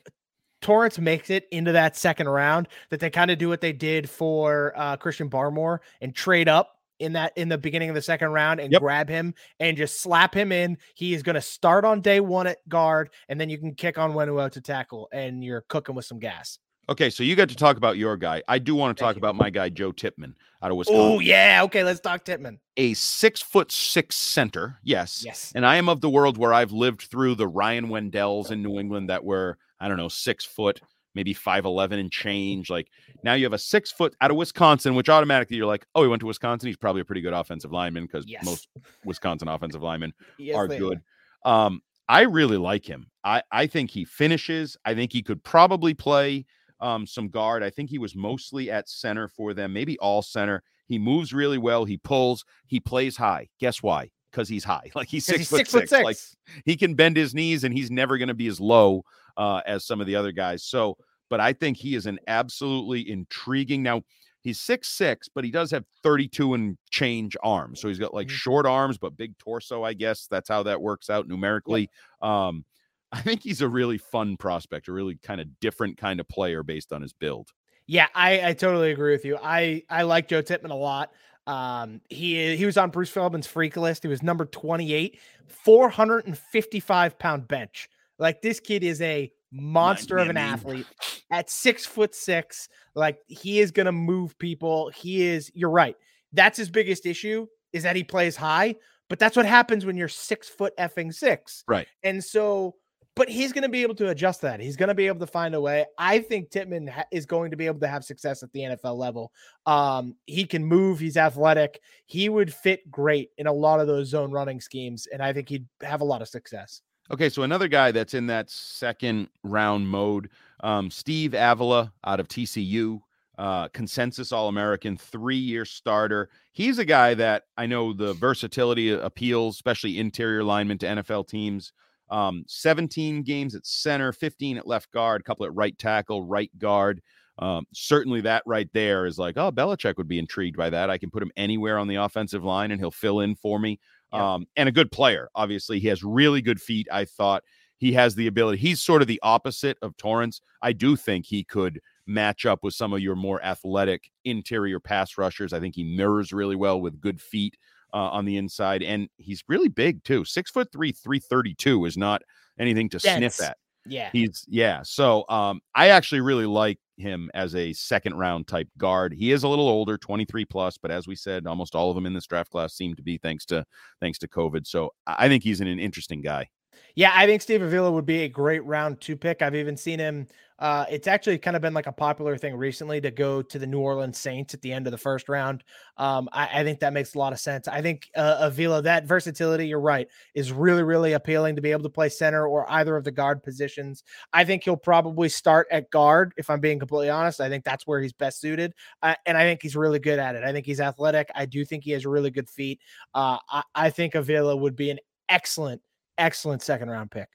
Torrence 0.60 0.98
makes 0.98 1.30
it 1.30 1.46
into 1.50 1.72
that 1.72 1.96
second 1.96 2.28
round, 2.28 2.68
that 2.90 3.00
they 3.00 3.10
kind 3.10 3.30
of 3.30 3.38
do 3.38 3.48
what 3.48 3.60
they 3.60 3.72
did 3.72 4.08
for 4.08 4.72
uh, 4.76 4.96
Christian 4.96 5.30
Barmore 5.30 5.78
and 6.00 6.14
trade 6.14 6.48
up 6.48 6.76
in 6.98 7.14
that 7.14 7.32
in 7.36 7.48
the 7.48 7.58
beginning 7.58 7.88
of 7.88 7.94
the 7.94 8.02
second 8.02 8.28
round 8.28 8.60
and 8.60 8.72
yep. 8.72 8.80
grab 8.80 9.08
him 9.08 9.34
and 9.58 9.76
just 9.76 10.00
slap 10.00 10.34
him 10.34 10.52
in. 10.52 10.76
He 10.94 11.14
is 11.14 11.22
going 11.22 11.34
to 11.34 11.40
start 11.40 11.84
on 11.84 12.00
day 12.02 12.20
one 12.20 12.46
at 12.46 12.58
guard, 12.68 13.10
and 13.28 13.40
then 13.40 13.48
you 13.48 13.58
can 13.58 13.74
kick 13.74 13.96
Onwenu 13.96 14.40
out 14.40 14.52
to 14.52 14.60
tackle, 14.60 15.08
and 15.12 15.42
you're 15.42 15.62
cooking 15.62 15.94
with 15.94 16.04
some 16.04 16.18
gas. 16.18 16.58
Okay, 16.88 17.08
so 17.08 17.22
you 17.22 17.36
got 17.36 17.48
to 17.48 17.56
talk 17.56 17.76
about 17.76 17.98
your 17.98 18.16
guy. 18.16 18.42
I 18.48 18.58
do 18.58 18.74
want 18.74 18.96
to 18.96 19.02
talk 19.02 19.16
about 19.16 19.36
my 19.36 19.48
guy 19.48 19.68
Joe 19.68 19.92
Tippmann 19.92 20.34
out 20.60 20.72
of 20.72 20.76
Wisconsin. 20.76 21.02
Oh 21.02 21.20
yeah, 21.20 21.60
okay, 21.64 21.84
let's 21.84 22.00
talk 22.00 22.24
Tippmann. 22.24 22.58
A 22.76 22.94
six 22.94 23.40
foot 23.40 23.70
six 23.70 24.16
center, 24.16 24.78
yes, 24.82 25.22
yes. 25.24 25.52
And 25.54 25.64
I 25.64 25.76
am 25.76 25.88
of 25.88 26.00
the 26.00 26.10
world 26.10 26.36
where 26.36 26.52
I've 26.52 26.72
lived 26.72 27.02
through 27.02 27.36
the 27.36 27.46
Ryan 27.46 27.88
Wendells 27.88 28.50
in 28.50 28.62
New 28.62 28.78
England 28.80 29.08
that 29.08 29.24
were 29.24 29.56
I 29.80 29.88
don't 29.88 29.96
know 29.96 30.08
six 30.08 30.44
foot, 30.44 30.80
maybe 31.14 31.32
five 31.32 31.64
eleven 31.64 31.98
and 31.98 32.10
change. 32.10 32.70
Like 32.70 32.88
now 33.24 33.34
you 33.34 33.44
have 33.44 33.52
a 33.52 33.58
six 33.58 33.90
foot 33.90 34.14
out 34.20 34.30
of 34.30 34.36
Wisconsin, 34.36 34.94
which 34.94 35.08
automatically 35.08 35.56
you're 35.56 35.66
like, 35.66 35.86
oh, 35.94 36.02
he 36.02 36.08
went 36.08 36.20
to 36.20 36.26
Wisconsin. 36.26 36.68
He's 36.68 36.76
probably 36.76 37.02
a 37.02 37.04
pretty 37.04 37.20
good 37.20 37.32
offensive 37.32 37.72
lineman 37.72 38.04
because 38.04 38.26
yes. 38.26 38.44
most 38.44 38.68
Wisconsin 39.04 39.48
offensive 39.48 39.82
linemen 39.82 40.12
yes, 40.38 40.56
are 40.56 40.68
good. 40.68 41.00
Are. 41.44 41.66
Um, 41.66 41.82
I 42.08 42.22
really 42.22 42.56
like 42.56 42.84
him. 42.84 43.06
I 43.24 43.42
I 43.50 43.66
think 43.66 43.90
he 43.90 44.04
finishes. 44.04 44.76
I 44.84 44.94
think 44.94 45.12
he 45.12 45.22
could 45.22 45.42
probably 45.44 45.94
play 45.94 46.44
um, 46.80 47.06
some 47.06 47.28
guard. 47.28 47.62
I 47.62 47.70
think 47.70 47.90
he 47.90 47.98
was 47.98 48.16
mostly 48.16 48.70
at 48.70 48.88
center 48.88 49.28
for 49.28 49.54
them, 49.54 49.72
maybe 49.72 49.98
all 49.98 50.22
center. 50.22 50.62
He 50.86 50.98
moves 50.98 51.32
really 51.32 51.58
well. 51.58 51.84
He 51.84 51.98
pulls. 51.98 52.44
He 52.66 52.80
plays 52.80 53.16
high. 53.16 53.48
Guess 53.60 53.82
why? 53.82 54.10
Because 54.30 54.48
he's 54.48 54.64
high. 54.64 54.90
Like 54.94 55.08
he's 55.08 55.24
six, 55.24 55.38
he's 55.38 55.50
foot, 55.50 55.68
six, 55.68 55.90
six. 55.90 56.04
Like 56.04 56.16
he 56.64 56.76
can 56.76 56.94
bend 56.94 57.16
his 57.16 57.34
knees, 57.34 57.64
and 57.64 57.72
he's 57.72 57.90
never 57.90 58.18
going 58.18 58.28
to 58.28 58.34
be 58.34 58.48
as 58.48 58.60
low 58.60 59.04
uh, 59.36 59.60
as 59.66 59.84
some 59.84 60.00
of 60.00 60.06
the 60.06 60.16
other 60.16 60.32
guys. 60.32 60.64
So, 60.64 60.96
but 61.28 61.40
I 61.40 61.52
think 61.52 61.76
he 61.76 61.94
is 61.94 62.06
an 62.06 62.18
absolutely 62.26 63.10
intriguing. 63.10 63.82
Now 63.82 64.02
he's 64.42 64.60
six 64.60 64.88
six, 64.88 65.28
but 65.28 65.44
he 65.44 65.50
does 65.50 65.70
have 65.70 65.84
32 66.02 66.54
and 66.54 66.78
change 66.90 67.36
arms. 67.42 67.80
So 67.80 67.88
he's 67.88 67.98
got 67.98 68.14
like 68.14 68.28
mm-hmm. 68.28 68.36
short 68.36 68.66
arms, 68.66 68.98
but 68.98 69.16
big 69.16 69.36
torso. 69.38 69.82
I 69.82 69.94
guess 69.94 70.26
that's 70.30 70.48
how 70.48 70.62
that 70.64 70.80
works 70.80 71.10
out 71.10 71.28
numerically. 71.28 71.90
Um, 72.22 72.64
I 73.12 73.20
think 73.22 73.42
he's 73.42 73.60
a 73.60 73.68
really 73.68 73.98
fun 73.98 74.36
prospect, 74.36 74.86
a 74.86 74.92
really 74.92 75.16
kind 75.16 75.40
of 75.40 75.48
different 75.58 75.98
kind 75.98 76.20
of 76.20 76.28
player 76.28 76.62
based 76.62 76.92
on 76.92 77.02
his 77.02 77.12
build. 77.12 77.48
Yeah, 77.86 78.06
I, 78.14 78.50
I 78.50 78.52
totally 78.52 78.92
agree 78.92 79.10
with 79.10 79.24
you. 79.24 79.36
I 79.42 79.82
I 79.90 80.02
like 80.02 80.28
Joe 80.28 80.42
Tippmann 80.42 80.70
a 80.70 80.76
lot. 80.76 81.10
Um, 81.48 82.00
he 82.08 82.56
he 82.56 82.64
was 82.64 82.76
on 82.76 82.90
Bruce 82.90 83.10
Feldman's 83.10 83.48
freak 83.48 83.76
list. 83.76 84.04
He 84.04 84.08
was 84.08 84.22
number 84.22 84.44
28, 84.44 85.18
455 85.48 87.18
pound 87.18 87.48
bench. 87.48 87.88
Like 88.20 88.42
this 88.42 88.60
kid 88.60 88.84
is 88.84 89.00
a 89.00 89.32
monster 89.50 90.18
of 90.18 90.28
an 90.28 90.36
athlete 90.36 90.86
at 91.32 91.50
six 91.50 91.84
foot 91.84 92.14
six. 92.14 92.68
Like 92.94 93.18
he 93.26 93.58
is 93.58 93.72
gonna 93.72 93.92
move 93.92 94.38
people. 94.38 94.90
He 94.94 95.26
is, 95.26 95.50
you're 95.54 95.70
right. 95.70 95.96
That's 96.32 96.56
his 96.56 96.70
biggest 96.70 97.06
issue 97.06 97.46
is 97.72 97.82
that 97.82 97.96
he 97.96 98.04
plays 98.04 98.36
high, 98.36 98.76
but 99.08 99.18
that's 99.18 99.36
what 99.36 99.46
happens 99.46 99.84
when 99.84 99.96
you're 99.96 100.08
six 100.08 100.48
foot 100.48 100.72
effing 100.78 101.12
six. 101.12 101.64
Right. 101.66 101.88
And 102.04 102.22
so 102.22 102.76
but 103.16 103.28
he's 103.28 103.52
going 103.52 103.62
to 103.62 103.68
be 103.68 103.82
able 103.82 103.94
to 103.96 104.08
adjust 104.08 104.40
that. 104.42 104.60
He's 104.60 104.76
going 104.76 104.88
to 104.88 104.94
be 104.94 105.06
able 105.06 105.20
to 105.20 105.26
find 105.26 105.54
a 105.54 105.60
way. 105.60 105.84
I 105.98 106.20
think 106.20 106.50
Tippmann 106.50 106.86
ha- 106.86 107.04
is 107.10 107.26
going 107.26 107.50
to 107.50 107.56
be 107.56 107.66
able 107.66 107.80
to 107.80 107.88
have 107.88 108.04
success 108.04 108.42
at 108.42 108.52
the 108.52 108.60
NFL 108.60 108.96
level. 108.96 109.32
Um, 109.66 110.14
he 110.26 110.44
can 110.44 110.64
move. 110.64 111.00
He's 111.00 111.16
athletic. 111.16 111.80
He 112.06 112.28
would 112.28 112.54
fit 112.54 112.90
great 112.90 113.30
in 113.36 113.46
a 113.46 113.52
lot 113.52 113.80
of 113.80 113.86
those 113.86 114.08
zone 114.08 114.30
running 114.30 114.60
schemes, 114.60 115.06
and 115.12 115.20
I 115.20 115.32
think 115.32 115.48
he'd 115.48 115.66
have 115.82 116.00
a 116.00 116.04
lot 116.04 116.22
of 116.22 116.28
success. 116.28 116.82
Okay, 117.10 117.28
so 117.28 117.42
another 117.42 117.66
guy 117.66 117.90
that's 117.90 118.14
in 118.14 118.26
that 118.28 118.50
second 118.50 119.28
round 119.42 119.88
mode, 119.88 120.30
um, 120.62 120.90
Steve 120.90 121.34
Avila 121.34 121.92
out 122.04 122.20
of 122.20 122.28
TCU, 122.28 123.00
uh, 123.36 123.66
consensus 123.68 124.30
All 124.30 124.48
American, 124.48 124.96
three 124.96 125.36
year 125.36 125.64
starter. 125.64 126.28
He's 126.52 126.78
a 126.78 126.84
guy 126.84 127.14
that 127.14 127.44
I 127.56 127.66
know 127.66 127.92
the 127.92 128.12
versatility 128.14 128.90
appeals, 128.90 129.56
especially 129.56 129.98
interior 129.98 130.44
lineman 130.44 130.78
to 130.78 130.86
NFL 130.86 131.26
teams. 131.26 131.72
Um, 132.10 132.44
17 132.46 133.22
games 133.22 133.54
at 133.54 133.66
center, 133.66 134.12
15 134.12 134.58
at 134.58 134.66
left 134.66 134.92
guard, 134.92 135.20
a 135.20 135.24
couple 135.24 135.46
at 135.46 135.54
right 135.54 135.76
tackle, 135.78 136.24
right 136.24 136.50
guard. 136.58 137.00
Um, 137.38 137.64
certainly 137.72 138.20
that 138.20 138.42
right 138.46 138.68
there 138.74 139.06
is 139.06 139.18
like, 139.18 139.36
oh, 139.38 139.50
Belichick 139.50 139.96
would 139.96 140.08
be 140.08 140.18
intrigued 140.18 140.56
by 140.56 140.70
that. 140.70 140.90
I 140.90 140.98
can 140.98 141.10
put 141.10 141.22
him 141.22 141.32
anywhere 141.36 141.78
on 141.78 141.88
the 141.88 141.96
offensive 141.96 142.44
line 142.44 142.70
and 142.70 142.80
he'll 142.80 142.90
fill 142.90 143.20
in 143.20 143.34
for 143.34 143.58
me. 143.58 143.80
Yeah. 144.12 144.34
Um, 144.34 144.46
and 144.56 144.68
a 144.68 144.72
good 144.72 144.90
player. 144.90 145.28
Obviously, 145.34 145.78
he 145.78 145.88
has 145.88 146.02
really 146.02 146.42
good 146.42 146.60
feet. 146.60 146.88
I 146.90 147.04
thought 147.04 147.44
he 147.78 147.92
has 147.92 148.14
the 148.14 148.26
ability. 148.26 148.58
He's 148.58 148.80
sort 148.80 149.02
of 149.02 149.08
the 149.08 149.20
opposite 149.22 149.78
of 149.82 149.96
Torrence. 149.96 150.40
I 150.62 150.72
do 150.72 150.96
think 150.96 151.26
he 151.26 151.44
could 151.44 151.80
match 152.06 152.44
up 152.44 152.62
with 152.62 152.74
some 152.74 152.92
of 152.92 153.00
your 153.00 153.16
more 153.16 153.42
athletic 153.44 154.10
interior 154.24 154.80
pass 154.80 155.16
rushers. 155.16 155.52
I 155.52 155.60
think 155.60 155.76
he 155.76 155.84
mirrors 155.84 156.32
really 156.32 156.56
well 156.56 156.80
with 156.80 157.00
good 157.00 157.20
feet 157.20 157.56
uh, 157.94 157.96
on 157.96 158.24
the 158.24 158.36
inside, 158.36 158.82
and 158.82 159.08
he's 159.16 159.44
really 159.48 159.68
big 159.68 160.04
too. 160.04 160.24
Six 160.24 160.50
foot 160.50 160.70
three, 160.72 160.92
three 160.92 161.18
thirty 161.20 161.54
two 161.54 161.84
is 161.84 161.96
not 161.96 162.22
anything 162.58 162.88
to 162.90 163.00
sniff 163.00 163.40
at. 163.42 163.56
Yeah, 163.86 164.10
he's 164.12 164.44
yeah. 164.48 164.82
So 164.82 165.24
um, 165.28 165.60
I 165.74 165.88
actually 165.88 166.20
really 166.20 166.46
like 166.46 166.78
him 166.96 167.30
as 167.34 167.54
a 167.54 167.72
second 167.72 168.14
round 168.14 168.46
type 168.46 168.68
guard. 168.78 169.12
He 169.12 169.32
is 169.32 169.42
a 169.42 169.48
little 169.48 169.68
older, 169.68 169.96
23 169.96 170.44
plus, 170.44 170.78
but 170.78 170.90
as 170.90 171.06
we 171.08 171.16
said, 171.16 171.46
almost 171.46 171.74
all 171.74 171.88
of 171.88 171.94
them 171.94 172.06
in 172.06 172.12
this 172.12 172.26
draft 172.26 172.50
class 172.50 172.74
seem 172.74 172.94
to 172.94 173.02
be 173.02 173.18
thanks 173.18 173.44
to 173.46 173.64
thanks 174.00 174.18
to 174.18 174.28
COVID. 174.28 174.66
So 174.66 174.90
I 175.06 175.28
think 175.28 175.42
he's 175.42 175.60
an, 175.60 175.66
an 175.66 175.78
interesting 175.78 176.20
guy. 176.20 176.48
Yeah, 176.94 177.12
I 177.14 177.26
think 177.26 177.42
Steve 177.42 177.62
Avila 177.62 177.90
would 177.92 178.06
be 178.06 178.22
a 178.22 178.28
great 178.28 178.64
round 178.64 179.00
two 179.00 179.16
pick. 179.16 179.42
I've 179.42 179.54
even 179.54 179.76
seen 179.76 179.98
him. 179.98 180.26
Uh, 180.60 180.84
it's 180.90 181.06
actually 181.06 181.38
kind 181.38 181.56
of 181.56 181.62
been 181.62 181.72
like 181.72 181.86
a 181.86 181.92
popular 181.92 182.36
thing 182.36 182.54
recently 182.54 183.00
to 183.00 183.10
go 183.10 183.40
to 183.40 183.58
the 183.58 183.66
New 183.66 183.80
Orleans 183.80 184.18
Saints 184.18 184.52
at 184.52 184.60
the 184.60 184.72
end 184.72 184.86
of 184.86 184.90
the 184.90 184.98
first 184.98 185.28
round. 185.28 185.64
Um, 185.96 186.28
I, 186.32 186.60
I, 186.60 186.64
think 186.64 186.80
that 186.80 186.92
makes 186.92 187.14
a 187.14 187.18
lot 187.18 187.32
of 187.32 187.40
sense. 187.40 187.66
I 187.66 187.80
think 187.80 188.10
uh, 188.14 188.36
Avila, 188.40 188.82
that 188.82 189.06
versatility, 189.06 189.66
you're 189.66 189.80
right, 189.80 190.06
is 190.34 190.52
really, 190.52 190.82
really 190.82 191.14
appealing 191.14 191.56
to 191.56 191.62
be 191.62 191.72
able 191.72 191.82
to 191.84 191.88
play 191.88 192.10
center 192.10 192.46
or 192.46 192.70
either 192.70 192.96
of 192.96 193.04
the 193.04 193.10
guard 193.10 193.42
positions. 193.42 194.04
I 194.32 194.44
think 194.44 194.64
he'll 194.64 194.76
probably 194.76 195.30
start 195.30 195.66
at 195.70 195.90
guard, 195.90 196.34
if 196.36 196.50
I'm 196.50 196.60
being 196.60 196.78
completely 196.78 197.10
honest. 197.10 197.40
I 197.40 197.48
think 197.48 197.64
that's 197.64 197.86
where 197.86 198.00
he's 198.00 198.12
best 198.12 198.40
suited. 198.40 198.74
Uh, 199.02 199.14
and 199.24 199.38
I 199.38 199.44
think 199.44 199.62
he's 199.62 199.76
really 199.76 199.98
good 199.98 200.18
at 200.18 200.36
it. 200.36 200.44
I 200.44 200.52
think 200.52 200.66
he's 200.66 200.80
athletic. 200.80 201.30
I 201.34 201.46
do 201.46 201.64
think 201.64 201.84
he 201.84 201.92
has 201.92 202.04
really 202.04 202.30
good 202.30 202.50
feet. 202.50 202.80
Uh, 203.14 203.38
I, 203.48 203.62
I 203.74 203.90
think 203.90 204.14
Avila 204.14 204.56
would 204.56 204.76
be 204.76 204.90
an 204.90 204.98
excellent 205.28 205.80
excellent 206.18 206.62
second 206.62 206.90
round 206.90 207.10
pick. 207.10 207.28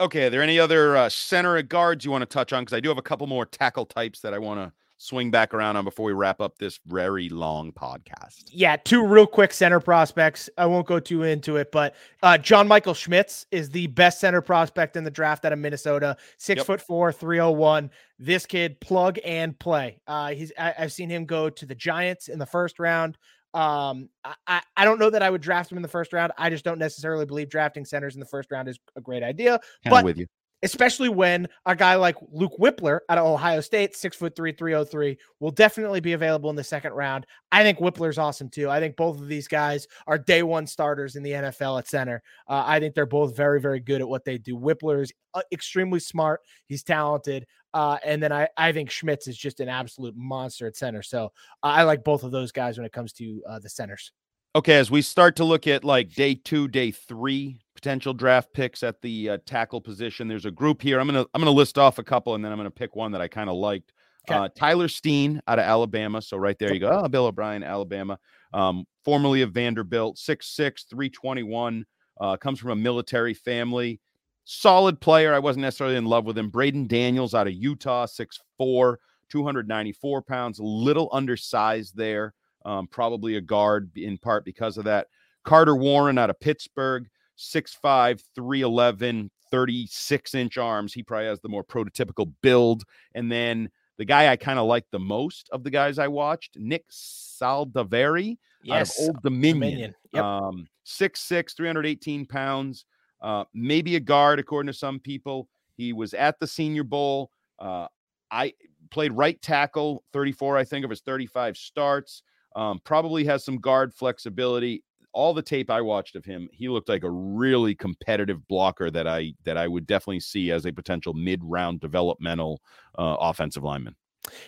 Okay, 0.00 0.26
are 0.26 0.30
there 0.30 0.42
any 0.42 0.58
other 0.58 0.96
uh, 0.96 1.08
center 1.10 1.60
guards 1.60 2.06
you 2.06 2.10
want 2.10 2.22
to 2.22 2.26
touch 2.26 2.54
on? 2.54 2.62
Because 2.62 2.74
I 2.74 2.80
do 2.80 2.88
have 2.88 2.96
a 2.96 3.02
couple 3.02 3.26
more 3.26 3.44
tackle 3.44 3.84
types 3.84 4.20
that 4.20 4.32
I 4.32 4.38
want 4.38 4.58
to 4.58 4.72
swing 4.96 5.30
back 5.30 5.54
around 5.54 5.76
on 5.76 5.84
before 5.84 6.06
we 6.06 6.12
wrap 6.12 6.40
up 6.40 6.58
this 6.58 6.78
very 6.86 7.28
long 7.28 7.70
podcast. 7.72 8.44
Yeah, 8.50 8.76
two 8.76 9.04
real 9.04 9.26
quick 9.26 9.52
center 9.52 9.78
prospects. 9.78 10.48
I 10.56 10.66
won't 10.66 10.86
go 10.86 11.00
too 11.00 11.22
into 11.22 11.56
it, 11.56 11.70
but 11.70 11.96
uh, 12.22 12.38
John 12.38 12.66
Michael 12.66 12.94
Schmitz 12.94 13.44
is 13.50 13.68
the 13.68 13.88
best 13.88 14.20
center 14.20 14.40
prospect 14.40 14.96
in 14.96 15.04
the 15.04 15.10
draft 15.10 15.44
out 15.44 15.52
of 15.52 15.58
Minnesota. 15.58 16.16
Six 16.38 16.60
yep. 16.60 16.66
foot 16.66 16.80
four, 16.80 17.12
301. 17.12 17.90
This 18.18 18.44
kid, 18.46 18.80
plug 18.80 19.18
and 19.24 19.58
play. 19.58 20.00
Uh, 20.06 20.30
he's 20.30 20.52
I, 20.58 20.72
have 20.76 20.92
seen 20.92 21.10
him 21.10 21.26
go 21.26 21.50
to 21.50 21.66
the 21.66 21.74
Giants 21.74 22.28
in 22.28 22.38
the 22.38 22.46
first 22.46 22.78
round. 22.78 23.18
Um, 23.52 24.08
I, 24.46 24.62
I 24.76 24.84
don't 24.84 25.00
know 25.00 25.10
that 25.10 25.22
I 25.22 25.30
would 25.30 25.40
draft 25.40 25.72
him 25.72 25.78
in 25.78 25.82
the 25.82 25.88
first 25.88 26.12
round. 26.12 26.32
I 26.38 26.50
just 26.50 26.64
don't 26.64 26.78
necessarily 26.78 27.26
believe 27.26 27.48
drafting 27.48 27.84
centers 27.84 28.14
in 28.14 28.20
the 28.20 28.26
first 28.26 28.50
round 28.50 28.68
is 28.68 28.78
a 28.96 29.00
great 29.00 29.22
idea. 29.22 29.60
Kind 29.82 29.90
but 29.90 30.04
with 30.04 30.18
you 30.18 30.26
especially 30.62 31.08
when 31.08 31.48
a 31.66 31.74
guy 31.74 31.94
like 31.94 32.16
Luke 32.32 32.52
Wypler 32.60 33.00
out 33.08 33.18
of 33.18 33.26
Ohio 33.26 33.60
State, 33.60 33.96
six 33.96 34.16
foot 34.16 34.36
three, 34.36 34.52
303, 34.52 35.18
will 35.40 35.50
definitely 35.50 36.00
be 36.00 36.12
available 36.12 36.50
in 36.50 36.56
the 36.56 36.64
second 36.64 36.92
round. 36.92 37.26
I 37.52 37.62
think 37.62 37.78
Wypler's 37.78 38.18
awesome 38.18 38.48
too. 38.48 38.68
I 38.70 38.80
think 38.80 38.96
both 38.96 39.18
of 39.18 39.28
these 39.28 39.48
guys 39.48 39.86
are 40.06 40.18
day 40.18 40.42
one 40.42 40.66
starters 40.66 41.16
in 41.16 41.22
the 41.22 41.32
NFL 41.32 41.78
at 41.78 41.88
center. 41.88 42.22
Uh, 42.48 42.64
I 42.66 42.80
think 42.80 42.94
they're 42.94 43.06
both 43.06 43.36
very, 43.36 43.60
very 43.60 43.80
good 43.80 44.00
at 44.00 44.08
what 44.08 44.24
they 44.24 44.38
do. 44.38 44.56
Wypler 44.56 45.02
is 45.02 45.12
uh, 45.34 45.42
extremely 45.52 46.00
smart, 46.00 46.40
he's 46.66 46.82
talented. 46.82 47.46
Uh, 47.72 47.98
and 48.04 48.20
then 48.20 48.32
I, 48.32 48.48
I 48.56 48.72
think 48.72 48.90
Schmitz 48.90 49.28
is 49.28 49.36
just 49.36 49.60
an 49.60 49.68
absolute 49.68 50.16
monster 50.16 50.66
at 50.66 50.76
center. 50.76 51.02
So 51.02 51.26
uh, 51.62 51.66
I 51.66 51.84
like 51.84 52.02
both 52.02 52.24
of 52.24 52.32
those 52.32 52.50
guys 52.50 52.76
when 52.76 52.84
it 52.84 52.92
comes 52.92 53.12
to 53.14 53.42
uh, 53.48 53.58
the 53.60 53.68
centers. 53.68 54.10
Okay, 54.56 54.74
as 54.74 54.90
we 54.90 55.00
start 55.00 55.36
to 55.36 55.44
look 55.44 55.68
at 55.68 55.84
like 55.84 56.12
day 56.12 56.34
two, 56.34 56.66
day 56.66 56.90
three 56.90 57.60
potential 57.80 58.12
draft 58.12 58.52
picks 58.52 58.82
at 58.82 59.00
the 59.00 59.30
uh, 59.30 59.38
tackle 59.46 59.80
position, 59.80 60.28
there's 60.28 60.44
a 60.44 60.50
group 60.50 60.82
here. 60.82 61.00
I'm 61.00 61.06
gonna 61.06 61.24
I'm 61.34 61.40
gonna 61.40 61.50
list 61.50 61.78
off 61.78 61.98
a 61.98 62.02
couple, 62.02 62.34
and 62.34 62.44
then 62.44 62.52
I'm 62.52 62.58
gonna 62.58 62.70
pick 62.70 62.94
one 62.94 63.12
that 63.12 63.20
I 63.20 63.28
kind 63.28 63.48
of 63.48 63.56
liked. 63.56 63.92
Okay. 64.28 64.38
Uh, 64.38 64.48
Tyler 64.54 64.88
Steen 64.88 65.40
out 65.48 65.58
of 65.58 65.64
Alabama. 65.64 66.20
So 66.20 66.36
right 66.36 66.58
there 66.58 66.74
you 66.74 66.80
go. 66.80 66.90
Oh, 66.90 67.08
Bill 67.08 67.26
O'Brien, 67.26 67.62
Alabama. 67.62 68.18
Um, 68.52 68.84
formerly 69.02 69.40
of 69.42 69.52
Vanderbilt, 69.52 70.16
6'6, 70.16 70.88
321. 70.90 71.86
Uh, 72.20 72.36
comes 72.36 72.58
from 72.58 72.70
a 72.70 72.76
military 72.76 73.32
family. 73.32 73.98
Solid 74.44 75.00
player. 75.00 75.32
I 75.32 75.38
wasn't 75.38 75.62
necessarily 75.62 75.96
in 75.96 76.04
love 76.04 76.26
with 76.26 76.36
him. 76.36 76.50
Braeden 76.50 76.86
Daniels 76.86 77.32
out 77.32 77.46
of 77.46 77.54
Utah, 77.54 78.04
6'4, 78.04 78.96
294 79.30 80.22
pounds, 80.22 80.58
a 80.58 80.64
little 80.64 81.08
undersized 81.12 81.96
there. 81.96 82.34
Um, 82.66 82.88
probably 82.88 83.36
a 83.36 83.40
guard 83.40 83.90
in 83.96 84.18
part 84.18 84.44
because 84.44 84.76
of 84.76 84.84
that. 84.84 85.06
Carter 85.44 85.74
Warren 85.74 86.18
out 86.18 86.28
of 86.28 86.38
Pittsburgh, 86.40 87.08
6'5, 87.40 88.22
311, 88.34 89.30
36 89.50 90.34
inch 90.34 90.58
arms. 90.58 90.92
He 90.92 91.02
probably 91.02 91.26
has 91.26 91.40
the 91.40 91.48
more 91.48 91.64
prototypical 91.64 92.32
build. 92.42 92.84
And 93.14 93.32
then 93.32 93.70
the 93.96 94.04
guy 94.04 94.28
I 94.28 94.36
kind 94.36 94.58
of 94.58 94.66
like 94.66 94.84
the 94.90 94.98
most 94.98 95.48
of 95.50 95.64
the 95.64 95.70
guys 95.70 95.98
I 95.98 96.08
watched, 96.08 96.56
Nick 96.58 96.84
Saldiveri 96.90 98.38
Yes. 98.62 98.98
out 99.00 99.02
of 99.02 99.08
Old 99.08 99.22
Dominion. 99.22 99.60
Dominion. 99.60 99.94
Yep. 100.12 100.24
Um, 100.24 100.66
6'6, 100.84 101.54
318 101.56 102.26
pounds. 102.26 102.84
Uh, 103.22 103.44
maybe 103.54 103.96
a 103.96 104.00
guard, 104.00 104.38
according 104.38 104.72
to 104.72 104.78
some 104.78 104.98
people. 104.98 105.48
He 105.76 105.92
was 105.92 106.14
at 106.14 106.38
the 106.40 106.46
Senior 106.46 106.84
Bowl. 106.84 107.30
Uh, 107.58 107.86
I 108.30 108.52
played 108.90 109.12
right 109.12 109.40
tackle, 109.40 110.04
34, 110.12 110.56
I 110.58 110.64
think, 110.64 110.84
of 110.84 110.90
his 110.90 111.00
35 111.00 111.56
starts. 111.56 112.22
Um, 112.56 112.80
probably 112.84 113.24
has 113.24 113.44
some 113.44 113.58
guard 113.58 113.94
flexibility. 113.94 114.82
All 115.12 115.34
the 115.34 115.42
tape 115.42 115.70
I 115.70 115.80
watched 115.80 116.16
of 116.16 116.24
him, 116.24 116.48
he 116.52 116.68
looked 116.68 116.88
like 116.88 117.04
a 117.04 117.10
really 117.10 117.74
competitive 117.74 118.46
blocker 118.48 118.90
that 118.90 119.06
I 119.06 119.34
that 119.44 119.56
I 119.56 119.66
would 119.66 119.86
definitely 119.86 120.20
see 120.20 120.52
as 120.52 120.66
a 120.66 120.72
potential 120.72 121.14
mid-round 121.14 121.80
developmental 121.80 122.62
uh, 122.96 123.16
offensive 123.20 123.64
lineman. 123.64 123.96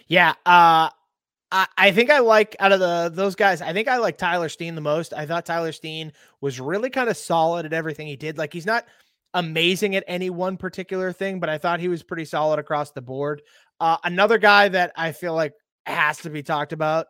Yeah. 0.06 0.34
Uh 0.46 0.90
I, 1.52 1.66
I 1.76 1.92
think 1.92 2.10
I 2.10 2.20
like 2.20 2.56
out 2.60 2.72
of 2.72 2.80
the 2.80 3.10
those 3.12 3.34
guys, 3.34 3.60
I 3.60 3.72
think 3.72 3.86
I 3.86 3.98
like 3.98 4.16
Tyler 4.16 4.48
Steen 4.48 4.74
the 4.74 4.80
most. 4.80 5.12
I 5.12 5.26
thought 5.26 5.44
Tyler 5.44 5.72
Steen 5.72 6.12
was 6.40 6.58
really 6.58 6.90
kind 6.90 7.10
of 7.10 7.16
solid 7.16 7.66
at 7.66 7.74
everything 7.74 8.06
he 8.06 8.16
did. 8.16 8.38
Like 8.38 8.52
he's 8.52 8.66
not 8.66 8.86
amazing 9.34 9.94
at 9.94 10.04
any 10.06 10.30
one 10.30 10.56
particular 10.56 11.12
thing, 11.12 11.40
but 11.40 11.48
I 11.48 11.58
thought 11.58 11.80
he 11.80 11.88
was 11.88 12.02
pretty 12.02 12.24
solid 12.24 12.58
across 12.58 12.90
the 12.90 13.02
board. 13.02 13.42
Uh, 13.80 13.98
another 14.04 14.38
guy 14.38 14.68
that 14.68 14.92
I 14.96 15.12
feel 15.12 15.34
like 15.34 15.52
has 15.86 16.18
to 16.18 16.30
be 16.30 16.42
talked 16.42 16.72
about 16.72 17.06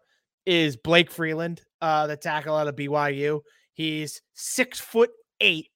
is 0.47 0.77
Blake 0.77 1.11
Freeland, 1.11 1.63
uh, 1.81 2.07
the 2.07 2.17
tackle 2.17 2.57
out 2.57 2.69
of 2.69 2.77
BYU. 2.77 3.41
He's 3.75 4.21
six 4.35 4.81
foot 4.81 5.11
eight, 5.41 5.69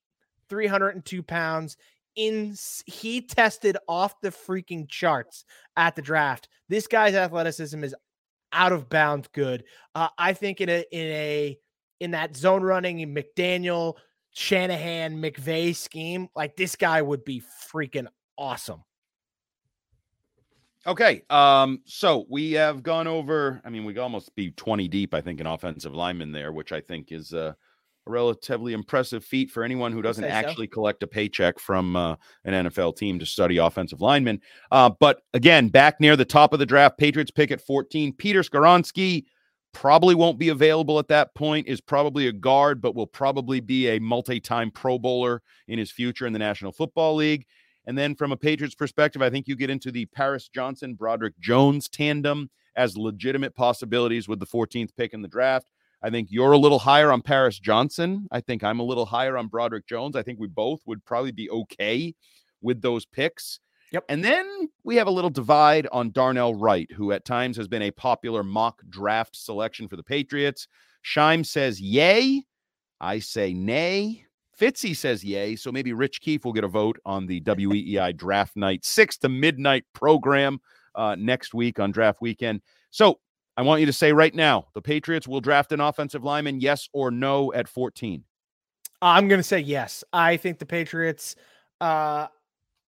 302 0.49 1.23
pounds. 1.23 1.77
In 2.15 2.55
he 2.87 3.21
tested 3.21 3.77
off 3.89 4.15
the 4.23 4.31
freaking 4.31 4.89
charts 4.89 5.45
at 5.77 5.97
the 5.97 6.03
draft. 6.03 6.49
This 6.69 6.87
guy's 6.87 7.15
athleticism 7.15 7.85
is 7.85 7.95
out 8.53 8.73
of 8.73 8.89
bounds 8.89 9.29
good. 9.33 9.65
Uh, 9.95 10.09
I 10.17 10.33
think 10.33 10.63
in 10.63 10.71
a 10.71 10.85
in 10.91 11.07
a 11.07 11.59
in 12.01 12.11
that 12.13 12.35
zone 12.35 12.63
running 12.63 12.99
McDaniel, 13.15 13.95
Shanahan, 14.31 15.21
McVay 15.21 15.77
scheme, 15.77 16.29
like 16.35 16.57
this 16.57 16.75
guy 16.77 17.03
would 17.03 17.25
be 17.25 17.43
freaking 17.71 18.07
awesome. 18.39 18.83
Okay. 20.87 21.23
Um, 21.31 21.81
so 21.85 22.27
we 22.31 22.53
have 22.53 22.83
gone 22.83 23.09
over, 23.09 23.61
I 23.65 23.71
mean, 23.71 23.85
we 23.85 23.99
almost 23.99 24.35
be 24.37 24.53
20 24.53 24.87
deep, 24.87 25.15
I 25.15 25.21
think, 25.21 25.41
in 25.41 25.47
offensive 25.47 25.95
linemen 25.95 26.31
there, 26.31 26.53
which 26.53 26.71
I 26.73 26.81
think 26.81 27.11
is 27.11 27.33
uh, 27.35 27.55
a 28.07 28.11
relatively 28.11 28.73
impressive 28.73 29.25
feat 29.25 29.51
for 29.51 29.65
anyone 29.65 29.91
who 29.91 30.01
doesn't 30.01 30.23
say 30.23 30.31
so. 30.31 30.35
actually 30.35 30.69
collect 30.69 31.03
a 31.03 31.09
paycheck 31.09 31.59
from 31.59 31.97
uh, 31.97 32.15
an 32.45 32.69
NFL 32.69 32.97
team 32.97 33.19
to 33.19 33.27
study 33.27 33.57
offensive 33.57 34.01
linemen. 34.01 34.41
Uh, 34.71 34.91
but 35.01 35.23
again, 35.35 35.69
back 35.69 36.01
near 36.01 36.17
the 36.17 36.25
top 36.25 36.53
of 36.53 36.61
the 36.61 36.67
draft, 36.67 36.99
Patriots 36.99 37.33
pick 37.33 37.51
at 37.51 37.61
14. 37.61 38.13
Peter 38.13 38.43
Skoronski 38.43 39.25
probably 39.73 40.15
won't 40.15 40.39
be 40.39 40.51
available 40.51 41.01
at 41.01 41.09
that 41.09 41.35
point, 41.35 41.67
is 41.67 41.81
probably 41.81 42.29
a 42.29 42.33
guard, 42.33 42.81
but 42.81 42.95
will 42.95 43.07
probably 43.09 43.59
be 43.59 43.89
a 43.89 43.99
multi 43.99 44.39
time 44.39 44.71
Pro 44.71 44.99
Bowler 45.01 45.43
in 45.67 45.79
his 45.81 45.91
future 45.91 46.27
in 46.27 46.33
the 46.33 46.39
National 46.39 46.71
Football 46.71 47.17
League. 47.17 47.45
And 47.87 47.97
then 47.97 48.15
from 48.15 48.33
a 48.33 48.37
Patriots 48.37 48.75
perspective, 48.75 49.23
I 49.23 49.31
think 49.31 49.47
you 49.47 49.57
get 49.57 49.71
into 49.71 49.93
the 49.93 50.07
Paris 50.07 50.49
Johnson, 50.49 50.95
Broderick 50.95 51.39
Jones 51.39 51.89
tandem 51.89 52.51
as 52.75 52.97
legitimate 52.97 53.55
possibilities 53.55 54.29
with 54.29 54.41
the 54.41 54.47
14th 54.47 54.91
pick 54.97 55.15
in 55.15 55.23
the 55.23 55.29
draft. 55.29 55.71
I 56.03 56.11
think 56.11 56.29
you're 56.31 56.53
a 56.53 56.59
little 56.59 56.81
higher 56.81 57.11
on 57.11 57.23
Paris 57.23 57.59
Johnson. 57.59 58.29
I 58.31 58.41
think 58.41 58.63
I'm 58.63 58.81
a 58.81 58.85
little 58.85 59.07
higher 59.07 59.37
on 59.37 59.49
Broderick 59.49 59.87
Jones. 59.87 60.15
I 60.15 60.23
think 60.23 60.39
we 60.39 60.47
both 60.47 60.81
would 60.87 61.05
probably 61.05 61.33
be 61.33 61.49
okay 61.49 62.15
with 62.61 62.83
those 62.83 63.07
picks. 63.07 63.61
Yep. 63.93 64.05
And 64.09 64.23
then 64.23 64.69
we 64.85 64.97
have 64.97 65.07
a 65.07 65.13
little 65.13 65.31
divide 65.31 65.87
on 65.93 66.11
Darnell 66.11 66.55
Wright, 66.55 66.91
who 66.93 67.13
at 67.13 67.25
times 67.25 67.57
has 67.57 67.69
been 67.69 67.83
a 67.83 67.93
popular 67.93 68.43
mock 68.43 68.83
draft 68.89 69.37
selection 69.37 69.89
for 69.89 69.97
the 69.97 70.03
Patriots. 70.03 70.69
Scheim 71.05 71.47
says 71.47 71.81
yay. 71.81 72.45
I 73.01 73.21
say 73.21 73.55
nay. 73.55 74.26
Fitzy 74.61 74.97
says 74.97 75.25
yay. 75.25 75.57
So 75.57 75.71
maybe 75.71 75.93
Rich 75.93 76.21
Keefe 76.21 76.45
will 76.45 76.53
get 76.53 76.65
a 76.65 76.69
vote 76.69 76.99
on 77.05 77.27
the 77.27 77.41
WEEI 77.43 78.17
draft 78.17 78.57
night, 78.57 78.85
six 78.85 79.17
to 79.19 79.29
midnight 79.29 79.85
program 79.93 80.61
uh, 80.95 81.15
next 81.19 81.55
week 81.55 81.79
on 81.79 81.91
draft 81.91 82.21
weekend. 82.21 82.63
So 82.91 83.21
I 83.57 83.63
want 83.63 83.81
you 83.81 83.87
to 83.87 83.93
say 83.93 84.13
right 84.13 84.35
now 84.35 84.67
the 84.75 84.83
Patriots 84.83 85.29
will 85.29 85.41
draft 85.41 85.73
an 85.73 85.81
offensive 85.81 86.25
lineman, 86.25 86.61
yes 86.61 86.89
or 86.93 87.11
no, 87.11 87.53
at 87.53 87.69
14. 87.69 88.25
I'm 89.03 89.29
gonna 89.29 89.43
say 89.43 89.61
yes. 89.61 90.05
I 90.13 90.37
think 90.37 90.59
the 90.59 90.67
Patriots. 90.67 91.37
Uh, 91.81 92.27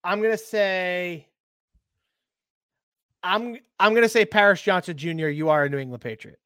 I'm 0.03 0.22
gonna 0.22 0.38
say. 0.38 1.28
I'm 3.24 3.57
I'm 3.80 3.93
gonna 3.93 4.07
say 4.07 4.26
Paris 4.26 4.61
Johnson 4.61 4.95
Jr. 4.95 5.28
You 5.28 5.49
are 5.49 5.65
a 5.65 5.70
New 5.70 5.78
England 5.78 6.01
Patriot. 6.01 6.39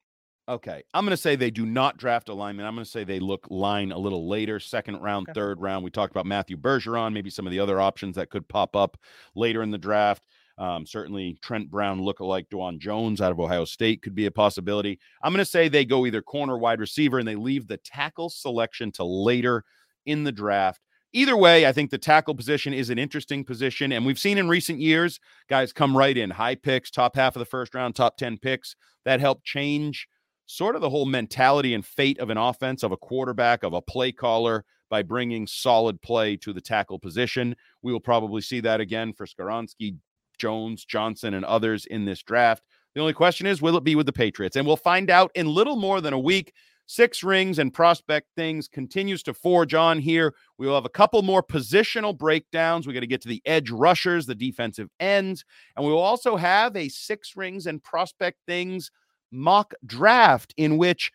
Okay. 0.48 0.82
I'm 0.92 1.04
going 1.04 1.12
to 1.12 1.16
say 1.16 1.36
they 1.36 1.50
do 1.50 1.64
not 1.64 1.96
draft 1.98 2.28
a 2.28 2.34
lineman. 2.34 2.66
I'm 2.66 2.74
going 2.74 2.84
to 2.84 2.90
say 2.90 3.04
they 3.04 3.20
look 3.20 3.46
line 3.48 3.92
a 3.92 3.98
little 3.98 4.28
later, 4.28 4.58
second 4.58 4.96
round, 5.00 5.28
Okay. 5.28 5.38
third 5.38 5.60
round. 5.60 5.84
We 5.84 5.90
talked 5.90 6.10
about 6.10 6.26
Matthew 6.26 6.56
Bergeron, 6.56 7.12
maybe 7.12 7.30
some 7.30 7.46
of 7.46 7.52
the 7.52 7.60
other 7.60 7.80
options 7.80 8.16
that 8.16 8.30
could 8.30 8.48
pop 8.48 8.74
up 8.74 8.96
later 9.36 9.62
in 9.62 9.70
the 9.70 9.78
draft. 9.78 10.26
Um, 10.58 10.84
certainly, 10.84 11.38
Trent 11.42 11.70
Brown 11.70 12.00
lookalike 12.00 12.48
Dawand 12.52 12.78
Jones 12.80 13.20
out 13.20 13.32
of 13.32 13.40
Ohio 13.40 13.64
State 13.64 14.02
could 14.02 14.14
be 14.14 14.26
a 14.26 14.30
possibility. 14.30 14.98
I'm 15.22 15.32
going 15.32 15.38
to 15.44 15.50
say 15.50 15.68
they 15.68 15.84
go 15.84 16.06
either 16.06 16.20
corner, 16.22 16.58
wide 16.58 16.80
receiver, 16.80 17.18
and 17.18 17.26
they 17.26 17.36
leave 17.36 17.68
the 17.68 17.78
tackle 17.78 18.28
selection 18.28 18.92
to 18.92 19.04
later 19.04 19.64
in 20.06 20.24
the 20.24 20.32
draft. 20.32 20.80
Either 21.14 21.36
way, 21.36 21.66
I 21.66 21.72
think 21.72 21.90
the 21.90 21.98
tackle 21.98 22.34
position 22.34 22.74
is 22.74 22.90
an 22.90 22.98
interesting 22.98 23.44
position. 23.44 23.92
And 23.92 24.04
we've 24.04 24.18
seen 24.18 24.38
in 24.38 24.48
recent 24.48 24.80
years 24.80 25.20
guys 25.48 25.72
come 25.72 25.96
right 25.96 26.16
in 26.16 26.30
high 26.30 26.54
picks, 26.54 26.90
top 26.90 27.16
half 27.16 27.36
of 27.36 27.40
the 27.40 27.46
first 27.46 27.74
round, 27.74 27.94
top 27.94 28.16
10 28.16 28.38
picks 28.38 28.74
that 29.04 29.20
help 29.20 29.44
change 29.44 30.06
sort 30.52 30.74
of 30.74 30.82
the 30.82 30.90
whole 30.90 31.06
mentality 31.06 31.72
and 31.72 31.84
fate 31.84 32.18
of 32.18 32.28
an 32.28 32.36
offense, 32.36 32.82
of 32.82 32.92
a 32.92 32.96
quarterback, 32.96 33.62
of 33.62 33.72
a 33.72 33.80
play 33.80 34.12
caller 34.12 34.64
by 34.90 35.02
bringing 35.02 35.46
solid 35.46 36.00
play 36.02 36.36
to 36.36 36.52
the 36.52 36.60
tackle 36.60 36.98
position. 36.98 37.56
We 37.80 37.90
will 37.90 38.00
probably 38.00 38.42
see 38.42 38.60
that 38.60 38.78
again 38.78 39.14
for 39.14 39.24
Skoronski, 39.24 39.96
Jones, 40.36 40.84
Johnson, 40.84 41.32
and 41.32 41.46
others 41.46 41.86
in 41.86 42.04
this 42.04 42.22
draft. 42.22 42.64
The 42.94 43.00
only 43.00 43.14
question 43.14 43.46
is, 43.46 43.62
will 43.62 43.78
it 43.78 43.84
be 43.84 43.94
with 43.94 44.04
the 44.04 44.12
Patriots? 44.12 44.56
And 44.56 44.66
we'll 44.66 44.76
find 44.76 45.08
out 45.08 45.30
in 45.34 45.46
little 45.46 45.76
more 45.76 46.02
than 46.02 46.12
a 46.12 46.18
week. 46.18 46.52
Six 46.84 47.22
rings 47.22 47.58
and 47.58 47.72
prospect 47.72 48.28
things 48.36 48.68
continues 48.68 49.22
to 49.22 49.32
forge 49.32 49.72
on 49.72 50.00
here. 50.00 50.34
We 50.58 50.66
will 50.66 50.74
have 50.74 50.84
a 50.84 50.90
couple 50.90 51.22
more 51.22 51.42
positional 51.42 52.16
breakdowns. 52.16 52.86
We 52.86 52.92
got 52.92 53.00
to 53.00 53.06
get 53.06 53.22
to 53.22 53.28
the 53.28 53.40
edge 53.46 53.70
rushers, 53.70 54.26
the 54.26 54.34
defensive 54.34 54.90
ends, 55.00 55.46
and 55.74 55.86
we 55.86 55.92
will 55.92 56.00
also 56.00 56.36
have 56.36 56.76
a 56.76 56.90
six 56.90 57.34
rings 57.36 57.66
and 57.66 57.82
prospect 57.82 58.40
things 58.46 58.90
mock 59.32 59.74
draft 59.84 60.54
in 60.56 60.76
which 60.76 61.10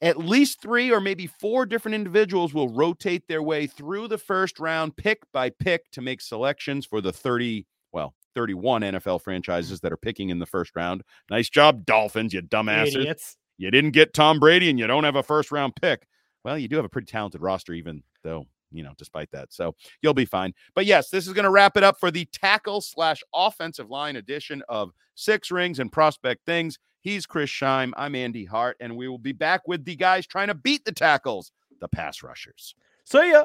at 0.00 0.18
least 0.18 0.60
three 0.60 0.92
or 0.92 1.00
maybe 1.00 1.26
four 1.26 1.66
different 1.66 1.94
individuals 1.94 2.54
will 2.54 2.68
rotate 2.68 3.26
their 3.26 3.42
way 3.42 3.66
through 3.66 4.08
the 4.08 4.18
first 4.18 4.60
round, 4.60 4.96
pick 4.96 5.20
by 5.32 5.50
pick, 5.50 5.90
to 5.90 6.00
make 6.00 6.20
selections 6.20 6.86
for 6.86 7.00
the 7.00 7.12
30, 7.12 7.66
well, 7.92 8.14
31 8.34 8.82
NFL 8.82 9.22
franchises 9.22 9.80
that 9.80 9.92
are 9.92 9.96
picking 9.96 10.30
in 10.30 10.38
the 10.38 10.46
first 10.46 10.76
round. 10.76 11.02
Nice 11.30 11.48
job, 11.48 11.84
Dolphins, 11.84 12.32
you 12.32 12.42
dumbasses. 12.42 12.94
Idiots. 12.94 13.36
You 13.56 13.72
didn't 13.72 13.90
get 13.90 14.14
Tom 14.14 14.38
Brady 14.38 14.70
and 14.70 14.78
you 14.78 14.86
don't 14.86 15.04
have 15.04 15.16
a 15.16 15.22
first 15.22 15.50
round 15.50 15.74
pick. 15.74 16.06
Well, 16.44 16.56
you 16.56 16.68
do 16.68 16.76
have 16.76 16.84
a 16.84 16.88
pretty 16.88 17.06
talented 17.06 17.42
roster, 17.42 17.72
even 17.72 18.04
though, 18.22 18.46
you 18.70 18.84
know, 18.84 18.92
despite 18.96 19.30
that. 19.32 19.52
So 19.52 19.74
you'll 20.00 20.14
be 20.14 20.24
fine. 20.24 20.54
But 20.76 20.86
yes, 20.86 21.10
this 21.10 21.26
is 21.26 21.32
going 21.32 21.44
to 21.44 21.50
wrap 21.50 21.76
it 21.76 21.82
up 21.82 21.98
for 21.98 22.12
the 22.12 22.26
tackle 22.26 22.80
slash 22.80 23.20
offensive 23.34 23.90
line 23.90 24.14
edition 24.14 24.62
of 24.68 24.92
Six 25.16 25.50
Rings 25.50 25.80
and 25.80 25.90
Prospect 25.90 26.46
Things. 26.46 26.78
He's 27.00 27.26
Chris 27.26 27.50
Scheim. 27.50 27.92
I'm 27.96 28.14
Andy 28.14 28.44
Hart, 28.44 28.76
and 28.80 28.96
we 28.96 29.08
will 29.08 29.18
be 29.18 29.32
back 29.32 29.68
with 29.68 29.84
the 29.84 29.96
guys 29.96 30.26
trying 30.26 30.48
to 30.48 30.54
beat 30.54 30.84
the 30.84 30.92
tackles, 30.92 31.52
the 31.80 31.88
pass 31.88 32.22
rushers. 32.22 32.74
See 33.04 33.32
ya. 33.32 33.44